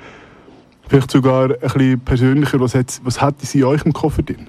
Vielleicht 0.88 1.10
sogar 1.10 1.50
ein 1.50 1.56
bisschen 1.60 2.00
persönlicher, 2.00 2.58
was 2.60 2.74
hat, 2.74 3.00
was 3.04 3.20
hat 3.20 3.40
sie 3.42 3.58
in 3.58 3.64
eurem 3.64 3.92
Koffer 3.92 4.22
drin? 4.22 4.48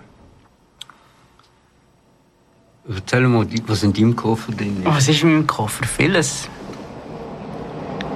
Erzähl 2.90 3.28
mal, 3.28 3.46
was 3.68 3.84
in 3.84 3.92
deinem 3.92 4.16
Koffer 4.16 4.52
drin 4.54 4.78
ist. 4.78 4.86
was 4.86 5.08
ist 5.10 5.24
in 5.24 5.34
meinem 5.34 5.48
Koffer? 5.48 5.86
Vieles. 5.86 6.48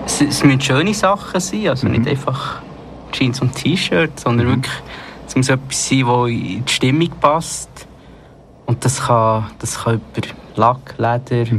Es, 0.05 0.21
es 0.21 0.43
müssen 0.43 0.61
schöne 0.61 0.93
Sachen 0.93 1.39
sein, 1.41 1.67
also 1.67 1.87
nicht 1.87 2.07
einfach 2.07 2.61
Jeans 3.11 3.41
und 3.41 3.53
T-Shirt, 3.53 4.17
sondern 4.17 4.47
wirklich, 4.47 4.73
es 5.27 5.35
muss 5.35 5.49
etwas 5.49 5.89
sein, 5.89 6.05
das 6.05 6.29
in 6.29 6.65
die 6.65 6.71
Stimmung 6.71 7.09
passt. 7.19 7.69
Und 8.65 8.83
das 8.85 9.01
kann, 9.01 9.51
das 9.59 9.83
kann 9.83 9.95
über 9.95 10.27
Lack, 10.55 10.95
Leder, 10.97 11.51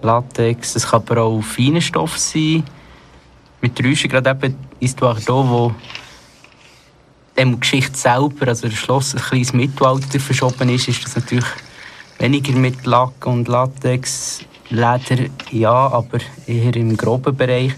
Latex, 0.00 0.76
es 0.76 0.88
kann 0.88 1.02
aber 1.02 1.22
auch 1.22 1.42
feiner 1.42 1.82
Stoff 1.82 2.16
sein. 2.16 2.64
Mit 3.60 3.78
Rüschen, 3.82 4.08
gerade 4.08 4.30
eben 4.30 4.56
Histoire 4.80 5.18
d'Eau, 5.18 5.48
wo 5.48 5.74
dem 7.36 7.52
die 7.52 7.60
Geschichte 7.60 7.96
selber, 7.96 8.48
also 8.48 8.68
das 8.68 8.78
Schloss, 8.78 9.14
ein 9.14 9.20
kleines 9.20 9.52
Mittelalter 9.52 10.18
verschoben 10.18 10.70
ist, 10.70 10.88
ist 10.88 11.04
das 11.04 11.16
natürlich 11.16 11.44
weniger 12.18 12.52
mit 12.54 12.86
Lack 12.86 13.26
und 13.26 13.48
Latex, 13.48 14.40
Leder, 14.68 15.30
ja, 15.50 15.72
aber 15.72 16.18
eher 16.46 16.74
im 16.76 16.96
groben 16.96 17.36
Bereich. 17.36 17.74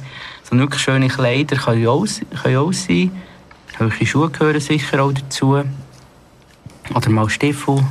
So 0.49 0.57
wirklich 0.57 0.83
schöne 0.83 1.09
Kleider 1.09 1.57
können 1.57 1.87
auch, 1.87 2.07
können 2.43 2.57
auch 2.57 2.73
sein. 2.73 3.11
Hohe 3.79 4.07
Schuhe 4.07 4.31
gehören 4.31 4.61
sicher 4.61 5.03
auch 5.03 5.13
dazu. 5.13 5.63
Oder 6.95 7.11
mal 7.11 7.29
Stiefel. 7.29 7.85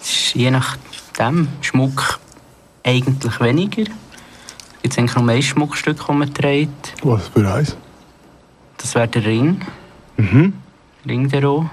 Es 0.00 0.10
ist 0.10 0.34
je 0.34 0.50
nachdem 0.50 1.48
Schmuck 1.60 2.18
eigentlich 2.82 3.40
weniger. 3.40 3.82
Es 3.82 4.82
gibt 4.82 4.98
eigentlich 4.98 5.16
nur 5.16 5.28
ein 5.28 5.42
Schmuckstück, 5.42 5.98
das 5.98 6.08
man 6.08 6.32
trägt. 6.32 6.94
Was 7.02 7.28
für 7.28 7.52
eins? 7.52 7.76
Das 8.78 8.94
wäre 8.94 9.08
der 9.08 9.24
Ring. 9.24 9.60
Mhm. 10.16 10.54
Ring 11.06 11.28
der 11.28 11.44
Roh. 11.44 11.70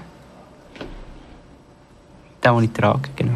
Den, 2.46 2.54
den 2.54 2.64
ich 2.64 2.72
trage, 2.72 3.08
genau. 3.16 3.32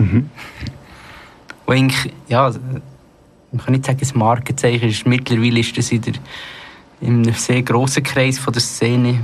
Und 1.67 1.77
eigentlich, 1.77 2.13
ja, 2.29 2.45
also, 2.45 2.61
man 3.53 3.65
kann 3.65 3.73
nicht 3.73 3.87
sagen, 3.87 4.01
ein 4.01 4.19
Markenzeichen 4.19 4.89
ist. 4.89 5.07
Mittlerweile 5.07 5.61
ist 5.61 5.77
das 5.77 5.91
in, 5.93 6.03
der, 6.03 6.15
in 7.01 7.23
einem 7.23 7.35
sehr 7.35 7.63
grossen 7.63 8.03
Kreis 8.03 8.39
von 8.39 8.53
der 8.53 8.63
Szene. 8.63 9.21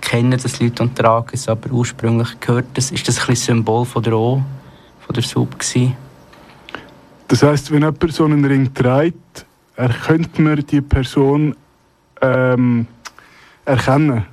Kennen 0.00 0.30
das 0.30 0.60
Leute 0.60 0.82
und 0.82 0.96
tragen 0.96 1.30
es, 1.32 1.48
aber 1.48 1.70
ursprünglich 1.70 2.40
gehört 2.40 2.66
das, 2.74 2.90
ist 2.90 3.06
das 3.08 3.18
ein 3.20 3.26
bisschen 3.26 3.56
Symbol 3.56 3.84
von 3.84 4.02
der 4.02 4.14
O, 4.14 4.42
von 5.00 5.14
der 5.14 5.22
Sub 5.22 5.58
gewesen. 5.58 5.94
Das 7.28 7.42
heisst, 7.42 7.70
wenn 7.70 7.82
jemand 7.82 8.12
so 8.12 8.24
einen 8.24 8.44
Ring 8.44 8.72
trägt, 8.72 9.46
erkennt 9.74 10.38
man 10.38 10.64
die 10.64 10.80
Person 10.80 11.54
ähm, 12.22 12.86
erkennen. 13.64 14.24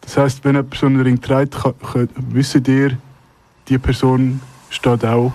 Das 0.00 0.16
heisst, 0.16 0.44
wenn 0.44 0.54
jemand 0.54 0.74
so 0.74 0.86
einen 0.86 1.00
Ring 1.00 1.20
trägt, 1.20 1.56
wisst 2.30 2.68
ihr, 2.68 2.96
die 3.68 3.78
Person 3.78 4.40
steht 4.70 5.04
auch 5.04 5.32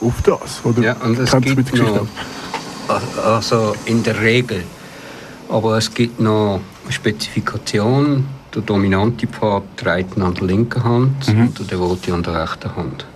auf 0.00 0.22
das? 0.22 0.60
Oder 0.64 0.82
Ja, 0.82 0.92
und 1.04 1.18
es 1.18 1.30
sie 1.30 1.40
gibt 1.40 1.56
mit 1.56 1.74
noch, 1.82 2.06
also 3.24 3.74
in 3.86 4.02
der 4.02 4.20
Regel, 4.20 4.64
aber 5.48 5.78
es 5.78 5.92
gibt 5.92 6.20
noch 6.20 6.60
eine 6.84 6.92
Spezifikation, 6.92 8.26
der 8.54 8.62
dominante 8.62 9.26
Part 9.26 9.64
trägt 9.76 10.18
an 10.20 10.34
der 10.34 10.44
linken 10.44 10.84
Hand 10.84 11.28
Mhm. 11.28 11.40
und 11.48 11.58
der 11.58 11.66
devote 11.66 12.12
an 12.14 12.22
der 12.22 12.42
rechten 12.42 12.76
Hand. 12.76 13.06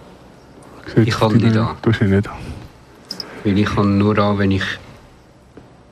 aus? 0.86 0.92
Sieht 0.94 1.08
ich 1.08 1.18
kann 1.18 1.38
die 1.38 1.46
an. 1.58 1.76
Du 1.82 1.90
ihn 1.90 2.10
nicht 2.10 2.28
an. 2.28 2.36
Weil 3.44 3.58
ich 3.58 3.66
kann 3.74 3.98
nur 3.98 4.18
an, 4.18 4.38
wenn 4.38 4.50
ich 4.52 4.64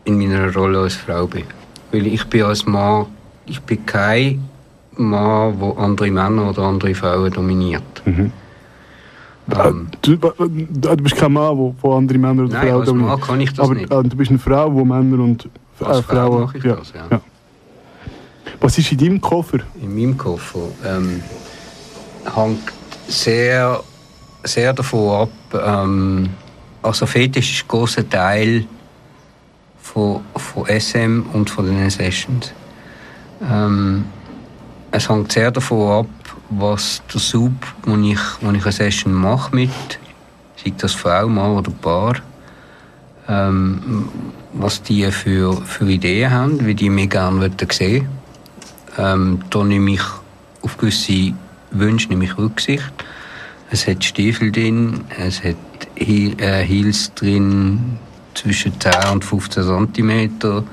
in 0.04 0.18
meiner 0.18 0.52
Rolle 0.54 0.80
als 0.80 0.94
Frau 0.94 1.26
bin. 1.26 1.44
Weil 1.92 2.06
ich 2.06 2.24
bin 2.26 2.42
als 2.44 2.64
Mann, 2.66 3.06
ich 3.44 3.60
bin 3.60 3.84
kein 3.84 4.48
Mann, 4.96 5.58
der 5.60 5.78
andere 5.78 6.10
Männer 6.10 6.50
oder 6.50 6.62
andere 6.62 6.94
Frauen 6.94 7.30
dominiert. 7.32 7.82
Mhm. 8.04 8.32
Ähm, 9.48 9.86
Du, 10.02 10.16
du 10.16 10.96
bist 10.96 11.16
kein 11.16 11.32
Mann, 11.32 11.56
der 11.56 11.74
von 11.80 11.98
anderen 11.98 12.20
Männern 12.20 12.46
oder 12.46 12.58
Frauen 12.60 12.80
als 12.80 12.88
Mann 12.90 12.98
dominiert. 12.98 13.20
kann 13.22 13.40
ich 13.40 13.50
das 13.52 13.64
Aber 13.64 13.74
nicht. 13.74 13.92
äh, 13.92 14.02
du 14.02 14.16
bist 14.16 14.30
eine 14.30 14.38
Frau, 14.40 14.70
die 14.70 14.84
Männer 14.84 15.22
und 15.22 15.44
äh, 15.80 15.84
Als 15.84 16.00
Frau 16.00 16.14
Frauen. 16.14 16.42
mache 16.42 16.58
ich 16.58 16.64
das, 16.64 16.92
ja. 16.92 17.20
Was 18.60 18.78
ist 18.78 18.90
in 18.92 18.98
deinem 18.98 19.20
Koffer? 19.20 19.58
in 19.80 19.94
meinem 19.94 20.16
Koffer 20.16 20.60
ähm, 20.84 21.20
hängt 22.34 22.60
sehr, 23.06 23.80
sehr 24.44 24.72
davon 24.72 25.22
ab. 25.28 25.30
Ähm, 25.64 26.28
also 26.82 27.06
Fetisch 27.06 27.52
ist 27.58 27.64
ein 27.64 27.68
grosser 27.68 28.08
Teil 28.08 28.64
von, 29.82 30.20
von 30.36 30.64
SM 30.66 31.24
und 31.32 31.50
von 31.50 31.66
den 31.66 31.90
Sessions. 31.90 32.52
Ähm, 33.48 34.04
es 34.90 35.08
hängt 35.08 35.32
sehr 35.32 35.50
davon 35.50 36.04
ab, 36.04 36.36
was 36.50 37.02
der 37.12 37.20
Sub, 37.20 37.52
wo 37.84 37.96
ich, 37.96 38.18
wo 38.40 38.50
ich 38.52 38.62
eine 38.62 38.72
Session 38.72 39.12
mache 39.12 39.54
mit, 39.54 39.70
sei 40.56 40.72
das 40.76 40.92
Frau, 40.92 41.28
Mann 41.28 41.56
oder 41.56 41.70
Paar, 41.70 42.16
ähm, 43.28 44.08
was 44.52 44.82
die 44.82 45.10
für, 45.10 45.56
für 45.62 45.88
Ideen 45.88 46.30
haben, 46.30 46.66
wie 46.66 46.74
die 46.74 46.90
mich 46.90 47.10
gerne 47.10 47.50
sehen 47.70 48.08
ähm, 48.98 49.40
da 49.50 49.62
nehme 49.62 49.92
ich 49.92 50.02
auf 50.62 50.76
gewisse 50.78 51.34
Wünsche 51.70 52.08
nehme 52.08 52.24
ich 52.24 52.38
Rücksicht. 52.38 52.92
Es 53.70 53.86
hat 53.86 54.04
Stiefel 54.04 54.52
drin, 54.52 55.04
es 55.18 55.42
hat 55.42 55.56
äh, 55.96 56.62
Heels 56.62 57.12
drin 57.14 57.98
zwischen 58.34 58.80
10 58.80 58.92
und 59.12 59.24
15 59.24 59.92
cm. 59.94 60.64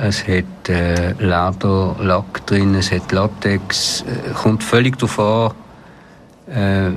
Es 0.00 0.28
hat 0.28 0.68
äh, 0.68 1.10
Lederlack 1.18 2.46
drin, 2.46 2.76
es 2.76 2.92
hat 2.92 3.10
Latex. 3.10 4.02
Äh, 4.02 4.30
kommt 4.32 4.62
völlig 4.62 4.96
darauf 4.96 5.18
an, 5.18 6.54
äh, 6.54 6.90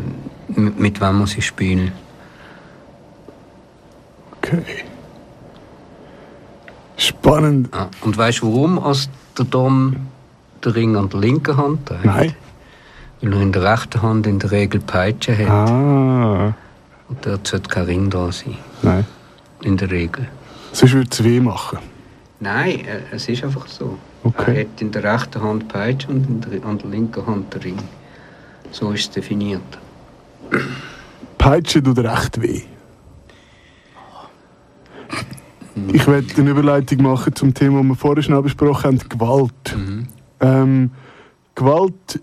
mit, 0.59 0.79
mit 0.79 1.01
wem 1.01 1.17
man 1.17 1.25
sie 1.25 1.41
spielt. 1.41 1.91
Okay. 4.37 4.63
Spannend. 6.95 7.69
Ah, 7.73 7.87
und 8.01 8.15
weißt 8.15 8.43
du, 8.43 8.53
warum 8.53 8.77
als 8.77 9.09
der 9.35 9.45
Dom 9.45 9.95
den 10.63 10.71
Ring 10.71 10.95
an 10.95 11.09
der 11.09 11.19
linken 11.19 11.57
Hand 11.57 11.87
trägt? 11.87 12.05
Nein. 12.05 12.35
Weil 13.21 13.33
er 13.33 13.41
in 13.41 13.51
der 13.51 13.63
rechten 13.63 14.01
Hand 14.03 14.27
in 14.27 14.37
der 14.37 14.51
Regel 14.51 14.79
Peitsche 14.79 15.35
hat. 15.39 15.49
Ah. 15.49 16.53
Und 17.09 17.25
dort 17.25 17.47
sollte 17.47 17.67
kein 17.67 17.85
Ring 17.85 18.09
da 18.11 18.31
sein. 18.31 18.57
Nein. 18.83 19.07
In 19.63 19.77
der 19.77 19.89
Regel. 19.89 20.27
Sonst 20.71 20.93
würde 20.93 21.09
es 21.11 21.23
weh 21.23 21.39
machen. 21.39 21.79
Nein, 22.41 22.85
äh, 22.85 23.01
es 23.11 23.29
ist 23.29 23.43
einfach 23.43 23.67
so. 23.67 23.97
Okay. 24.23 24.55
Er 24.55 24.61
hat 24.61 24.81
in 24.81 24.91
der 24.91 25.03
rechten 25.03 25.41
Hand 25.41 25.67
Peitsche 25.67 26.07
und 26.09 26.27
in 26.27 26.41
der, 26.41 26.65
an 26.65 26.79
der 26.79 26.89
linken 26.89 27.25
Hand 27.25 27.53
den 27.53 27.61
Ring. 27.61 27.77
So 28.71 28.91
ist 28.91 29.01
es 29.01 29.11
definiert. 29.11 29.61
Peitsche 31.37 31.83
tut 31.83 31.99
recht 31.99 32.41
weh. 32.41 32.63
Ich 35.93 36.07
werde 36.07 36.27
eine 36.37 36.49
Überleitung 36.49 37.03
machen 37.03 37.35
zum 37.35 37.53
Thema, 37.53 37.79
das 37.79 37.87
wir 37.87 37.95
vorher 37.95 38.23
schon 38.23 38.43
besprochen 38.43 38.83
haben, 38.83 39.09
Gewalt. 39.09 39.77
Ähm, 40.39 40.91
Gewalt, 41.53 42.21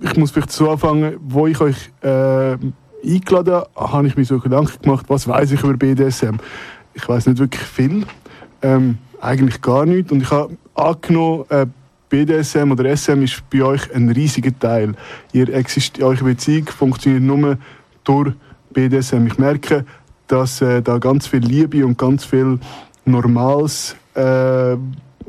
ich 0.00 0.16
muss 0.16 0.32
vielleicht 0.32 0.52
so 0.52 0.70
anfangen, 0.70 1.16
wo 1.20 1.46
ich 1.46 1.60
euch 1.60 1.90
äh, 2.02 2.56
eingeladen 3.04 3.54
habe, 3.54 3.70
habe 3.76 4.06
ich 4.08 4.16
mir 4.16 4.24
so 4.24 4.38
Gedanken 4.40 4.82
gemacht, 4.82 5.06
was 5.08 5.28
weiß 5.28 5.52
ich 5.52 5.62
über 5.62 5.74
BDSM. 5.74 6.36
Ich 6.94 7.08
weiß 7.08 7.26
nicht 7.26 7.38
wirklich 7.38 7.62
viel, 7.62 8.04
ähm, 8.62 8.98
eigentlich 9.20 9.60
gar 9.60 9.86
nichts. 9.86 10.12
Und 10.12 10.22
ich 10.22 10.30
habe 10.30 10.56
angenommen, 10.74 11.44
äh, 11.48 11.66
BDSM 12.08 12.70
oder 12.70 12.96
SM 12.96 13.22
ist 13.22 13.42
bei 13.50 13.62
euch 13.62 13.92
ein 13.94 14.08
riesiger 14.10 14.56
Teil. 14.58 14.94
Ihr 15.32 15.48
eure 16.00 16.24
Beziehung 16.24 16.66
funktioniert 16.66 17.22
nur 17.22 17.58
durch 18.04 18.32
BDSM. 18.72 19.26
Ich 19.26 19.38
merke, 19.38 19.84
dass 20.28 20.60
äh, 20.60 20.82
da 20.82 20.98
ganz 20.98 21.26
viel 21.26 21.40
Liebe 21.40 21.84
und 21.84 21.98
ganz 21.98 22.24
viel 22.24 22.58
normales 23.04 23.96
äh, 24.14 24.76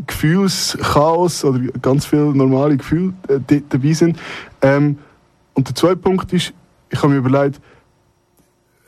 Gefühlschaos 0.05 1.43
oder 1.43 1.59
ganz 1.81 2.05
viel 2.05 2.19
normale 2.19 2.77
Gefühle 2.77 3.13
äh, 3.27 3.61
dabei 3.69 3.93
sind. 3.93 4.19
Ähm, 4.61 4.97
und 5.53 5.67
der 5.67 5.75
zweite 5.75 5.97
Punkt 5.97 6.31
ist, 6.33 6.53
ich 6.89 7.01
habe 7.01 7.13
mir 7.13 7.19
überlegt, 7.19 7.59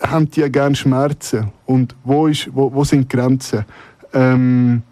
haben 0.01 0.29
die 0.29 0.41
ja 0.41 0.47
gerne 0.47 0.75
Schmerzen? 0.75 1.51
Und 1.65 1.95
wo, 2.03 2.27
ist, 2.27 2.49
wo, 2.53 2.71
wo 2.73 2.83
sind 2.83 3.09
Grenzen? 3.09 3.65
Ähm, 4.13 4.83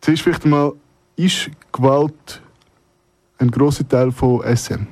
zuerst 0.00 0.22
vielleicht 0.22 0.44
mal, 0.46 0.72
ist 1.16 1.50
Gewalt 1.72 2.40
ein 3.38 3.50
grosser 3.50 3.88
Teil 3.88 4.12
von 4.12 4.42
SM? 4.42 4.86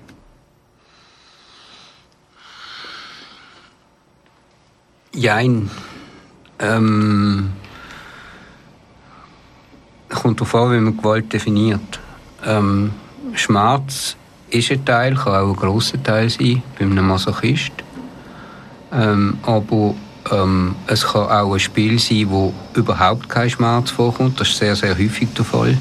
Jein. 5.12 5.70
Ähm, 6.58 7.52
kommt 10.08 10.40
darauf 10.40 10.54
an, 10.54 10.72
wie 10.72 10.80
man 10.80 10.96
Gewalt 10.96 11.32
definiert. 11.32 12.00
Ähm, 12.44 12.92
Schmerz 13.34 14.16
ist 14.50 14.70
ein 14.70 14.84
Teil, 14.84 15.14
kann 15.14 15.34
auch 15.34 15.48
ein 15.48 15.56
grosser 15.56 16.02
Teil 16.02 16.28
sein, 16.28 16.62
bei 16.78 16.84
einem 16.84 17.06
Masochist. 17.06 17.72
Ähm, 18.92 19.38
aber 19.42 19.94
ähm, 20.30 20.74
es 20.86 21.06
kann 21.06 21.28
auch 21.28 21.52
ein 21.52 21.60
Spiel 21.60 21.98
sein, 21.98 22.26
wo 22.28 22.52
überhaupt 22.74 23.28
kein 23.28 23.50
Schmerz 23.50 23.90
vorkommt. 23.90 24.40
Das 24.40 24.48
ist 24.48 24.58
sehr, 24.58 24.76
sehr 24.76 24.96
häufig 24.96 25.28
der 25.34 25.44
Fall. 25.44 25.76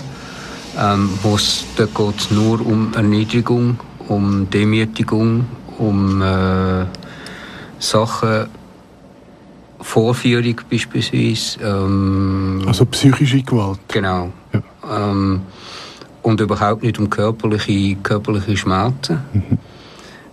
Ähm, 0.78 1.10
wo's, 1.24 1.66
da 1.78 1.86
geht 1.86 2.20
es 2.20 2.32
nur 2.32 2.66
um 2.66 2.94
Erniedrigung, 2.94 3.80
um 4.08 4.50
Demütigung, 4.50 5.46
um 5.78 6.22
äh, 6.22 6.86
Sachen, 7.80 8.48
Vorführung 9.80 10.60
beispielsweise. 10.70 11.60
Ähm, 11.62 12.64
Also 12.68 12.86
psychische 12.86 13.42
Gewalt. 13.42 13.80
Genau. 13.88 14.32
Ja. 14.52 14.62
Ähm, 15.12 15.42
und 16.22 16.42
überhaupt 16.42 16.84
nicht 16.84 16.98
um 17.00 17.10
körperliche, 17.10 17.96
körperliche 17.98 18.58
Schmerzen. 18.58 19.20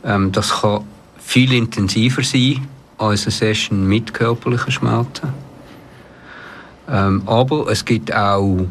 Ähm, 0.04 0.32
das 0.32 0.60
kann 0.60 0.84
viel 1.18 1.52
intensiver 1.52 2.22
sein 2.22 2.66
als 2.98 3.24
eine 3.24 3.32
Session 3.32 3.86
mit 3.86 4.14
körperlichen 4.14 4.72
Schmerzen. 4.72 5.28
Ähm, 6.88 7.22
aber 7.26 7.68
es 7.68 7.84
gibt 7.84 8.14
auch 8.14 8.66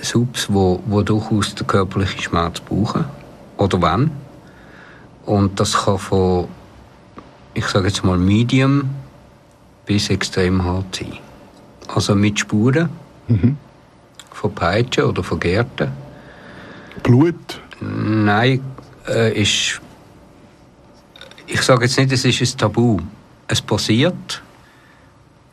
Subs, 0.00 0.48
wo, 0.52 0.82
wo 0.86 1.02
durchaus 1.02 1.54
den 1.54 1.66
körperlichen 1.66 2.20
Schmerz 2.20 2.60
brauchen. 2.60 3.04
Oder 3.56 3.80
wenn. 3.82 4.10
Und 5.24 5.60
das 5.60 5.84
kann 5.84 5.98
von, 5.98 6.48
ich 7.54 7.66
sage 7.66 7.88
jetzt 7.88 8.04
mal, 8.04 8.18
Medium 8.18 8.90
bis 9.86 10.10
extrem 10.10 10.64
hart 10.64 10.96
sein. 10.96 11.18
Also 11.94 12.14
mit 12.14 12.38
Spuren 12.38 12.88
von 14.30 14.54
Peitschen 14.54 15.04
oder 15.04 15.22
von 15.22 15.38
Gärten. 15.38 15.92
Blut. 17.02 17.60
Nein, 17.80 18.62
äh, 19.08 19.40
ist. 19.40 19.80
Ich 21.46 21.62
sage 21.62 21.84
jetzt 21.84 21.98
nicht, 21.98 22.12
es 22.12 22.24
ist 22.24 22.40
ein 22.40 22.58
Tabu. 22.58 22.98
Es 23.52 23.60
passiert. 23.60 24.42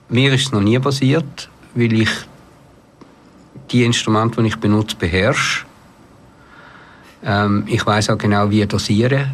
Mir 0.07 0.33
ist 0.33 0.43
es 0.43 0.51
noch 0.53 0.61
nie 0.61 0.79
passiert, 0.79 1.49
weil 1.75 1.91
ich 1.91 2.09
die 3.71 3.83
Instrumente, 3.83 4.41
die 4.41 4.47
ich 4.47 4.55
benutze, 4.55 4.95
beherrsche. 4.95 5.65
Ähm, 7.25 7.65
ich 7.67 7.85
weiß 7.85 8.09
auch 8.11 8.17
genau, 8.17 8.49
wie 8.51 8.65
dosieren. 8.65 9.31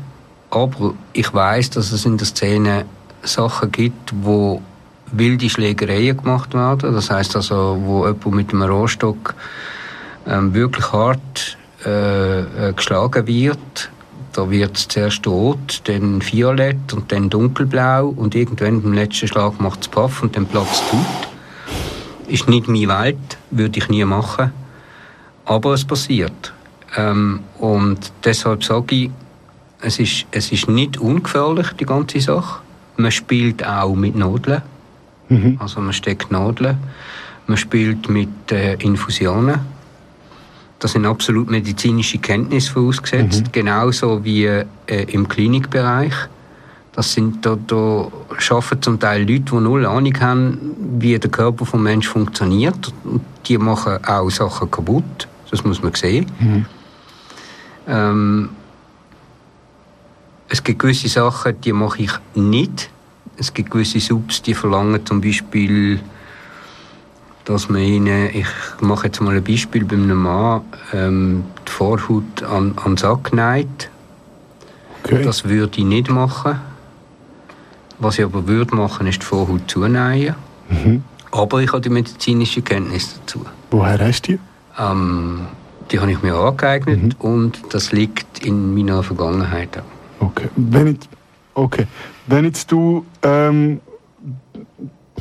Aber 0.50 0.96
ich 1.14 1.32
weiß, 1.32 1.70
dass 1.70 1.92
es 1.92 2.06
in 2.06 2.18
der 2.18 2.26
Szene 2.26 2.86
Sachen 3.22 3.72
gibt, 3.72 4.12
wo 4.24 4.64
wilde 5.12 5.48
Schlägereien 5.48 6.18
gemacht 6.18 6.56
werden. 6.56 6.92
Das 6.92 7.12
heißt 7.12 7.36
also, 7.36 7.80
wo 7.80 8.08
jemand 8.08 8.32
mit 8.32 8.50
einem 8.52 8.64
Rohrstock 8.64 9.36
ähm, 10.26 10.56
wirklich 10.56 10.92
hart 10.92 11.56
äh, 11.86 12.40
äh, 12.40 12.74
geschlagen 12.74 13.28
wird. 13.28 13.92
Da 14.36 14.52
wird 14.52 14.76
es 14.76 14.90
zuerst 14.90 15.26
rot, 15.28 15.82
dann 15.86 16.22
violett 16.22 16.92
und 16.92 17.10
dann 17.10 17.30
dunkelblau 17.30 18.10
und 18.10 18.36
irgendwann 18.36 18.82
beim 18.82 18.92
letzten 18.92 19.30
Schlag 19.30 19.62
macht 19.62 19.84
es 19.84 19.88
Paff 19.88 20.22
und 20.24 20.36
dann 20.36 20.46
platzt 20.46 20.84
es 20.84 20.90
tut. 20.90 22.28
Ist 22.28 22.50
nicht 22.50 22.68
meine 22.68 22.90
Welt, 22.90 23.38
würde 23.52 23.80
ich 23.80 23.88
nie 23.88 24.04
machen. 24.04 24.52
Aber 25.46 25.74
es 25.74 25.86
passiert. 25.86 26.54
Ähm, 26.98 27.42
und 27.60 28.12
deshalb 28.26 28.66
sage 28.66 28.96
ich, 28.96 29.12
es 29.80 30.00
ist, 30.00 30.26
es 30.32 30.52
ist 30.52 30.68
nicht 30.68 30.98
ungefährlich, 30.98 31.68
die 31.80 31.86
ganze 31.86 32.20
Sache. 32.20 32.62
Man 32.98 33.12
spielt 33.12 33.66
auch 33.66 33.96
mit 33.96 34.18
Nadeln. 34.18 34.64
Also 35.60 35.80
man 35.80 35.94
steckt 35.94 36.30
Nadeln. 36.30 36.78
Man 37.48 37.58
spielt 37.58 38.10
mit 38.10 38.52
äh, 38.52 38.74
Infusionen. 38.76 39.62
Das 40.80 40.92
sind 40.92 41.06
absolut 41.06 41.50
medizinische 41.50 42.18
Kenntnisse 42.18 42.72
vorausgesetzt, 42.72 43.46
genauso 43.54 44.24
wie 44.24 44.46
äh, 44.46 44.66
im 45.08 45.28
Klinikbereich. 45.28 46.14
Das 46.92 47.12
sind 47.12 47.46
da, 47.46 47.58
da 47.68 48.08
arbeiten 48.50 48.82
zum 48.82 49.00
Teil 49.00 49.22
Leute, 49.22 49.52
die 49.52 49.56
null 49.56 49.86
Ahnung 49.86 50.20
haben, 50.20 50.76
wie 51.00 51.18
der 51.20 51.30
Körper 51.30 51.66
vom 51.66 51.84
Mensch 51.84 52.08
funktioniert. 52.08 52.94
Und 53.04 53.22
die 53.46 53.58
machen 53.58 54.04
auch 54.06 54.30
Sachen 54.30 54.70
kaputt. 54.72 55.28
Das 55.52 55.64
muss 55.64 55.82
man 55.82 55.94
sehen. 55.94 56.26
Ähm, 57.88 58.50
es 60.48 60.64
gibt 60.64 60.80
gewisse 60.80 61.10
Sachen, 61.10 61.60
die 61.62 61.74
mache 61.74 62.04
ich 62.04 62.12
nicht. 62.34 62.90
Es 63.38 63.54
gibt 63.54 63.72
gewisse 63.72 64.00
Subs, 64.00 64.42
die 64.42 64.54
verlangen 64.54 65.06
zum 65.06 65.20
Beispiel, 65.20 66.00
dass 67.46 67.70
man 67.70 67.82
ihnen, 67.82 68.30
ich 68.34 68.48
mache 68.82 69.08
jetzt 69.08 69.22
mal 69.22 69.36
ein 69.36 69.44
Beispiel 69.44 69.86
bei 69.86 69.96
einem 69.96 70.24
Mann, 70.24 70.62
ähm, 70.94 71.46
die 71.68 71.72
Vorhaut 71.72 72.44
an, 72.44 72.74
an 72.78 72.92
den 72.92 72.98
Sack 72.98 73.34
neigt. 73.34 73.90
Okay. 75.04 75.24
Das 75.24 75.46
würde 75.46 75.78
ich 75.78 75.86
nicht 75.86 76.10
machen. 76.10 76.60
Was 78.00 78.18
ich 78.18 78.26
aber 78.26 78.48
würde 78.48 78.76
machen, 78.76 79.08
ist 79.08 79.22
die 79.22 79.26
Vorhaut 79.26 79.62
zunähen. 79.68 80.36
Aber 81.32 81.62
ich 81.62 81.72
habe 81.72 81.82
die 81.82 81.90
medizinische 81.90 82.62
Kenntnis 82.62 83.20
dazu. 83.20 83.46
Woher 83.72 84.00
hast 84.00 84.28
du 84.28 84.34
die? 84.34 84.40
Ähm, 84.80 85.48
die 85.92 86.00
habe 86.00 86.12
ich 86.12 86.22
mir 86.22 86.36
angeeignet 86.36 87.16
und 87.20 87.62
das 87.70 87.92
liegt 87.92 88.44
in 88.44 88.74
meiner 88.74 89.04
Vergangenheit 89.04 89.78
auch. 89.78 90.26
Okay. 90.26 90.50
Wenn 90.56 90.88
jetzt, 90.88 91.10
okay. 91.54 91.86
Wenn 92.26 92.46
jetzt 92.46 92.72
du, 92.72 93.06
ähm, 93.22 93.80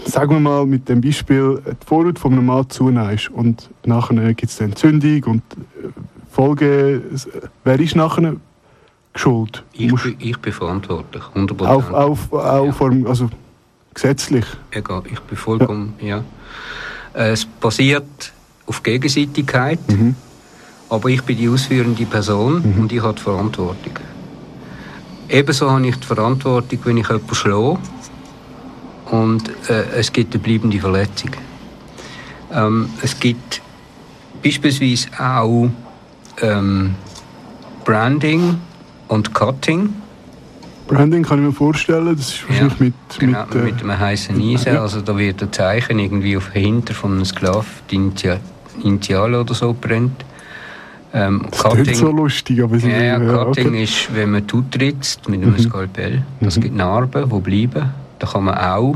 sagen 0.05 0.33
wir 0.33 0.41
mal 0.41 0.67
mit 0.67 0.89
dem 0.89 1.01
Beispiel, 1.01 1.63
die 1.67 1.87
Vorhaut 1.87 2.19
von 2.19 2.33
einem 2.33 2.47
Mann 2.47 2.69
zuneigst 2.69 3.31
und 3.31 3.71
nachher 3.85 4.35
gibt 4.35 4.51
es 4.53 4.61
Entzündung 4.61 5.23
und 5.25 5.43
äh, 5.53 5.89
Folge, 6.31 7.03
wer 7.65 7.79
ist 7.81 7.95
nachher 7.97 8.37
schuld? 9.15 9.63
Ich, 9.73 9.91
Musst- 9.91 10.05
bin, 10.05 10.17
ich 10.19 10.37
bin 10.39 10.53
verantwortlich, 10.53 11.23
100%. 11.35 11.65
auf, 11.65 11.93
auf, 11.93 12.33
auf 12.33 12.81
Ja. 12.81 13.09
Also 13.09 13.31
gesetzlich. 13.95 14.45
Egal, 14.73 15.03
ich 15.11 15.21
bin 15.21 15.37
vollkommen, 15.39 15.95
ja. 16.01 16.19
Äh, 17.15 17.31
Es 17.31 17.45
basiert 17.45 18.33
auf 18.67 18.83
Gegenseitigkeit, 18.83 19.79
aber 20.89 21.09
ich 21.11 21.23
bin 21.23 21.37
die 21.37 21.49
ausführende 21.49 22.05
Person 22.07 22.63
und 22.79 22.91
ich 22.93 23.01
habe 23.03 23.15
die 23.15 23.23
Verantwortung. 23.23 23.93
Ebenso 25.29 25.71
habe 25.71 25.87
ich 25.87 25.97
die 25.97 26.07
Verantwortung, 26.07 26.79
wenn 26.85 26.97
ich 26.99 27.09
jemanden 27.09 27.35
schlage 27.35 27.79
und 29.15 29.49
äh, 29.69 29.85
es 29.97 30.13
gibt 30.13 30.35
eine 30.35 30.43
bleibende 30.43 30.79
Verletzung. 30.81 31.31
Ähm, 32.53 32.91
es 33.03 33.19
gibt 33.19 33.63
beispielsweise 34.43 35.09
auch 35.19 35.69
ähm, 36.43 36.95
Branding 37.85 38.59
und 39.09 39.33
Cutting. 39.33 39.95
Branding 40.89 41.23
kann 41.23 41.39
ich 41.39 41.47
mir 41.47 41.53
vorstellen, 41.53 42.17
das 42.17 42.29
ist 42.29 42.49
wahrscheinlich 42.49 42.81
mit, 42.81 42.95
genau, 43.19 43.47
mit, 43.47 43.55
äh, 43.55 43.59
mit 43.59 43.83
einem 43.83 43.99
heißen 43.99 44.37
Eisen. 44.37 44.75
ja. 44.75 44.83
Also 44.83 45.01
da 45.01 45.17
wird 45.17 45.43
ein 45.43 45.53
Zeichen 45.53 45.99
irgendwie 45.99 46.37
auf 46.37 46.51
hinter 46.51 46.95
von 46.95 47.13
einem 47.13 47.25
Sklav 47.25 47.67
die 47.91 47.97
Initial, 47.97 48.41
Initiale 48.83 49.41
oder 49.41 49.55
so 49.55 49.75
brennt. 49.79 50.25
Ähm, 51.13 51.47
Das 51.53 51.63
klingt 51.73 51.97
so 51.97 52.11
lustig, 52.11 52.61
aber 52.61 52.79
sie 52.81 52.91
ja, 52.91 53.03
ja, 53.03 53.23
ja, 53.23 53.45
Cutting 53.45 53.69
okay. 53.69 53.85
ist, 53.85 54.15
wenn 54.15 54.33
man 54.33 54.47
tutritzt 54.47 55.29
mit 55.29 55.41
einem 55.41 55.57
Skalpell. 55.59 56.23
Das 56.41 56.59
gibt 56.59 56.75
Narben, 56.75 57.31
die 57.31 57.41
bleiben. 57.41 58.04
Da 58.19 58.27
kann 58.27 58.45
man 58.45 58.57
auch, 58.59 58.95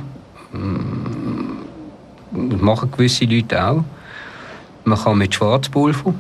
mm, 0.53 2.51
das 2.51 2.61
machen 2.61 2.91
gewisse 2.91 3.25
Leute 3.25 3.63
auch. 3.65 3.85
Man 4.85 4.99
kann 4.99 5.19
mit 5.19 5.35
Schwarzpulver 5.35 6.15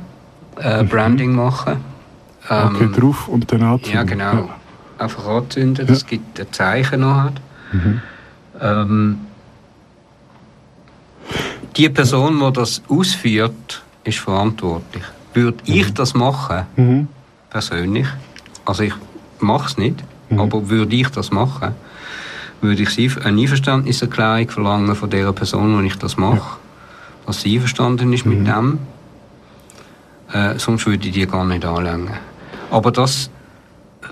äh, 0.57 0.85
Branding 0.85 1.33
machen. 1.35 1.77
Ähm, 2.51 2.75
Okay, 2.77 2.89
drauf 3.01 3.29
und 3.29 3.51
dann 3.53 3.63
anzünden. 3.63 3.95
ja, 3.95 4.03
genau. 4.05 4.49
Einfach 4.99 5.27
anzünden, 5.27 5.87
das 5.87 6.05
gibt 6.07 6.41
ein 6.41 6.47
Zeichen 6.53 7.01
nachher. 7.01 7.33
Ähm, 8.61 9.19
die 11.77 11.89
Person, 11.89 12.41
die 12.41 12.53
das 12.53 12.83
ausführt, 12.89 13.83
ist 14.05 14.19
verantwortlich. 14.19 15.05
Würde 15.35 15.59
ich 15.67 15.93
das 15.95 16.15
machen, 16.15 16.65
Mhm. 16.77 17.09
persönlich, 17.51 18.07
also 18.65 18.83
ich 18.83 18.95
mache 19.39 19.67
es 19.67 19.77
nicht, 19.79 20.03
aber 20.37 20.69
würde 20.69 20.97
ich 20.97 21.09
das 21.11 21.31
machen, 21.31 21.75
würde 22.61 22.83
ich 22.83 23.19
eine 23.25 23.41
Einverständniserklärung 23.41 24.49
verlangen 24.51 24.95
von 24.97 25.11
der 25.11 25.33
Person, 25.33 25.77
wenn 25.79 25.87
ich 25.87 25.97
das 25.97 26.17
mache, 26.17 26.59
dass 27.27 27.43
sie 27.43 27.55
einverstanden 27.55 28.13
ist 28.13 28.27
mit 28.27 28.47
dem. 28.47 28.79
Äh, 30.33 30.59
sonst 30.59 30.87
würde 30.87 31.07
ich 31.09 31.15
die 31.15 31.27
gar 31.27 31.45
nicht 31.45 31.65
anlängen. 31.65 32.11
Aber 32.71 32.91
das 32.91 33.31
äh, 34.03 34.07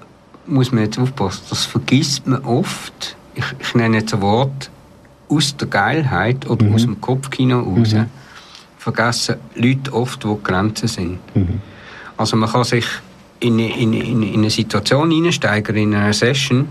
muss 0.50 0.72
man 0.72 0.84
jetzt 0.84 0.98
aufpassen, 0.98 1.42
das 1.50 1.64
vergisst 1.64 2.26
man 2.26 2.42
oft. 2.44 3.16
Ich, 3.34 3.44
ich 3.58 3.74
nenne 3.74 3.98
jetzt 3.98 4.14
ein 4.14 4.22
Wort 4.22 4.70
aus 5.28 5.56
der 5.56 5.68
Geilheit 5.68 6.48
oder 6.48 6.66
aus 6.72 6.82
dem 6.82 7.00
Kopfkino 7.00 7.60
raus. 7.60 7.94
Vergessen 8.78 9.36
Leute 9.56 9.92
oft, 9.92 10.24
wo 10.24 10.36
die 10.36 10.44
Grenzen 10.44 10.86
sind. 10.88 11.18
Also 12.16 12.36
man 12.36 12.48
kann 12.48 12.62
sich 12.64 12.86
in, 13.40 13.54
eine- 13.54 13.76
in, 13.76 13.92
in, 13.92 14.22
in 14.22 14.34
eine 14.40 14.50
Situation 14.50 15.10
hineinsteigern, 15.10 15.76
in 15.76 15.94
einer 15.94 16.12
Session, 16.12 16.68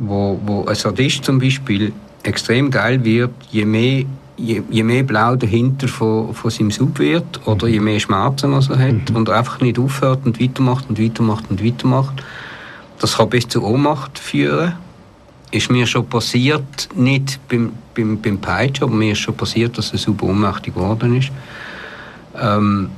wo, 0.00 0.40
wo 0.44 0.64
ein 0.64 0.74
Sadist 0.74 1.24
zum 1.24 1.38
Beispiel 1.38 1.92
extrem 2.22 2.70
geil 2.70 3.04
wird, 3.04 3.30
je 3.50 3.64
mehr, 3.64 4.04
je, 4.36 4.62
je 4.70 4.82
mehr 4.82 5.02
Blau 5.02 5.36
dahinter 5.36 5.88
von, 5.88 6.34
von 6.34 6.50
seinem 6.50 6.70
Sub 6.70 6.98
wird 6.98 7.46
oder 7.46 7.68
je 7.68 7.80
mehr 7.80 8.00
Schmerzen 8.00 8.52
er 8.52 8.78
hat 8.78 9.10
und 9.14 9.28
er 9.28 9.36
einfach 9.36 9.60
nicht 9.60 9.78
aufhört 9.78 10.20
und 10.24 10.40
weitermacht 10.40 10.86
und 10.88 11.00
weitermacht 11.00 11.44
und 11.50 11.64
weitermacht. 11.64 12.22
Das 12.98 13.16
kann 13.16 13.30
bis 13.30 13.48
zur 13.48 13.64
Ohnmacht 13.64 14.18
führen. 14.18 14.74
Ist 15.52 15.70
mir 15.70 15.86
schon 15.86 16.06
passiert, 16.06 16.88
nicht 16.94 17.40
beim, 17.48 17.72
beim, 17.94 18.20
beim 18.20 18.38
Peitschen, 18.38 18.84
aber 18.84 18.94
mir 18.94 19.12
ist 19.12 19.18
schon 19.18 19.36
passiert, 19.36 19.76
dass 19.76 19.92
er 19.92 19.98
super 19.98 20.26
ohnmächtig 20.26 20.74
geworden 20.74 21.16
ist. 21.16 21.30
Ähm, 22.40 22.90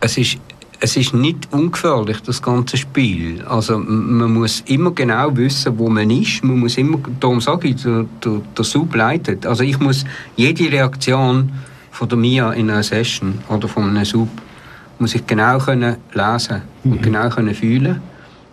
es 0.00 0.18
ist, 0.18 0.38
es 0.80 0.96
ist 0.96 1.12
nicht 1.12 1.48
ungefährlich, 1.52 2.22
das 2.22 2.40
ganze 2.40 2.76
Spiel. 2.76 3.44
Also 3.46 3.78
man 3.78 4.32
muss 4.32 4.62
immer 4.66 4.92
genau 4.92 5.36
wissen, 5.36 5.78
wo 5.78 5.88
man 5.90 6.10
ist. 6.10 6.42
Man 6.42 6.58
muss 6.58 6.78
immer, 6.78 6.98
darum 7.20 7.40
sage 7.40 7.68
ich, 7.68 7.82
der, 7.82 8.06
der, 8.24 8.40
der 8.56 8.64
Sub 8.64 8.94
leitet. 8.94 9.44
Also 9.46 9.62
ich 9.62 9.78
muss 9.78 10.04
jede 10.36 10.72
Reaktion 10.72 11.52
von 11.90 12.08
der 12.08 12.16
Mia 12.16 12.52
in 12.52 12.70
einer 12.70 12.82
Session 12.82 13.38
oder 13.48 13.68
von 13.68 13.90
einem 13.90 14.04
Sub 14.04 14.28
muss 14.98 15.14
ich 15.14 15.26
genau 15.26 15.58
können 15.58 15.96
lesen 16.12 16.62
und 16.84 17.02
genau 17.02 17.30
können 17.30 17.54
fühlen 17.54 18.02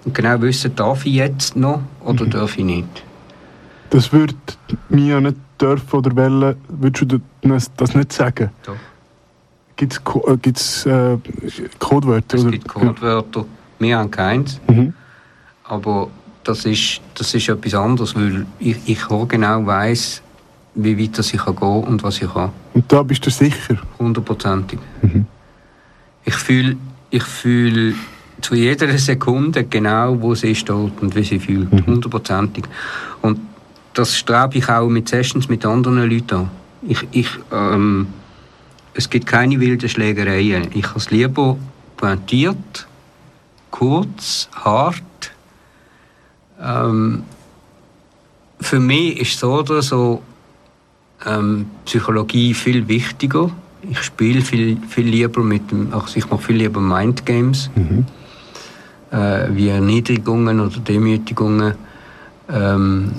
und 0.06 0.16
genau 0.16 0.42
wissen, 0.42 0.74
darf 0.76 1.06
ich 1.06 1.16
jetzt 1.16 1.58
noch 1.58 1.82
oder 2.06 2.26
darf 2.26 2.58
ich 2.58 2.64
nicht. 2.64 3.04
Das 3.90 4.14
würde 4.14 4.34
Mia 4.90 5.20
nicht 5.20 5.36
dürfen 5.60 5.98
oder 5.98 6.16
wollen, 6.16 6.56
würdest 6.70 7.12
du 7.12 7.20
das 7.42 7.72
das 7.76 7.96
nicht 7.96 8.14
sagen? 8.14 8.50
Doch. 8.66 8.76
Gibt 9.78 9.94
es 9.94 10.00
äh, 10.00 10.38
gibt's, 10.42 10.86
äh, 10.86 11.18
Codewörter? 11.80 12.38
Es 12.38 12.44
oder? 12.44 12.52
gibt 12.52 12.68
Codewörter, 12.68 13.46
wir 13.80 13.98
haben 13.98 14.12
keins. 14.12 14.60
Mhm. 14.68 14.94
Aber 15.64 16.10
das 16.44 16.66
ist, 16.66 17.02
das 17.14 17.34
ist 17.34 17.48
etwas 17.48 17.74
anderes, 17.74 18.16
weil 18.16 18.46
ich, 18.60 18.78
ich 18.86 19.08
genau 19.28 19.66
weiß, 19.66 20.22
wie 20.76 21.00
weit 21.00 21.18
das 21.18 21.34
ich 21.34 21.40
kann 21.40 21.56
gehen 21.56 21.84
und 21.84 22.04
was 22.04 22.22
ich 22.22 22.34
kann. 22.34 22.52
Und 22.74 22.92
da 22.92 23.04
bist 23.04 23.26
du 23.26 23.30
sicher? 23.30 23.78
Hundertprozentig. 24.00 24.80
Ich 26.26 26.36
fühle 26.36 26.78
ich 27.10 27.24
fühl 27.24 27.96
zu 28.42 28.56
jeder 28.56 28.98
Sekunde 28.98 29.64
genau, 29.64 30.22
wo 30.22 30.36
sie 30.36 30.56
steht 30.56 31.02
und 31.02 31.16
wie 31.16 31.24
sie 31.24 31.40
fühlt. 31.40 31.72
Hundertprozentig. 31.86 32.66
Und 33.22 33.40
das 33.94 34.16
strebe 34.16 34.58
ich 34.58 34.70
auch 34.70 34.88
mit 34.90 35.10
Sessions 35.10 35.50
mit 35.50 35.66
anderen 35.66 36.10
Leuten 36.10 36.36
an. 36.36 36.50
Ich, 36.88 37.08
ich, 37.12 37.30
ähm, 37.52 38.08
es 38.98 39.12
gibt 39.12 39.28
keine 39.28 39.60
wilden 39.60 39.88
Schlägereien. 39.88 40.70
Ich 40.74 40.88
habe 40.88 40.98
es 40.98 41.12
lieber 41.12 41.56
pointiert, 41.98 42.88
kurz, 43.70 44.50
hart. 44.54 45.04
Ähm, 46.60 47.24
für 48.60 48.80
mich 48.80 49.22
ist 49.22 49.38
so 49.38 49.60
oder 49.60 49.84
so 49.84 50.24
ähm, 51.28 51.68
Psychologie 51.86 52.56
viel 52.56 52.88
wichtiger. 52.88 53.52
Ich 53.88 54.02
spiele 54.02 54.42
viel, 54.42 54.78
viel 54.90 55.06
lieber 55.06 55.44
mit 55.44 55.70
dem, 55.70 55.94
also 55.94 56.18
ich 56.18 56.28
mache 56.32 56.42
viel 56.42 56.56
lieber 56.56 56.82
Mindgames, 56.82 57.70
äh, 59.12 59.48
wie 59.52 59.70
Erniedrigungen 59.70 60.60
oder 60.60 60.80
Demütigungen. 60.80 61.76
Ähm, 62.50 63.12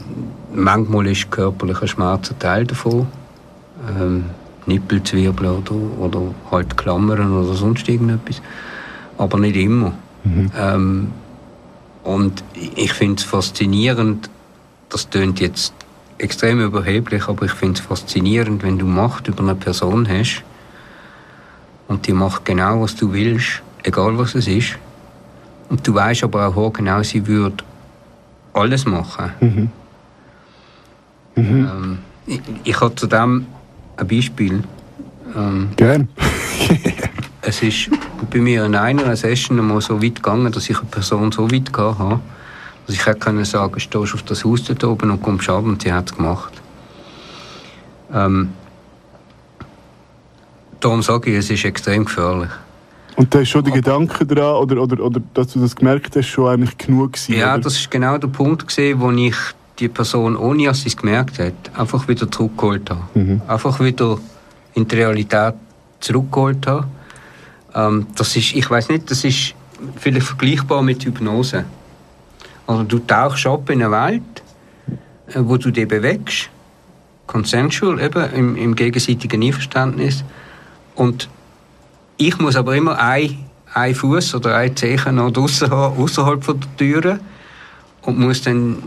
manchmal 0.53 1.07
ist 1.07 1.31
körperlicher 1.31 1.87
Schmerz 1.87 2.33
ein 2.33 2.39
Teil 2.41 2.67
davon. 2.67 3.07
Ähm, 3.89 4.25
Nippelzwiebeln 4.69 5.51
oder, 5.51 5.75
oder 5.99 6.35
halt 6.51 6.77
Klammern 6.77 7.33
oder 7.33 7.55
sonst 7.55 7.89
irgendetwas. 7.89 8.41
Aber 9.17 9.39
nicht 9.39 9.57
immer. 9.57 9.93
Ähm, 10.57 11.13
und 12.05 12.45
ich 12.55 12.93
finde 12.93 13.17
es 13.17 13.25
faszinierend, 13.25 14.31
das 14.89 15.11
tönt 15.11 15.41
jetzt 15.41 15.75
extrem 16.19 16.61
überheblich, 16.61 17.29
aber 17.29 17.47
ich 17.47 17.53
finde 17.53 17.81
es 17.81 17.87
faszinierend, 17.87 18.63
wenn 18.63 18.79
du 18.79 18.87
Macht 18.87 19.29
über 19.29 19.43
eine 19.43 19.55
Person 19.55 20.09
hast 20.09 20.43
und 21.87 22.07
die 22.07 22.13
macht 22.13 22.45
genau, 22.45 22.83
was 22.83 22.97
du 22.97 23.13
willst, 23.13 23.63
egal 23.83 24.19
was 24.19 24.35
es 24.35 24.47
ist. 24.47 24.79
Und 25.69 25.87
du 25.87 25.95
weißt 25.95 26.25
aber 26.25 26.47
auch 26.47 26.73
genau, 26.73 27.03
sie 27.03 27.27
würde 27.27 27.65
alles 28.53 28.85
machen. 28.87 29.71
Ähm, 31.37 31.99
ich, 32.27 32.41
ich 32.65 32.81
habe 32.81 32.95
zu 32.95 33.07
dem 33.07 33.47
ein 33.99 34.07
Beispiel. 34.09 34.63
Ähm, 35.37 35.69
Gern. 35.77 36.09
es 37.43 37.63
ist 37.63 37.91
bei 38.31 38.39
mir 38.39 38.65
in 38.65 38.75
einer 38.75 39.17
Session 39.17 39.59
einmal 39.59 39.81
so 39.81 40.03
weit 40.03 40.17
gegangen, 40.17 40.53
dass 40.53 40.69
ich 40.71 40.79
eine 40.79 40.87
Person 40.87 41.33
so 41.33 41.51
weit 41.51 41.71
habe, 41.77 42.21
dass 42.87 42.95
ich 42.95 43.05
hätte 43.07 43.19
können 43.19 43.45
sagen, 43.45 43.79
stehst 43.81 44.15
auf 44.15 44.23
das 44.23 44.45
Haus 44.45 44.65
dort 44.65 44.85
oben 44.85 45.11
und 45.11 45.23
kommst 45.23 45.49
ab 45.49 45.65
und 45.65 45.83
sie 45.83 45.93
hat 45.93 46.11
es 46.11 46.17
gemacht. 46.17 46.53
Ähm, 48.13 48.51
darum 50.81 51.03
sage 51.03 51.31
ich, 51.31 51.37
es 51.37 51.51
ist 51.51 51.65
extrem 51.65 52.05
gefährlich. 52.05 52.51
Und 53.17 53.35
da 53.35 53.41
ist 53.41 53.49
schon 53.49 53.65
der 53.65 53.75
Gedanke 53.75 54.25
dran, 54.25 54.55
oder, 54.55 54.81
oder, 54.81 55.03
oder 55.03 55.21
dass 55.35 55.49
du 55.49 55.61
das 55.61 55.75
gemerkt 55.75 56.15
hast, 56.15 56.29
schon 56.29 56.47
eigentlich 56.47 56.79
genug 56.79 57.15
gewesen, 57.15 57.35
Ja, 57.35 57.55
oder? 57.55 57.65
das 57.65 57.75
ist 57.75 57.91
genau 57.91 58.17
der 58.17 58.29
Punkt 58.29 58.67
gesehen, 58.67 59.01
wo 59.01 59.11
ich 59.11 59.35
die 59.79 59.89
Person, 59.89 60.37
ohne 60.37 60.67
dass 60.67 60.83
sie 60.83 60.89
es 60.89 60.97
gemerkt 60.97 61.39
hat, 61.39 61.55
einfach 61.75 62.09
wieder 62.09 62.31
zurückgeholt 62.31 62.91
habe. 62.91 63.03
Einfach 63.47 63.81
wieder 63.81 64.19
in 64.75 64.87
die 64.89 64.97
Realität 64.97 65.55
zurückgeholt 66.01 66.67
habe. 66.67 66.87
Ähm, 67.75 68.07
das 68.17 68.37
ist, 68.37 68.55
ich 68.55 68.69
weiß 68.69 68.89
nicht, 68.89 69.11
das 69.11 69.25
ist 69.25 69.55
vielleicht 69.97 70.27
vergleichbar 70.27 70.83
mit 70.83 71.05
Hypnose. 71.05 71.65
Also 72.67 72.83
du 72.83 72.99
tauchst 72.99 73.47
ab 73.47 73.71
in 73.71 73.83
eine 73.83 73.91
Welt, 73.93 74.43
äh, 75.29 75.41
wo 75.41 75.57
du 75.57 75.71
dich 75.71 75.87
bewegst, 75.89 76.51
consensual 77.27 78.01
eben, 78.01 78.33
im, 78.33 78.57
im 78.57 78.75
gegenseitigen 78.75 79.43
Einverständnis. 79.43 80.25
Und 80.95 81.29
ich 82.17 82.39
muss 82.39 82.57
aber 82.57 82.75
immer 82.75 82.99
ein, 82.99 83.39
ein 83.75 83.95
Fuß 83.95 84.35
oder 84.35 84.57
ein 84.57 84.75
Zeichen 84.77 85.17
noch 85.17 85.31
draussen 85.31 85.71
haben, 85.71 86.03
außerhalb 86.03 86.43
von 86.43 86.59
der 86.61 86.77
Türe 86.77 87.21
und 88.09 88.19
muss 88.19 88.41
dann 88.41 88.79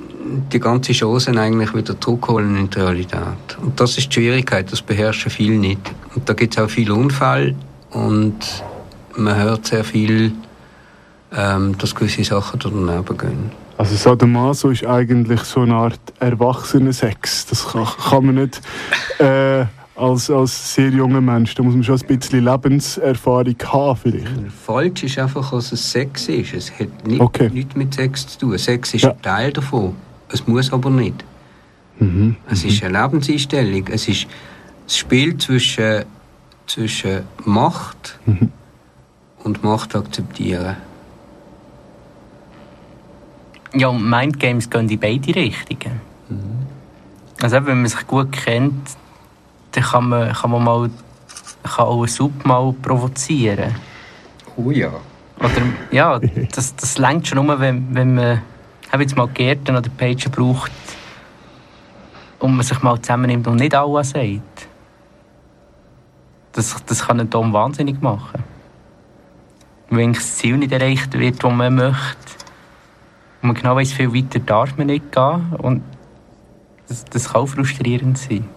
die 0.52 0.60
ganze 0.60 0.94
Chance 0.94 1.40
eigentlich 1.40 1.76
wieder 1.76 2.00
zurückholen 2.02 2.58
in 2.58 2.70
die 2.72 2.80
Realität. 2.80 3.58
Und 3.62 3.80
das 3.80 4.00
ist 4.00 4.08
die 4.10 4.14
Schwierigkeit, 4.14 4.72
das 4.72 4.82
beherrschen 4.82 5.30
viele 5.30 5.58
nicht. 5.58 5.94
Und 6.16 6.28
da 6.28 6.34
gibt 6.34 6.58
es 6.58 6.64
auch 6.64 6.70
viele 6.70 6.96
Unfälle 6.96 7.54
und 7.92 8.40
man 9.16 9.36
hört 9.36 9.68
sehr 9.68 9.84
viel, 9.84 10.32
ähm, 11.38 11.78
dass 11.78 11.94
gewisse 11.94 12.24
Sachen 12.24 12.60
daneben 12.64 13.18
gehen. 13.18 13.52
Also 13.78 13.96
Sadomaso 13.96 14.72
ist 14.72 14.88
eigentlich 14.88 15.42
so 15.42 15.62
eine 15.62 15.76
Art 15.76 16.00
Erwachsenensex. 16.20 17.46
Das 17.46 17.68
kann, 17.68 17.86
kann 18.10 18.26
man 18.26 18.36
nicht 18.36 18.60
äh, 19.20 19.66
als, 20.02 20.30
als 20.30 20.74
sehr 20.76 20.89
junger 20.89 21.22
Mensch. 21.22 21.54
Da 21.56 21.64
muss 21.64 21.74
man 21.76 21.84
schon 21.84 21.99
ein 22.02 22.08
bisschen 22.08 22.43
Lebenserfahrung 22.43 23.56
haben 23.66 23.99
vielleicht. 24.02 24.28
Falsch 24.66 25.04
ist 25.04 25.20
einfach, 25.20 25.52
dass 25.52 25.72
es 25.72 25.91
Sex 25.91 26.28
ist. 26.30 26.54
Es 26.54 26.72
hat 26.80 27.08
nicht, 27.08 27.22
Okay. 27.22 27.49
nichts 27.54 27.76
mit 27.76 27.93
Sex 27.93 28.28
zu 28.28 28.39
tun. 28.39 28.58
Sex 28.58 28.93
ist 28.93 29.04
Ja. 29.04 29.12
ein 29.12 29.22
Teil 29.22 29.54
davon. 29.54 29.95
Es 30.30 30.47
muss 30.47 30.72
aber 30.74 30.89
nicht. 30.89 31.24
Es 32.49 32.64
ist 32.64 32.84
eine 32.84 32.99
Lebenseinstellung. 33.04 33.88
Es 33.89 34.08
ist 34.08 34.26
das 34.88 34.97
Spiel 34.97 35.38
zwischen, 35.38 36.04
zwischen 36.66 37.22
Macht 37.45 38.18
und 39.43 39.64
Macht 39.64 39.95
akzeptieren. 39.95 40.78
Ja, 43.74 43.88
und 43.89 44.10
Mindgames 44.10 44.70
gehen 44.70 44.89
in 44.89 44.99
beide 44.99 45.36
Richtungen. 45.36 46.02
Also 47.41 47.56
eben, 47.58 47.68
wenn 47.68 47.78
man 47.82 47.88
sich 47.88 48.06
gut 48.08 48.32
kennt, 48.32 48.74
dann 49.72 49.84
kann 49.84 50.10
man, 50.10 50.34
kann 50.34 50.52
man 50.52 50.64
mal 50.64 50.90
kann 51.64 51.86
auch 51.86 52.00
einen 52.00 52.08
Sub 52.08 52.46
mal 52.46 52.74
provozieren. 52.82 53.76
Oh 54.58 54.72
ja. 54.72 54.92
Oder, 55.40 55.62
ja, 55.92 56.20
das, 56.20 56.76
das 56.76 56.98
längt 56.98 57.28
schon 57.28 57.38
um, 57.38 57.60
wenn, 57.60 57.94
wenn 57.94 58.16
man 58.16 58.42
habe 58.92 59.04
jetzt 59.04 59.16
mal 59.16 59.28
Gärten 59.28 59.76
oder 59.76 59.90
Pagen 59.90 60.32
braucht 60.32 60.72
und 62.40 62.56
man 62.56 62.66
sich 62.66 62.82
mal 62.82 63.02
zusammennimmt 63.02 63.48
und 63.48 63.56
nicht 63.56 63.74
alles 63.74 64.10
sagt. 64.12 64.68
Das, 66.52 66.76
das 66.86 67.08
kann 67.08 67.20
einen 67.20 67.30
Dom 67.30 67.54
wahnsinnig 67.54 68.02
machen. 68.02 68.44
Wenn 69.90 70.14
das 70.14 70.36
Ziel 70.38 70.58
nicht 70.58 70.72
erreicht 70.72 71.18
wird, 71.18 71.44
das 71.44 71.52
man 71.52 71.76
möchte, 71.76 71.96
und 73.42 73.48
man 73.48 73.56
genau 73.56 73.76
weiss, 73.76 73.94
viel 73.94 74.14
weiter 74.14 74.40
darf 74.40 74.78
man 74.78 74.88
nicht 74.88 75.12
gehen, 75.12 75.54
und 75.58 75.84
das, 76.88 77.06
das 77.06 77.32
kann 77.32 77.42
auch 77.42 77.48
frustrierend 77.48 78.18
sein. 78.18 78.48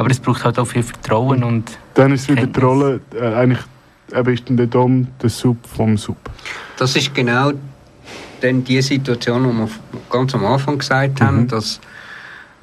Aber 0.00 0.10
es 0.10 0.18
braucht 0.18 0.44
halt 0.46 0.58
auch 0.58 0.64
viel 0.64 0.82
Vertrauen 0.82 1.44
und 1.44 1.76
Dann 1.92 2.12
ist 2.12 2.26
wieder 2.30 2.46
die. 2.46 2.58
Rolle, 2.58 3.00
äh, 3.14 3.34
eigentlich 3.34 3.60
eben 4.10 4.32
ist 4.32 4.48
dann 4.48 4.56
der 4.56 4.66
Dom 4.66 5.08
der 5.20 5.28
Sub 5.28 5.58
vom 5.76 5.98
Sub. 5.98 6.16
Das 6.78 6.96
ist 6.96 7.14
genau 7.14 7.52
dann 8.40 8.64
die 8.64 8.80
Situation, 8.80 9.42
die 9.42 9.58
wir 9.58 9.68
ganz 10.08 10.34
am 10.34 10.46
Anfang 10.46 10.78
gesagt 10.78 11.20
haben, 11.20 11.46
dass 11.48 11.82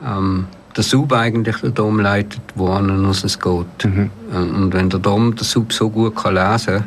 ähm, 0.03 0.47
der 0.75 0.83
Sub 0.83 1.13
eigentlich 1.13 1.57
den 1.57 1.75
Dom 1.75 1.99
leitet, 1.99 2.41
wohin 2.55 3.05
es 3.05 3.39
geht. 3.39 3.85
Ähm, 3.85 4.09
Und 4.31 4.73
wenn 4.73 4.89
der 4.89 4.99
Dom 4.99 5.35
den 5.35 5.43
Sub 5.43 5.71
so 5.71 5.91
gut 5.91 6.15
kann 6.15 6.33
lesen 6.33 6.85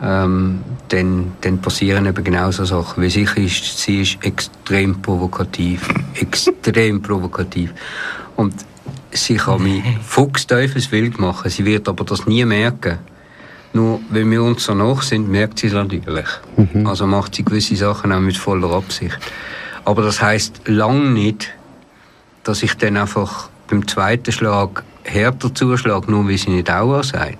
ähm, 0.00 0.60
dann, 0.90 1.32
dann 1.40 1.60
passieren 1.60 2.06
eben 2.06 2.22
genau 2.22 2.52
so 2.52 2.64
Sachen. 2.64 3.02
Wie 3.02 3.10
sicher 3.10 3.38
ist, 3.38 3.78
sie 3.80 4.02
ist 4.02 4.24
extrem 4.24 5.02
provokativ. 5.02 5.88
extrem 6.14 7.02
provokativ. 7.02 7.74
Und 8.36 8.54
sie 9.12 9.36
kann 9.36 9.62
mich 9.62 9.82
fuchsteufelswild 10.06 11.18
machen. 11.18 11.50
Sie 11.50 11.64
wird 11.64 11.88
aber 11.88 12.04
das 12.04 12.26
nie 12.26 12.44
merken. 12.44 12.98
Nur, 13.72 14.00
wenn 14.10 14.30
wir 14.30 14.42
uns 14.42 14.64
so 14.64 14.74
nach 14.74 15.02
sind, 15.02 15.28
merkt 15.28 15.60
sie 15.60 15.68
es 15.68 15.72
natürlich. 15.72 16.26
Also 16.86 17.06
macht 17.06 17.34
sie 17.34 17.44
gewisse 17.44 17.76
Sachen 17.76 18.12
auch 18.12 18.20
mit 18.20 18.36
voller 18.36 18.72
Absicht. 18.72 19.18
Aber 19.84 20.02
das 20.02 20.20
heißt 20.20 20.62
lang 20.66 21.12
nicht, 21.12 21.50
dass 22.42 22.62
ich 22.62 22.74
dann 22.74 22.96
einfach 22.96 23.48
beim 23.68 23.86
zweiten 23.86 24.32
Schlag 24.32 24.82
härter 25.04 25.54
zuschlage, 25.54 26.10
nur 26.10 26.28
weil 26.28 26.38
sie 26.38 26.50
nicht 26.50 26.70
Aua 26.70 27.02
sagt. 27.02 27.38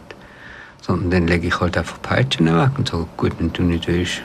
Sondern 0.81 1.11
dann 1.11 1.27
lege 1.27 1.49
ich 1.49 1.61
halt 1.61 1.77
einfach 1.77 2.01
Peitschen 2.01 2.47
weg 2.47 2.71
und 2.79 2.89
sage, 2.89 3.07
gut, 3.17 3.33
wenn 3.39 3.53
du 3.53 3.63
nicht 3.63 3.87
willst. 3.89 4.23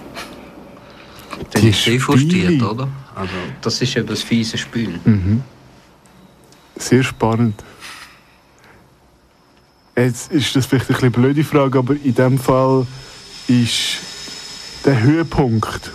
Dann 1.52 1.68
ist 1.68 1.84
sie 1.84 2.00
frustriert, 2.00 2.62
oder? 2.62 2.88
Also, 3.16 3.34
das 3.62 3.82
ist 3.82 3.96
eben 3.98 4.08
das 4.08 4.22
fiese 4.22 4.58
Spiel. 4.58 5.00
Sehr 6.78 7.04
spannend. 7.04 7.64
Jetzt 9.96 10.32
ist 10.32 10.56
das 10.56 10.66
vielleicht 10.66 10.90
eine 11.02 11.12
blöde 11.12 11.44
Frage, 11.44 11.80
aber 11.80 11.96
in 12.04 12.14
dem 12.14 12.38
Fall 12.38 12.86
ist 13.48 13.98
der 14.84 15.02
Höhepunkt 15.02 15.92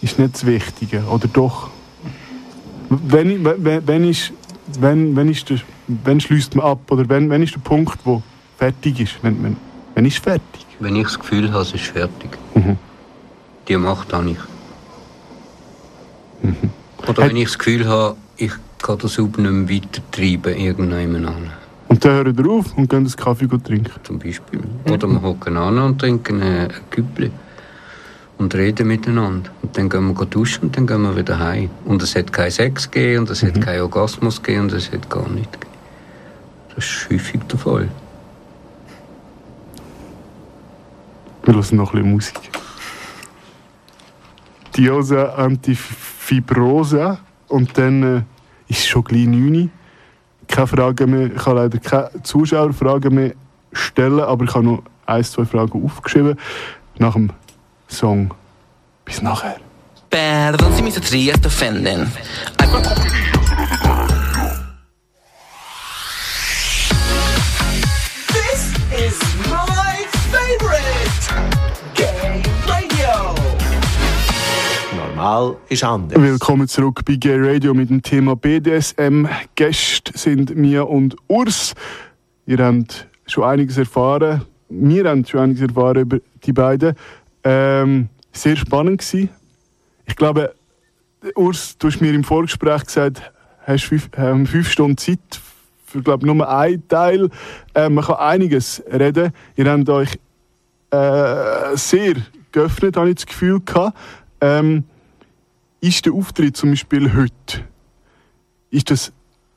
ist 0.00 0.18
nicht 0.18 0.34
das 0.34 0.44
Wichtige, 0.46 1.02
oder 1.04 1.28
doch? 1.28 1.70
Wenn, 2.90 3.44
wenn, 3.44 3.86
wenn, 3.86 4.04
ist, 4.08 4.32
wenn, 4.78 5.14
wenn, 5.16 5.30
ist 5.30 5.48
der, 5.48 5.58
wenn 5.86 6.20
schließt 6.20 6.54
man 6.56 6.66
ab, 6.66 6.90
oder 6.90 7.08
wenn, 7.08 7.30
wenn 7.30 7.42
ist 7.42 7.54
der 7.54 7.60
Punkt, 7.60 7.98
wo 8.04 8.22
fertig 8.58 9.00
ist? 9.00 9.14
Wenn, 9.22 9.42
wenn, 9.42 9.56
wenn 9.94 10.04
ist 10.06 10.18
fertig? 10.18 10.66
Wenn 10.80 10.96
ich 10.96 11.04
das 11.04 11.18
Gefühl 11.18 11.50
habe, 11.52 11.62
es 11.62 11.72
ist 11.72 11.86
fertig. 11.86 12.30
Mhm. 12.54 12.76
Die 13.68 13.76
Macht 13.76 14.12
habe 14.12 14.30
ich. 14.30 14.38
Oder 17.08 17.22
Hat- 17.22 17.30
wenn 17.30 17.36
ich 17.36 17.44
das 17.44 17.58
Gefühl 17.58 17.86
habe, 17.88 18.16
ich 18.36 18.52
kann 18.84 18.98
das 18.98 19.14
Sub 19.14 19.38
nicht 19.38 19.50
mehr 19.50 19.68
weitertreiben, 19.68 20.56
irgendjemand 20.56 21.26
an. 21.26 21.50
Und 21.88 22.04
dann 22.04 22.12
hören 22.12 22.36
wir 22.36 22.50
auf 22.50 22.76
und 22.76 22.90
gehen 22.90 22.98
einen 22.98 23.16
Kaffee 23.16 23.46
trinken. 23.46 23.92
Zum 24.02 24.18
Beispiel. 24.18 24.60
Oder 24.90 25.08
wir 25.08 25.22
hocken 25.22 25.56
an 25.56 25.78
und 25.78 25.98
trinken 25.98 26.42
ein 26.42 26.68
Küppli. 26.90 27.30
Und 28.36 28.54
reden 28.54 28.88
miteinander. 28.88 29.50
Und 29.62 29.76
dann 29.78 29.88
gehen 29.88 30.06
wir 30.06 30.26
duschen 30.26 30.64
und 30.64 30.76
dann 30.76 30.86
gehen 30.86 31.00
wir 31.02 31.16
wieder 31.16 31.38
heim. 31.38 31.70
Und 31.86 32.02
es 32.02 32.14
hat 32.14 32.32
keinen 32.32 32.50
Sex 32.50 32.90
gegeben 32.90 33.20
und 33.20 33.30
es 33.30 33.42
hat 33.42 33.58
keinen 33.60 33.80
Orgasmus 33.80 34.42
gegeben 34.42 34.64
und 34.64 34.72
es 34.72 34.92
hat 34.92 35.08
gar 35.08 35.28
nichts 35.28 35.52
gegeben. 35.52 35.72
Das 36.74 36.84
ist 36.84 37.08
häufig 37.10 37.40
der 37.50 37.58
Fall. 37.58 37.88
Wir 41.44 41.54
hören 41.54 41.76
noch 41.76 41.94
ein 41.94 42.02
bisschen 42.02 42.12
Musik. 42.12 42.50
Diosa 44.76 45.24
Antifibrosa. 45.36 47.18
Und 47.48 47.78
dann 47.78 48.02
äh, 48.02 48.22
ist 48.68 48.86
schon 48.86 49.04
gleich 49.04 49.26
9 49.26 49.54
Uhr. 49.54 49.68
Keine 50.48 50.66
Fragen 50.66 51.10
mehr. 51.10 51.26
Ich 51.26 51.42
kann 51.42 51.56
leider 51.56 51.78
keine 51.78 52.10
Zuschauerfragen 52.22 53.14
mehr 53.14 53.34
stellen, 53.72 54.20
aber 54.20 54.44
ich 54.44 54.54
habe 54.54 54.64
noch 54.64 54.82
ein, 55.06 55.24
zwei 55.24 55.44
Fragen 55.44 55.84
aufgeschrieben. 55.84 56.38
Nach 56.98 57.14
dem 57.14 57.30
Song. 57.88 58.32
Bis 59.04 59.20
nachher. 59.22 59.56
Perdón 60.10 60.72
si 60.74 60.82
mis 60.82 60.96
estrías 60.96 61.40
te 61.40 61.48
ofenden. 61.48 62.10
This 62.56 63.33
Normal 75.24 75.56
ist 75.70 75.82
anders. 75.82 76.20
Willkommen 76.20 76.68
zurück 76.68 77.00
bei 77.06 77.14
Gay 77.14 77.38
Radio 77.38 77.72
mit 77.72 77.88
dem 77.88 78.02
Thema 78.02 78.36
BDSM. 78.36 79.24
Gäste 79.54 80.12
sind 80.18 80.54
Mia 80.54 80.82
und 80.82 81.16
Urs. 81.28 81.72
Ihr 82.44 82.58
habt 82.58 83.08
schon 83.26 83.44
einiges 83.44 83.78
erfahren. 83.78 84.42
Wir 84.68 85.08
haben 85.08 85.24
schon 85.24 85.40
einiges 85.40 85.62
erfahren 85.62 86.02
über 86.02 86.18
die 86.44 86.52
beiden. 86.52 86.94
Ähm, 87.42 88.10
sehr 88.32 88.54
spannend 88.56 89.00
gewesen. 89.00 89.30
Ich 90.04 90.14
glaube, 90.14 90.54
Urs, 91.36 91.78
du 91.78 91.86
hast 91.86 92.02
mir 92.02 92.12
im 92.12 92.22
Vorgespräch 92.22 92.84
gesagt, 92.84 93.32
hast 93.66 93.84
fünf, 93.84 94.10
ähm, 94.18 94.44
fünf 94.44 94.70
Stunden 94.70 94.98
Zeit 94.98 95.40
für 95.86 96.02
glaube 96.02 96.26
nur 96.26 96.46
einen 96.46 96.86
Teil. 96.86 97.30
Ähm, 97.74 97.94
man 97.94 98.04
kann 98.04 98.16
einiges 98.16 98.82
reden. 98.92 99.32
Ihr 99.56 99.72
habt 99.72 99.88
euch 99.88 100.18
äh, 100.90 101.76
sehr 101.76 102.16
geöffnet, 102.52 102.98
habe 102.98 103.08
ich 103.08 103.14
das 103.14 103.26
Gefühl 103.26 103.62
gehabt. 103.64 103.96
Ähm, 104.42 104.84
ist 105.84 106.06
der 106.06 106.14
Auftritt 106.14 106.56
zum 106.56 106.70
Beispiel 106.70 107.14
heute, 107.14 107.68
ist 108.70 108.90
das, 108.90 109.12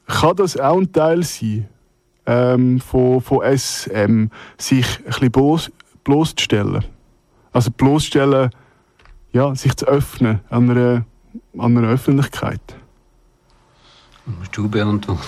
kann 0.07 0.35
das 0.35 0.59
auch 0.59 0.77
ein 0.77 0.91
Teil 0.91 1.23
sein 1.23 1.69
ähm, 2.25 2.81
von, 2.81 3.21
von 3.21 3.39
SM, 3.43 4.27
sich 4.57 4.85
ein 4.99 5.03
bisschen 5.05 5.31
bloß, 5.31 5.71
bloßzustellen? 6.03 6.83
Also 7.53 7.71
bloßstellen, 7.71 8.49
ja, 9.31 9.55
sich 9.55 9.73
zu 9.77 9.87
öffnen 9.87 10.41
an 10.49 10.69
einer, 10.69 11.05
an 11.57 11.77
einer 11.77 11.87
Öffentlichkeit. 11.87 12.61
Musst 14.25 14.57
du 14.57 14.67
beantworten. 14.67 15.21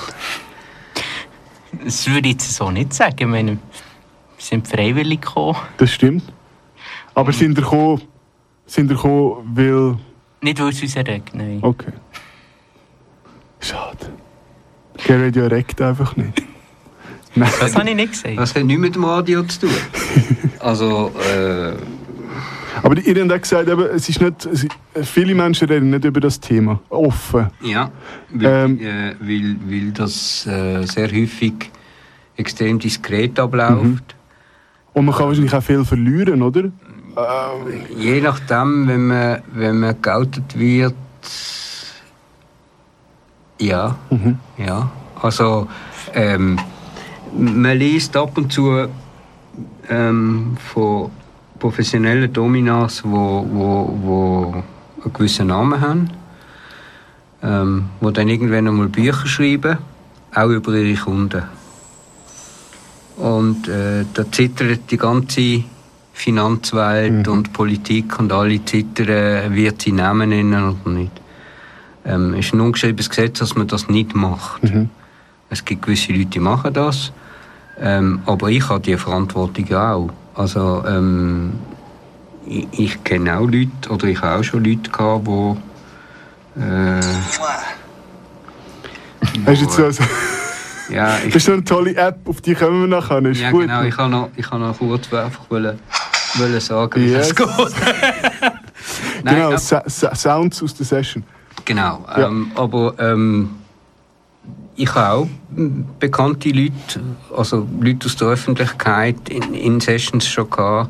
das 1.85 2.07
würde 2.07 2.27
ich 2.27 2.33
jetzt 2.33 2.53
so 2.53 2.69
nicht 2.71 2.93
sagen. 2.93 3.15
Ich 3.19 3.25
meine, 3.25 3.51
wir 3.51 3.59
sind 4.37 4.67
freiwillig 4.67 5.21
gekommen. 5.21 5.57
Das 5.77 5.91
stimmt. 5.91 6.23
Aber 7.13 7.31
sind 7.31 7.57
ihr 7.57 7.63
gekommen, 7.63 8.01
sind 8.65 8.91
ihr 8.91 8.97
gekommen, 8.97 9.49
weil... 9.55 10.08
Nicht, 10.41 10.59
weil 10.59 10.69
es 10.69 10.81
uns 10.81 10.95
erregt, 10.95 11.35
nein. 11.35 11.59
Okay. 11.61 11.91
Schade. 13.59 14.11
Der 15.07 15.21
Radio 15.25 15.47
regt 15.47 15.81
einfach 15.81 16.15
nicht. 16.15 16.41
Nein. 17.35 17.49
Das 17.59 17.75
habe 17.75 17.89
ich 17.89 17.95
nicht 17.95 18.11
gesagt. 18.11 18.37
Das 18.37 18.55
hat 18.55 18.63
nichts 18.63 18.81
mit 18.81 18.95
dem 18.95 19.03
Radio 19.05 19.43
zu 19.43 19.61
tun. 19.61 19.69
Also, 20.59 21.13
äh, 21.33 21.71
Aber 22.83 22.97
ihr 22.97 23.21
habt 23.23 23.31
auch 23.31 23.41
gesagt, 23.41 23.69
eben, 23.69 23.81
es 23.95 24.09
ist 24.09 24.19
nicht, 24.19 24.45
es, 24.45 24.67
viele 25.09 25.33
Menschen 25.33 25.69
reden 25.69 25.89
nicht 25.89 26.03
über 26.03 26.19
das 26.19 26.37
Thema. 26.37 26.81
Offen. 26.89 27.47
Ja, 27.61 27.91
weil, 28.29 28.65
Ähm. 28.65 28.79
äh, 28.81 29.15
weil, 29.21 29.55
weil 29.67 29.91
das 29.91 30.45
äh, 30.47 30.83
sehr 30.85 31.09
häufig 31.13 31.53
extrem 32.35 32.77
diskret 32.79 33.39
abläuft. 33.39 34.15
Und 34.91 35.05
man 35.05 35.15
kann 35.15 35.27
wahrscheinlich 35.27 35.53
auch 35.53 35.63
viel 35.63 35.85
verlieren, 35.85 36.41
oder? 36.41 36.71
Je 37.97 38.21
nachdem, 38.21 38.87
wenn 38.87 39.07
man, 39.07 39.41
wenn 39.53 39.79
man 39.79 40.01
geoutet 40.01 40.57
wird, 40.57 40.95
ja, 43.59 43.97
ja. 44.57 44.89
Also, 45.21 45.67
ähm, 46.13 46.57
man 47.33 47.77
liest 47.77 48.15
ab 48.15 48.37
und 48.37 48.51
zu 48.51 48.87
ähm, 49.89 50.57
von 50.71 51.11
professionellen 51.59 52.31
Dominas, 52.31 53.03
wo, 53.03 53.45
wo, 53.51 53.99
wo 54.01 54.63
einen 55.03 55.13
gewissen 55.13 55.47
Namen 55.47 55.81
haben, 55.81 56.09
ähm, 57.43 57.89
wo 57.99 58.11
dann 58.11 58.29
irgendwann 58.29 58.67
einmal 58.67 58.87
Bücher 58.87 59.27
schreiben, 59.27 59.77
auch 60.33 60.49
über 60.49 60.73
ihre 60.73 60.99
Kunden. 60.99 61.43
Und 63.17 63.67
äh, 63.67 64.05
da 64.13 64.31
zittert 64.31 64.89
die 64.89 64.97
ganze 64.97 65.63
Finanzwelt 66.19 67.25
Mhm. 67.27 67.31
und 67.33 67.53
Politik 67.53 68.19
und 68.19 68.31
alle 68.33 68.63
zittern, 68.65 69.55
wird 69.55 69.81
sie 69.81 69.93
Namen 69.93 70.29
nennen 70.29 70.63
oder 70.83 70.89
nicht. 70.91 71.11
Ähm, 72.05 72.33
es 72.33 72.47
ist 72.47 72.53
ein 72.53 72.59
ungeschriebenes 72.61 73.09
Gesetz, 73.09 73.39
dass 73.39 73.55
man 73.55 73.67
das 73.67 73.87
nicht 73.87 74.15
macht. 74.15 74.61
Mhm. 74.63 74.89
Es 75.49 75.63
gibt 75.63 75.83
gewisse 75.83 76.11
Leute, 76.11 76.25
die 76.25 76.39
machen 76.39 76.73
das. 76.73 77.11
Ähm, 77.79 78.21
aber 78.25 78.49
ich 78.49 78.67
habe 78.67 78.81
die 78.81 78.97
Verantwortung 78.97 79.73
auch. 79.73 80.09
Also, 80.35 80.83
ähm, 80.85 81.53
ich, 82.45 82.67
ich 82.71 83.03
kenne 83.05 83.37
auch 83.37 83.45
Leute, 83.47 83.89
oder 83.89 84.05
ich 84.07 84.21
habe 84.21 84.39
auch 84.39 84.43
schon 84.43 84.63
Leute 84.65 84.89
gehabt, 84.91 85.25
die. 85.27 85.57
Äh, 86.61 87.01
Hast 89.45 89.61
du 89.61 89.65
jetzt 89.65 89.73
so, 89.75 89.83
also, 89.85 90.03
ja, 90.89 91.15
das 91.15 91.23
ich, 91.27 91.35
ist 91.35 91.45
so 91.45 91.53
eine 91.53 91.63
tolle 91.63 91.95
App, 91.95 92.17
auf 92.27 92.41
die 92.41 92.55
kommen 92.55 92.81
wir 92.81 92.87
nachher. 92.87 93.23
Ist 93.25 93.39
ja 93.41 93.51
gut. 93.51 93.61
genau, 93.61 93.83
ich 93.83 93.97
habe 93.97 94.09
noch, 94.09 94.29
ich 94.35 94.49
noch 94.51 94.77
kurz 94.77 95.13
einfach 95.13 95.49
wollen, 95.49 95.79
wollen 96.35 96.59
sagen, 96.59 97.01
wie 97.01 97.07
Yes. 97.11 97.33
das 97.33 97.35
geht. 97.35 97.75
Nein, 99.23 99.35
genau, 99.35 99.51
ab- 99.53 99.59
Sa 99.59 99.83
Sa 99.87 100.15
Sounds 100.15 100.61
aus 100.63 100.73
der 100.75 100.85
Session. 100.85 101.23
Genau, 101.65 102.05
Ja. 102.15 102.27
ähm, 102.27 102.51
aber 102.55 102.93
ähm, 102.99 103.49
ich 104.75 104.93
habe 104.95 105.23
auch 105.23 105.27
bekannte 105.99 106.49
Leute, 106.49 107.01
also 107.35 107.67
Leute 107.81 108.05
aus 108.05 108.15
der 108.15 108.29
Öffentlichkeit 108.29 109.27
in, 109.29 109.53
in 109.53 109.79
Sessions 109.81 110.25
schon 110.27 110.49
gehabt, 110.49 110.89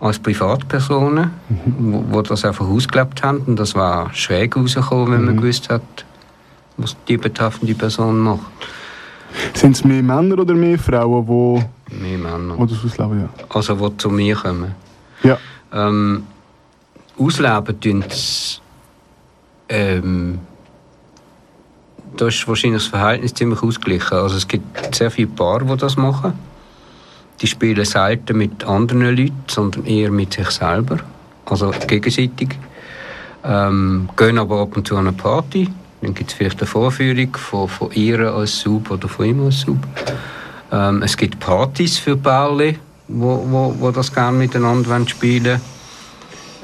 als 0.00 0.18
Privatpersonen, 0.18 1.30
wo, 1.78 2.04
wo 2.10 2.22
das 2.22 2.44
einfach 2.44 2.66
ausgelebt 2.68 3.22
haben 3.22 3.38
und 3.46 3.56
das 3.58 3.74
war 3.74 4.12
schräg 4.14 4.56
rausgekommen, 4.56 5.12
wenn 5.12 5.24
man 5.24 5.36
gewusst 5.38 5.68
hat, 5.70 5.82
was 6.76 6.94
die 7.08 7.16
betreffende 7.16 7.74
Person 7.74 8.20
macht. 8.20 8.40
Sind 9.54 9.74
es 9.74 9.84
mehr 9.84 10.02
Männer 10.02 10.38
oder 10.38 10.54
mehr 10.54 10.78
Frauen, 10.78 11.26
die 11.26 11.64
Mehr 11.90 12.18
Männer. 12.18 12.58
wo 12.58 12.66
das 12.66 12.84
ausleben? 12.84 13.20
Ja. 13.20 13.28
Also 13.48 13.74
die 13.76 13.96
zu 13.96 14.10
mir 14.10 14.36
kommen. 14.36 14.74
ja. 15.22 15.38
Ähm, 15.72 16.26
ausleben 17.18 17.80
tun 17.80 18.04
sie, 18.08 18.60
ähm, 19.68 20.38
da 22.16 22.28
ist 22.28 22.46
wahrscheinlich 22.48 22.82
das 22.82 22.90
Verhältnis 22.90 23.34
ziemlich 23.34 23.62
ausgeglichen. 23.62 24.16
Also 24.16 24.36
es 24.36 24.48
gibt 24.48 24.94
sehr 24.94 25.10
viele 25.10 25.28
Paare, 25.28 25.64
die 25.64 25.76
das 25.76 25.96
machen. 25.96 26.32
Die 27.40 27.46
spielen 27.46 27.84
selten 27.84 28.36
mit 28.38 28.64
anderen 28.64 29.02
Leuten, 29.16 29.44
sondern 29.46 29.84
eher 29.84 30.10
mit 30.10 30.34
sich 30.34 30.50
selber. 30.50 30.98
Also 31.44 31.70
gegenseitig. 31.86 32.58
Ähm, 33.44 34.08
gehen 34.16 34.38
aber 34.38 34.62
ab 34.62 34.76
und 34.76 34.86
zu 34.86 34.96
an 34.96 35.06
eine 35.06 35.16
Party. 35.16 35.68
Dann 36.00 36.14
gibt 36.14 36.30
es 36.30 36.36
vielleicht 36.36 36.58
eine 36.60 36.66
Vorführung 36.66 37.36
von, 37.36 37.68
von 37.68 37.92
ihr 37.92 38.20
als 38.32 38.60
Sub 38.60 38.90
oder 38.90 39.08
von 39.08 39.26
ihm 39.26 39.44
als 39.44 39.60
Sub. 39.60 39.78
Ähm, 40.70 41.02
es 41.02 41.16
gibt 41.16 41.40
Partys 41.40 41.98
für 41.98 42.16
Paare, 42.16 42.74
wo, 43.08 43.44
wo, 43.48 43.74
wo 43.78 43.90
das 43.90 44.12
gerne 44.12 44.36
miteinander 44.36 45.06
spielen 45.06 45.60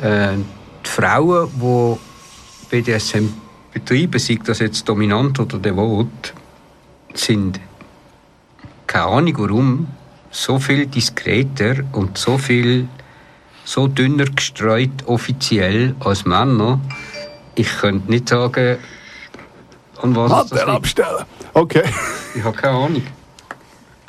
äh, 0.02 0.36
Die 0.84 0.90
Frauen, 0.90 1.48
die 1.55 1.96
BDSM 2.68 3.28
betreiben, 3.72 4.18
sei 4.18 4.38
das 4.44 4.59
jetzt 4.59 4.88
dominant 4.88 5.40
oder 5.40 5.59
devot, 5.59 6.34
sind 7.14 7.61
keine 8.86 9.07
Ahnung 9.07 9.34
warum 9.38 9.88
so 10.30 10.59
viel 10.59 10.86
diskreter 10.86 11.76
und 11.92 12.18
so 12.18 12.38
viel 12.38 12.88
so 13.64 13.86
dünner 13.86 14.26
gestreut 14.26 15.07
offiziell 15.07 15.94
als 16.00 16.24
Männer. 16.26 16.80
Ich 17.55 17.68
könnte 17.78 18.11
nicht 18.11 18.28
sagen, 18.28 18.78
an 20.02 20.14
was 20.16 20.32
Hat 20.32 20.52
das 20.52 20.59
liegt. 20.61 20.68
abstellen. 20.68 21.24
Okay. 21.55 21.84
Ich 22.34 22.42
habe 22.44 22.57
keine 22.57 22.76
Ahnung. 22.76 23.02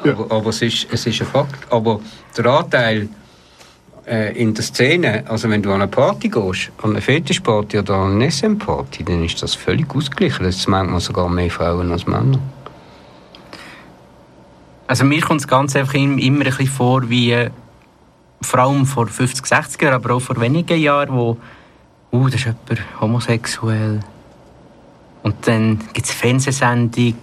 Ja. 0.05 0.11
Aber, 0.13 0.35
aber 0.35 0.49
es, 0.49 0.61
ist, 0.61 0.87
es 0.91 1.05
ist 1.05 1.21
ein 1.21 1.27
Fakt. 1.27 1.71
Aber 1.71 1.99
der 2.37 2.45
Anteil 2.45 3.09
äh, 4.07 4.37
in 4.39 4.53
der 4.53 4.63
Szene, 4.63 5.23
also 5.27 5.49
wenn 5.49 5.61
du 5.63 5.69
an 5.71 5.81
eine 5.81 5.87
Party 5.87 6.29
gehst, 6.29 6.71
an 6.81 6.91
eine 6.91 7.01
Fetischparty 7.01 7.79
oder 7.79 7.95
an 7.95 8.13
eine 8.13 8.29
SM-Party, 8.31 9.03
dann 9.03 9.23
ist 9.23 9.41
das 9.41 9.55
völlig 9.55 9.93
ausgeglichen. 9.95 10.43
Das 10.45 10.55
ist 10.57 10.67
manchmal 10.67 10.99
sogar 10.99 11.27
mehr 11.29 11.49
Frauen 11.49 11.91
als 11.91 12.05
Männer. 12.05 12.39
Also 14.87 15.03
mir 15.03 15.21
kommt 15.21 15.41
das 15.41 15.47
Ganze 15.47 15.79
einfach 15.79 15.95
im- 15.95 16.19
immer 16.19 16.39
ein 16.45 16.51
bisschen 16.51 16.67
vor 16.67 17.09
wie 17.09 17.31
äh, 17.31 17.49
vor 18.41 18.59
allem 18.59 18.85
vor 18.85 19.07
50, 19.07 19.45
60 19.45 19.81
Jahren, 19.81 19.95
aber 19.95 20.13
auch 20.13 20.19
vor 20.19 20.39
wenigen 20.39 20.79
Jahren, 20.79 21.11
wo 21.15 21.37
uh, 22.11 22.29
da 22.29 22.35
ist 22.35 22.45
jemand 22.45 23.01
homosexuell. 23.01 24.01
Und 25.23 25.35
dann 25.47 25.79
gibt 25.93 26.05
es 26.05 26.11
eine 26.11 26.19
Fernsehsendung, 26.19 27.15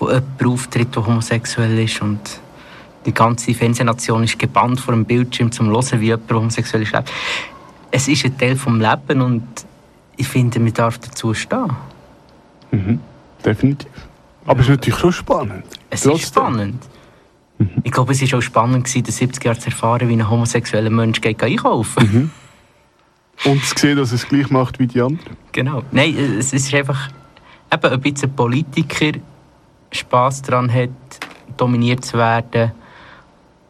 wo 0.00 0.08
jemand 0.08 0.44
auftritt, 0.44 0.94
der 0.96 1.06
homosexuell 1.06 1.78
ist 1.78 2.02
und 2.02 2.40
die 3.06 3.14
ganze 3.14 3.54
Fernsehnation 3.54 4.24
ist 4.24 4.38
gebannt 4.38 4.80
vor 4.80 4.94
dem 4.94 5.04
Bildschirm, 5.04 5.46
um 5.46 5.52
zu 5.52 5.64
hören, 5.64 6.00
wie 6.00 6.06
jemand 6.06 6.32
homosexuell 6.32 6.82
ist. 6.82 6.92
Es 7.90 8.08
ist 8.08 8.24
ein 8.24 8.36
Teil 8.36 8.54
des 8.54 8.66
Lebens 8.66 9.24
und 9.24 9.46
ich 10.16 10.28
finde, 10.28 10.60
man 10.60 10.72
darf 10.72 10.98
dazu 10.98 11.32
stehen. 11.32 11.70
Definitiv. 13.44 13.90
Aber 14.46 14.60
es 14.60 14.66
ist 14.66 14.70
natürlich 14.70 14.98
schon 14.98 15.12
spannend. 15.12 15.64
Es 15.88 16.02
Trotzdem. 16.02 16.22
ist 16.22 16.28
spannend. 16.28 16.82
Ich 17.82 17.92
glaube, 17.92 18.12
es 18.12 18.32
war 18.32 18.38
auch 18.38 18.42
spannend, 18.42 18.94
in 18.94 19.02
den 19.02 19.12
70 19.12 19.44
Jahren 19.44 19.60
zu 19.60 19.66
erfahren, 19.66 20.08
wie 20.08 20.14
ein 20.14 20.28
homosexueller 20.28 20.90
Mensch 20.90 21.20
geht 21.20 21.42
einkaufen 21.42 22.30
Und 23.44 23.64
zu 23.64 23.74
sehen, 23.76 23.96
dass 23.98 24.12
es 24.12 24.26
gleich 24.26 24.50
macht 24.50 24.78
wie 24.78 24.86
die 24.86 25.00
anderen. 25.00 25.36
Genau. 25.52 25.82
Nein, 25.90 26.16
es 26.38 26.52
ist 26.52 26.72
einfach, 26.74 27.10
eben, 27.72 28.02
ein 28.02 28.36
Politiker 28.36 29.12
Spass 29.90 30.42
daran 30.42 30.72
hat, 30.72 30.90
dominiert 31.56 32.04
zu 32.04 32.18
werden, 32.18 32.72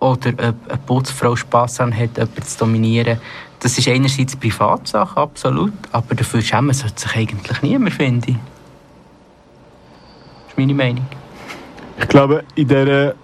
oder 0.00 0.30
ob 0.30 0.40
eine 0.40 0.78
Putzfrau 0.86 1.36
Spass 1.36 1.74
daran 1.74 1.94
hat, 1.94 2.16
jemanden 2.16 2.42
zu 2.42 2.58
dominieren. 2.58 3.20
Das 3.60 3.76
ist 3.76 3.88
einerseits 3.88 4.36
Privatsache, 4.36 5.20
absolut, 5.20 5.72
aber 5.92 6.14
dafür 6.14 6.40
schämen 6.40 6.72
sollte 6.72 7.02
sich 7.02 7.16
eigentlich 7.16 7.62
niemand, 7.62 7.92
finde 7.92 8.30
ich. 8.30 8.36
Das 10.44 10.52
ist 10.52 10.58
meine 10.58 10.74
Meinung. 10.74 11.06
Ich 11.98 12.08
glaube, 12.08 12.44
in 12.54 12.66
dieser, 12.66 13.14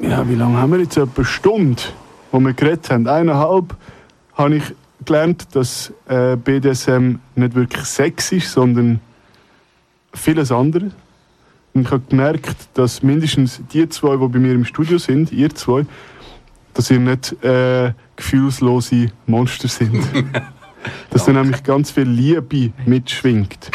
ja, 0.00 0.28
wie 0.28 0.34
lange 0.34 0.58
haben 0.58 0.72
wir 0.72 0.80
jetzt? 0.80 0.98
Etwa 0.98 1.10
eine 1.16 1.24
Stunde, 1.24 1.82
wo 2.30 2.40
wir 2.40 2.52
geredet 2.52 2.90
haben, 2.90 3.08
eineinhalb, 3.08 3.74
habe 4.34 4.56
ich 4.56 4.74
gelernt, 5.06 5.54
dass 5.54 5.92
äh, 6.08 6.36
BDSM 6.36 7.16
nicht 7.34 7.54
wirklich 7.54 7.84
Sex 7.84 8.32
ist, 8.32 8.52
sondern 8.52 9.00
vieles 10.12 10.52
anderes. 10.52 10.92
Und 11.76 11.82
ich 11.82 11.90
habe 11.90 12.04
gemerkt, 12.08 12.56
dass 12.72 13.02
mindestens 13.02 13.60
die 13.70 13.86
zwei, 13.90 14.16
die 14.16 14.28
bei 14.28 14.38
mir 14.38 14.54
im 14.54 14.64
Studio 14.64 14.96
sind, 14.96 15.30
ihr 15.30 15.54
zwei, 15.54 15.84
dass 16.72 16.90
ihr 16.90 16.98
nicht 16.98 17.32
äh, 17.44 17.92
gefühlslose 18.16 19.12
Monster 19.26 19.68
sind. 19.68 20.02
dass 21.10 21.26
da 21.26 21.32
nämlich 21.32 21.62
ganz 21.64 21.90
viel 21.90 22.08
Liebe 22.08 22.72
mitschwingt. 22.86 23.70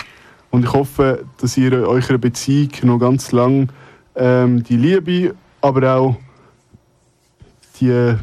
Und 0.49 0.63
ich 0.65 0.73
hoffe, 0.73 1.25
dass 1.39 1.57
ihr 1.57 1.73
eurer 1.73 2.17
Beziehung 2.17 2.71
noch 2.81 2.97
ganz 2.97 3.31
lang 3.33 3.69
ähm, 4.15 4.63
die 4.63 4.77
Liebe, 4.77 5.35
aber 5.61 5.95
auch 5.95 6.15
die, 7.79 8.15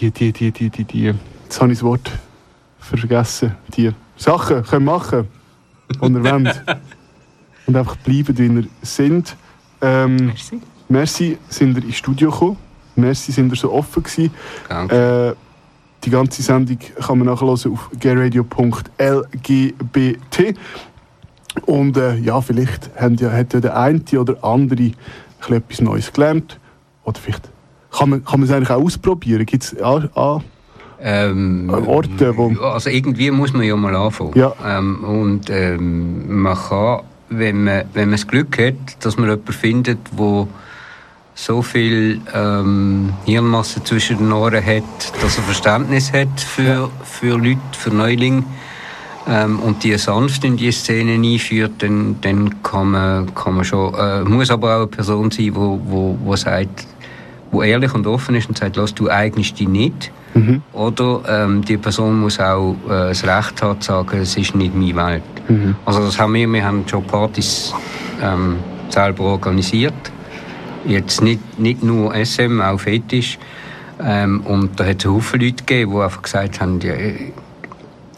die, 0.00 0.10
die, 0.10 0.32
die, 0.32 0.50
die, 0.50 0.70
die, 0.70 0.84
die, 0.84 1.14
jetzt 1.44 1.60
habe 1.60 1.72
ich 1.72 1.78
das 1.78 1.84
Wort 1.84 2.10
vergessen, 2.78 3.54
die 3.76 3.90
Sachen 4.16 4.62
können 4.62 4.86
machen, 4.86 5.28
ihr 6.00 6.24
wollt. 6.24 6.64
Und 7.68 7.76
einfach 7.76 7.96
bleiben, 7.96 8.36
wie 8.38 8.46
ihr 8.46 8.64
sind. 8.80 9.36
Ähm, 9.82 10.16
Merci. 10.26 10.60
merci, 10.88 11.38
sind 11.50 11.76
ihr 11.76 11.84
ins 11.84 11.96
Studio 11.96 12.30
gekommen. 12.30 12.56
Merci, 12.96 13.30
sind 13.30 13.52
ihr 13.52 13.56
so 13.56 13.70
offen 13.72 14.02
gewesen. 14.02 14.30
Danke. 14.68 15.36
Äh, 15.36 15.36
die 16.04 16.10
ganze 16.10 16.42
Sendung 16.42 16.78
kann 16.78 17.18
man 17.18 17.26
nachhören 17.26 17.50
auf 17.50 17.90
gayradio.lgbt. 18.00 18.94
Und 21.66 21.96
äh, 21.98 22.16
ja, 22.16 22.40
vielleicht 22.40 22.90
haben 22.98 23.16
ja, 23.16 23.30
hat 23.30 23.52
ja 23.52 23.60
der 23.60 23.76
eine 23.76 24.00
oder 24.18 24.42
andere 24.42 24.92
ein 25.46 25.52
etwas 25.52 25.82
Neues 25.82 26.10
gelernt. 26.10 26.58
Oder 27.04 27.20
vielleicht 27.20 27.50
kann 27.90 28.08
man, 28.08 28.24
kann 28.24 28.40
man 28.40 28.48
es 28.48 28.54
eigentlich 28.54 28.70
auch 28.70 28.82
ausprobieren. 28.82 29.44
Gibt 29.44 29.64
es 29.64 29.78
an, 29.82 30.08
an, 30.14 30.42
Ähm, 31.00 31.70
an 31.72 31.86
Orte, 31.86 32.34
wo... 32.34 32.48
Also 32.62 32.88
irgendwie 32.88 33.30
muss 33.30 33.52
man 33.52 33.62
ja 33.62 33.76
mal 33.76 33.94
anfangen. 33.94 34.32
Ja. 34.34 34.54
Ähm, 34.64 35.04
und 35.04 35.50
ähm, 35.50 36.42
man 36.42 36.56
kann, 36.56 37.00
wenn 37.30 37.64
man, 37.64 37.84
wenn 37.92 38.08
man 38.08 38.18
das 38.18 38.26
Glück 38.26 38.58
hat, 38.58 38.74
dass 39.00 39.16
man 39.16 39.28
jemanden 39.28 39.52
findet, 39.52 39.98
wo 40.12 40.48
so 41.34 41.62
viel 41.62 42.20
ähm, 42.34 43.12
Hirnmasse 43.24 43.82
zwischen 43.84 44.18
den 44.18 44.32
Ohren 44.32 44.64
hat, 44.64 44.82
dass 45.22 45.36
er 45.36 45.44
Verständnis 45.44 46.12
hat 46.12 46.40
für, 46.40 46.90
für 47.04 47.38
Leute, 47.38 47.60
für 47.72 47.90
Neulinge 47.90 48.42
ähm, 49.28 49.60
und 49.60 49.84
die 49.84 49.96
sanft 49.98 50.44
in 50.44 50.56
die 50.56 50.72
Szene 50.72 51.12
einführt, 51.12 51.72
dann, 51.78 52.16
dann 52.22 52.62
kann, 52.62 52.90
man, 52.90 53.34
kann 53.34 53.54
man 53.54 53.64
schon, 53.64 53.94
äh, 53.94 54.22
muss 54.24 54.50
aber 54.50 54.74
auch 54.74 54.78
eine 54.78 54.86
Person 54.88 55.30
sein, 55.30 55.54
wo, 55.54 55.80
wo, 55.84 56.18
wo 56.24 56.34
sagt, 56.34 56.86
wo 57.52 57.62
ehrlich 57.62 57.94
und 57.94 58.06
offen 58.06 58.34
ist 58.34 58.48
und 58.48 58.58
sagt, 58.58 58.76
lass 58.76 58.94
du 58.94 59.08
eignest 59.08 59.60
dich 59.60 59.68
nicht. 59.68 60.10
Mhm. 60.34 60.62
Oder 60.72 61.22
ähm, 61.28 61.64
die 61.64 61.76
Person 61.76 62.20
muss 62.20 62.40
auch 62.40 62.74
äh, 62.86 63.08
das 63.08 63.24
Recht 63.24 63.62
haben, 63.62 63.80
zu 63.80 63.88
sagen, 63.92 64.18
es 64.18 64.36
ist 64.36 64.54
nicht 64.54 64.74
meine 64.74 64.96
Welt. 64.96 65.22
Mhm. 65.48 65.76
Also 65.84 66.00
das 66.00 66.18
haben 66.18 66.34
wir, 66.34 66.46
wir 66.48 66.64
haben 66.64 66.84
schon 66.86 67.04
Partys 67.04 67.72
ähm, 68.22 68.56
selber 68.88 69.24
organisiert. 69.24 69.94
Jetzt 70.86 71.22
nicht, 71.22 71.58
nicht 71.58 71.82
nur 71.82 72.14
SM, 72.14 72.60
auch 72.60 72.78
Fetisch. 72.78 73.38
Ähm, 74.00 74.40
und 74.42 74.78
da 74.78 74.86
hat 74.86 75.04
es 75.04 75.10
Haufen 75.10 75.40
Leute 75.40 75.64
gegeben, 75.64 75.92
die 75.92 76.00
einfach 76.00 76.22
gesagt 76.22 76.60
haben, 76.60 76.80
ja, 76.80 76.94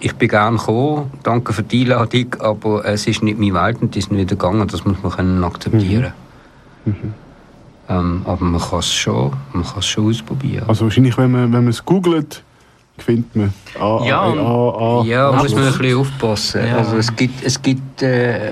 ich 0.01 0.15
bin 0.15 0.29
gerne 0.29 0.57
gekommen, 0.57 1.11
danke 1.23 1.53
für 1.53 1.63
die 1.63 1.83
Einladung, 1.83 2.35
aber 2.41 2.85
es 2.85 3.07
ist 3.07 3.23
nicht 3.23 3.39
meine 3.39 3.55
Welt 3.55 3.83
und 3.83 3.95
die 3.95 3.99
ist 3.99 4.11
nicht 4.11 4.21
wieder 4.21 4.37
gegangen, 4.37 4.67
das 4.67 4.85
muss 4.85 5.03
man 5.03 5.13
können 5.13 5.45
akzeptieren. 5.45 6.13
Ähm, 7.89 8.23
aber 8.25 8.45
man 8.45 8.61
kann 8.61 8.79
es 8.79 8.93
schon, 8.93 9.33
man 9.53 9.65
kann 9.65 9.79
es 9.79 9.87
schon 9.87 10.09
ausprobieren. 10.09 10.65
Also 10.69 10.85
wahrscheinlich, 10.85 11.19
wenn 11.19 11.31
man, 11.31 11.53
wenn 11.53 11.65
man 11.65 11.69
es 11.69 11.85
googelt, 11.85 12.45
findet 13.03 13.35
man 13.37 13.53
A, 13.79 14.05
Ja, 14.05 14.21
A, 14.21 14.33
A, 14.33 15.01
A, 15.01 15.05
Ja, 15.05 15.33
muss 15.33 15.55
man 15.55 15.65
ein 15.65 15.73
bisschen 15.79 15.97
aufpassen. 15.99 16.67
Ja. 16.67 16.79
Also 16.79 16.97
es 16.97 17.15
gibt, 17.15 17.45
es 17.45 17.61
gibt 17.61 18.03
äh, 18.03 18.51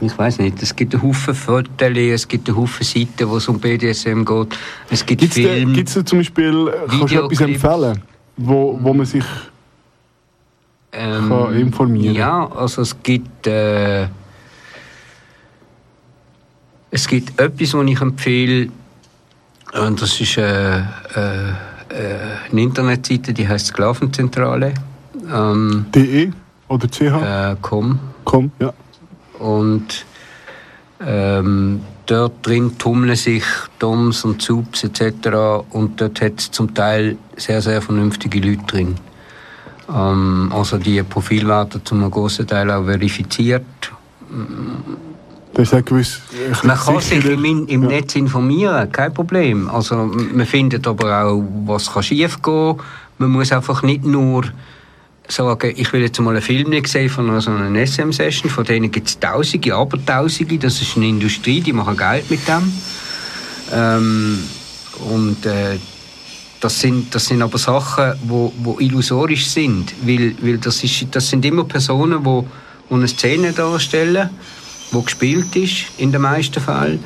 ich 0.00 0.16
weiß 0.16 0.38
nicht, 0.38 0.62
es 0.62 0.74
gibt 0.74 0.94
einen 0.94 1.02
Haufen 1.02 1.34
Fotos, 1.34 1.70
es 1.80 2.28
gibt 2.28 2.48
einen 2.48 2.56
Haufen 2.58 2.84
Seiten, 2.84 3.28
wo 3.28 3.36
es 3.36 3.48
um 3.48 3.58
BDSM 3.58 4.24
geht. 4.24 4.48
Es 4.90 5.04
gibt 5.04 5.20
Gibt 5.20 5.36
es 5.36 5.42
da, 5.42 5.48
Filme. 5.50 5.72
gibt's 5.72 5.94
da 5.94 6.04
zum 6.04 6.18
Beispiel, 6.18 6.72
kannst 6.88 7.14
du 7.14 7.24
etwas 7.24 7.40
empfehlen, 7.40 8.02
wo, 8.36 8.78
wo 8.80 8.94
man 8.94 9.06
sich 9.06 9.24
ähm, 10.92 11.28
kann 11.28 11.54
informieren? 11.54 12.14
Ja, 12.14 12.50
also 12.52 12.82
es 12.82 13.00
gibt 13.02 13.46
äh, 13.46 14.06
es 16.90 17.06
gibt 17.06 17.38
etwas, 17.40 17.74
was 17.74 17.86
ich 17.86 18.00
empfehle, 18.00 18.68
und 19.72 20.02
das 20.02 20.20
ist 20.20 20.36
äh, 20.36 20.78
äh, 20.78 20.82
eine 21.90 22.62
Internetseite, 22.62 23.32
die 23.32 23.46
heißt 23.46 23.66
Sklavenzentrale. 23.66 24.74
Ähm, 25.32 25.86
DE 25.94 26.32
oder 26.68 26.88
CH? 26.88 27.52
äh, 27.52 27.56
com. 27.60 27.98
Komm, 28.24 28.52
ja. 28.60 28.72
Und 29.38 30.04
ähm, 31.04 31.80
dort 32.06 32.46
drin 32.46 32.76
tummeln 32.78 33.16
sich 33.16 33.44
Doms 33.78 34.24
und 34.24 34.42
Subs 34.42 34.84
etc. 34.84 35.64
Und 35.70 36.00
dort 36.00 36.20
hat 36.20 36.38
es 36.38 36.50
zum 36.50 36.74
Teil 36.74 37.16
sehr, 37.36 37.62
sehr 37.62 37.80
vernünftige 37.80 38.40
Leute 38.40 38.64
drin. 38.66 38.96
Ähm, 39.92 40.52
also 40.54 40.78
die 40.78 41.02
Profile 41.02 41.48
werden 41.48 41.80
zum 41.84 42.08
großen 42.10 42.46
Teil 42.46 42.70
auch 42.70 42.84
verifiziert. 42.84 43.64
Das 45.54 45.64
ist 45.64 45.72
ja 45.72 45.80
gewiss. 45.80 46.20
ein 46.32 46.66
Man 46.66 46.78
kann 46.78 47.00
sich 47.00 47.24
im, 47.24 47.66
im 47.66 47.82
Ja. 47.82 47.88
Netz 47.88 48.14
informieren, 48.14 48.90
kein 48.92 49.12
Problem. 49.12 49.68
Also 49.68 49.96
man 49.96 50.46
findet 50.46 50.86
aber 50.86 51.24
auch, 51.24 51.42
was 51.66 51.92
kann 51.92 52.02
schief 52.02 52.40
gehen. 52.40 52.76
Man 53.18 53.30
muss 53.30 53.52
einfach 53.52 53.82
nicht 53.82 54.04
nur 54.04 54.44
sagen, 55.28 55.72
ich 55.76 55.92
will 55.92 56.02
jetzt 56.02 56.20
mal 56.20 56.30
einen 56.30 56.42
Film 56.42 56.70
nicht 56.70 56.88
sehen 56.88 57.08
von 57.08 57.40
so 57.40 57.50
einer 57.50 57.86
SM-Session, 57.86 58.50
von 58.50 58.64
denen 58.64 58.90
gibt 58.90 59.08
es 59.08 59.18
Tausende, 59.18 59.74
aber 59.74 60.04
Tausende, 60.04 60.58
das 60.58 60.80
ist 60.80 60.96
eine 60.96 61.08
Industrie, 61.08 61.60
die 61.60 61.72
machen 61.72 61.96
Geld 61.96 62.30
mit 62.30 62.46
dem. 62.48 62.72
Ähm, 63.72 64.38
und 65.10 65.46
äh, 65.46 65.78
das 66.60 66.80
sind, 66.80 67.14
das 67.14 67.26
sind 67.26 67.42
aber 67.42 67.58
Sachen, 67.58 68.14
wo, 68.24 68.52
wo 68.58 68.78
illusorisch 68.80 69.46
sind, 69.46 69.94
weil, 70.02 70.34
weil 70.42 70.58
das, 70.58 70.82
ist, 70.84 71.06
das 71.10 71.28
sind 71.28 71.44
immer 71.44 71.64
Personen, 71.64 72.24
wo 72.24 72.46
eine 72.90 73.08
Szene 73.08 73.52
darstellen, 73.52 74.30
wo 74.90 75.02
gespielt 75.02 75.54
ist, 75.56 75.86
in 75.98 76.12
den 76.12 76.22
meisten 76.22 76.60
Fällen. 76.60 77.02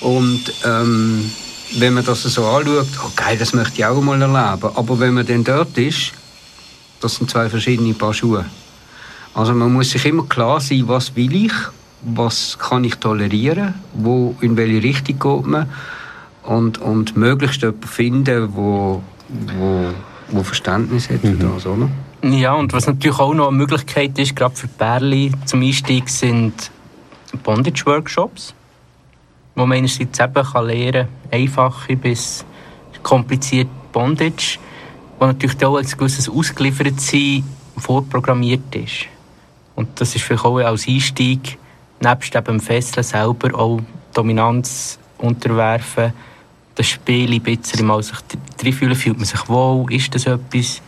Und 0.00 0.52
ähm, 0.64 1.30
wenn 1.76 1.94
man 1.94 2.04
das 2.04 2.22
so 2.22 2.46
anschaut, 2.46 2.88
oh 3.04 3.10
geil, 3.14 3.36
das 3.38 3.52
möchte 3.52 3.78
ich 3.78 3.84
auch 3.84 4.00
mal 4.00 4.20
erleben. 4.20 4.70
Aber 4.74 5.00
wenn 5.00 5.14
man 5.14 5.26
dann 5.26 5.44
dort 5.44 5.76
ist, 5.76 6.12
das 7.00 7.16
sind 7.16 7.30
zwei 7.30 7.48
verschiedene 7.48 7.94
Paar 7.94 8.14
Schuhe. 8.14 8.44
Also 9.34 9.54
man 9.54 9.72
muss 9.72 9.90
sich 9.90 10.04
immer 10.04 10.24
klar 10.24 10.60
sein, 10.60 10.84
was 10.86 11.14
will 11.14 11.46
ich, 11.46 11.52
was 12.02 12.58
kann 12.58 12.84
ich 12.84 12.96
tolerieren, 12.96 13.74
wo, 13.94 14.34
in 14.40 14.56
welche 14.56 14.82
Richtung 14.82 15.18
geht 15.18 15.46
man 15.46 15.68
und, 16.42 16.78
und 16.78 17.16
möglichst 17.16 17.62
jemanden 17.62 17.86
finden, 17.86 18.48
wo, 18.54 19.02
wo, 19.28 19.90
wo 20.30 20.42
Verständnis 20.42 21.08
hat 21.10 21.20
für 21.20 21.32
das, 21.32 21.66
oder? 21.66 21.88
Ja, 22.22 22.54
und 22.54 22.72
was 22.72 22.86
natürlich 22.86 23.18
auch 23.18 23.34
noch 23.34 23.48
eine 23.48 23.56
Möglichkeit 23.56 24.18
ist, 24.18 24.34
gerade 24.34 24.56
für 24.56 24.66
Pärchen 24.66 25.34
zum 25.44 25.62
Einstieg, 25.62 26.08
sind 26.08 26.70
Bondage-Workshops, 27.36 28.54
wo 29.54 29.66
man 29.66 29.78
einerseits 29.78 30.18
eben 30.18 30.34
kann 30.34 30.66
lernen 30.66 31.08
kann, 31.30 31.40
einfache 31.40 31.96
bis 31.96 32.44
komplizierte 33.02 33.70
Bondage, 33.92 34.58
wo 35.18 35.26
natürlich 35.26 35.64
auch 35.64 35.76
als 35.76 35.96
gewisses 35.96 36.28
Ausgeliefertsein 36.28 37.44
vorprogrammiert 37.76 38.74
ist. 38.74 39.06
Und 39.74 40.00
das 40.00 40.14
ist 40.14 40.22
vielleicht 40.22 40.44
auch 40.44 40.58
als 40.58 40.88
Einstieg, 40.88 41.58
nebst 42.00 42.34
dem 42.34 42.60
Fesseln 42.60 43.04
selber, 43.04 43.58
auch 43.58 43.80
Dominanz 44.12 44.98
unterwerfen, 45.18 46.12
das 46.74 46.86
Spiel 46.86 47.32
ein 47.32 47.42
bisschen 47.42 47.86
mal 47.86 48.02
sich 48.02 48.18
drin 48.56 48.72
fühlen, 48.72 48.94
fühlt 48.94 49.16
man 49.16 49.26
sich 49.26 49.48
wohl, 49.48 49.92
ist 49.92 50.14
das 50.14 50.26
etwas, 50.26 50.80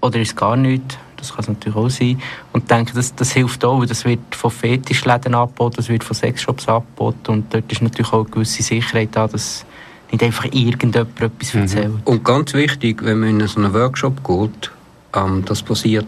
oder 0.00 0.18
ist 0.20 0.28
es 0.28 0.36
gar 0.36 0.56
nichts? 0.56 0.98
Das 1.20 1.30
kann 1.30 1.40
es 1.40 1.48
natürlich 1.48 1.76
auch 1.76 1.90
sein. 1.90 2.20
Und 2.52 2.62
ich 2.62 2.68
denke, 2.68 2.92
das, 2.94 3.14
das 3.14 3.32
hilft 3.32 3.64
auch, 3.64 3.80
weil 3.80 3.86
das 3.86 4.04
wird 4.04 4.34
von 4.34 4.50
Fetischläden 4.50 5.34
angeboten, 5.34 5.76
das 5.76 5.88
wird 5.88 6.02
von 6.02 6.16
Sexshops 6.16 6.68
angeboten 6.68 7.30
und 7.32 7.54
dort 7.54 7.70
ist 7.70 7.82
natürlich 7.82 8.12
auch 8.12 8.24
eine 8.24 8.30
gewisse 8.30 8.62
Sicherheit 8.62 9.10
da, 9.12 9.28
dass 9.28 9.64
nicht 10.10 10.24
einfach 10.24 10.46
irgendjemand 10.46 11.20
etwas 11.20 11.54
erzählt. 11.54 11.92
Und 12.04 12.24
ganz 12.24 12.52
wichtig, 12.54 13.04
wenn 13.04 13.20
man 13.20 13.40
in 13.40 13.46
so 13.46 13.60
einen 13.60 13.72
Workshop 13.72 14.24
geht, 14.26 14.70
ähm, 15.14 15.44
das 15.44 15.62
passiert 15.62 16.06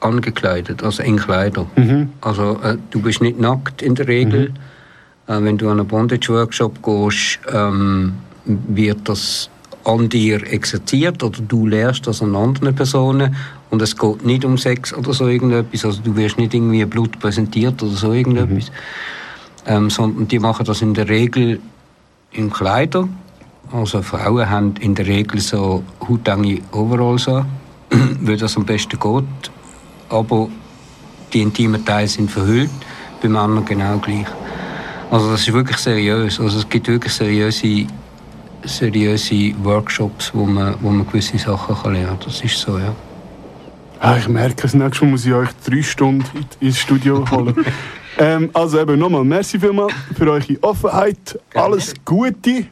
angekleidet, 0.00 0.82
also 0.82 1.02
in 1.02 1.16
Kleider. 1.16 1.66
Also 2.20 2.60
äh, 2.62 2.76
du 2.90 3.02
bist 3.02 3.20
nicht 3.20 3.40
nackt 3.40 3.82
in 3.82 3.94
der 3.94 4.06
Regel. 4.06 4.52
Äh, 5.26 5.42
wenn 5.42 5.58
du 5.58 5.68
an 5.68 5.80
einen 5.80 5.88
Bondage-Workshop 5.88 6.82
gehst, 6.82 7.40
ähm, 7.52 8.14
wird 8.44 9.08
das 9.08 9.50
an 9.84 10.08
dir 10.08 10.46
exerziert 10.52 11.22
oder 11.22 11.40
du 11.40 11.66
lehrst 11.66 12.06
das 12.06 12.22
an 12.22 12.36
anderen 12.36 12.74
Personen 12.74 13.34
und 13.70 13.82
es 13.82 13.96
geht 13.96 14.24
nicht 14.24 14.44
um 14.44 14.56
Sex 14.56 14.94
oder 14.94 15.12
so 15.12 15.28
irgendetwas, 15.28 15.84
also 15.84 16.00
du 16.02 16.16
wirst 16.16 16.38
nicht 16.38 16.54
irgendwie 16.54 16.84
Blut 16.84 17.18
präsentiert 17.18 17.82
oder 17.82 17.92
so 17.92 18.12
irgendetwas, 18.12 18.70
ähm, 19.66 19.90
sondern 19.90 20.28
die 20.28 20.38
machen 20.38 20.64
das 20.64 20.82
in 20.82 20.94
der 20.94 21.08
Regel 21.08 21.60
in 22.32 22.50
Kleider. 22.50 23.08
Also 23.72 24.00
Frauen 24.00 24.48
haben 24.48 24.74
in 24.80 24.94
der 24.94 25.06
Regel 25.06 25.40
so 25.40 25.82
hautenge 26.08 26.60
Overalls 26.72 27.28
an, 27.28 27.46
weil 28.20 28.38
das 28.38 28.56
am 28.56 28.64
besten 28.64 28.98
geht. 28.98 29.50
Aber 30.08 30.48
die 31.32 31.42
intimen 31.42 31.84
Teile 31.84 32.08
sind 32.08 32.30
verhüllt, 32.30 32.70
bei 33.20 33.28
Männern 33.28 33.64
genau 33.66 33.98
gleich. 33.98 34.26
Also 35.10 35.30
das 35.30 35.42
ist 35.46 35.52
wirklich 35.52 35.76
seriös. 35.78 36.40
Also 36.40 36.58
es 36.58 36.68
gibt 36.68 36.88
wirklich 36.88 37.12
seriöse, 37.12 37.86
seriöse 38.64 39.52
Workshops, 39.62 40.32
wo 40.34 40.44
man, 40.46 40.74
wo 40.80 40.90
man 40.90 41.06
gewisse 41.06 41.38
Sachen 41.38 41.76
kann 41.76 41.92
lernen 41.92 42.18
kann. 42.18 42.20
Das 42.24 42.40
ist 42.40 42.58
so, 42.58 42.78
ja. 42.78 42.94
Ah, 44.00 44.16
ich 44.16 44.28
merke, 44.28 44.62
das 44.62 44.74
nächste 44.74 45.04
Mal 45.04 45.10
muss 45.12 45.26
ich 45.26 45.32
euch 45.32 45.48
drei 45.66 45.82
Stunden 45.82 46.24
in- 46.60 46.68
ins 46.68 46.78
Studio 46.78 47.28
holen. 47.30 47.54
ähm, 48.18 48.50
also 48.54 48.80
eben 48.80 48.98
nochmal, 48.98 49.24
merci 49.24 49.58
vielmals 49.58 49.92
für 50.16 50.30
eure 50.30 50.62
Offenheit. 50.62 51.38
Alles 51.54 51.94
Gute 52.04 52.64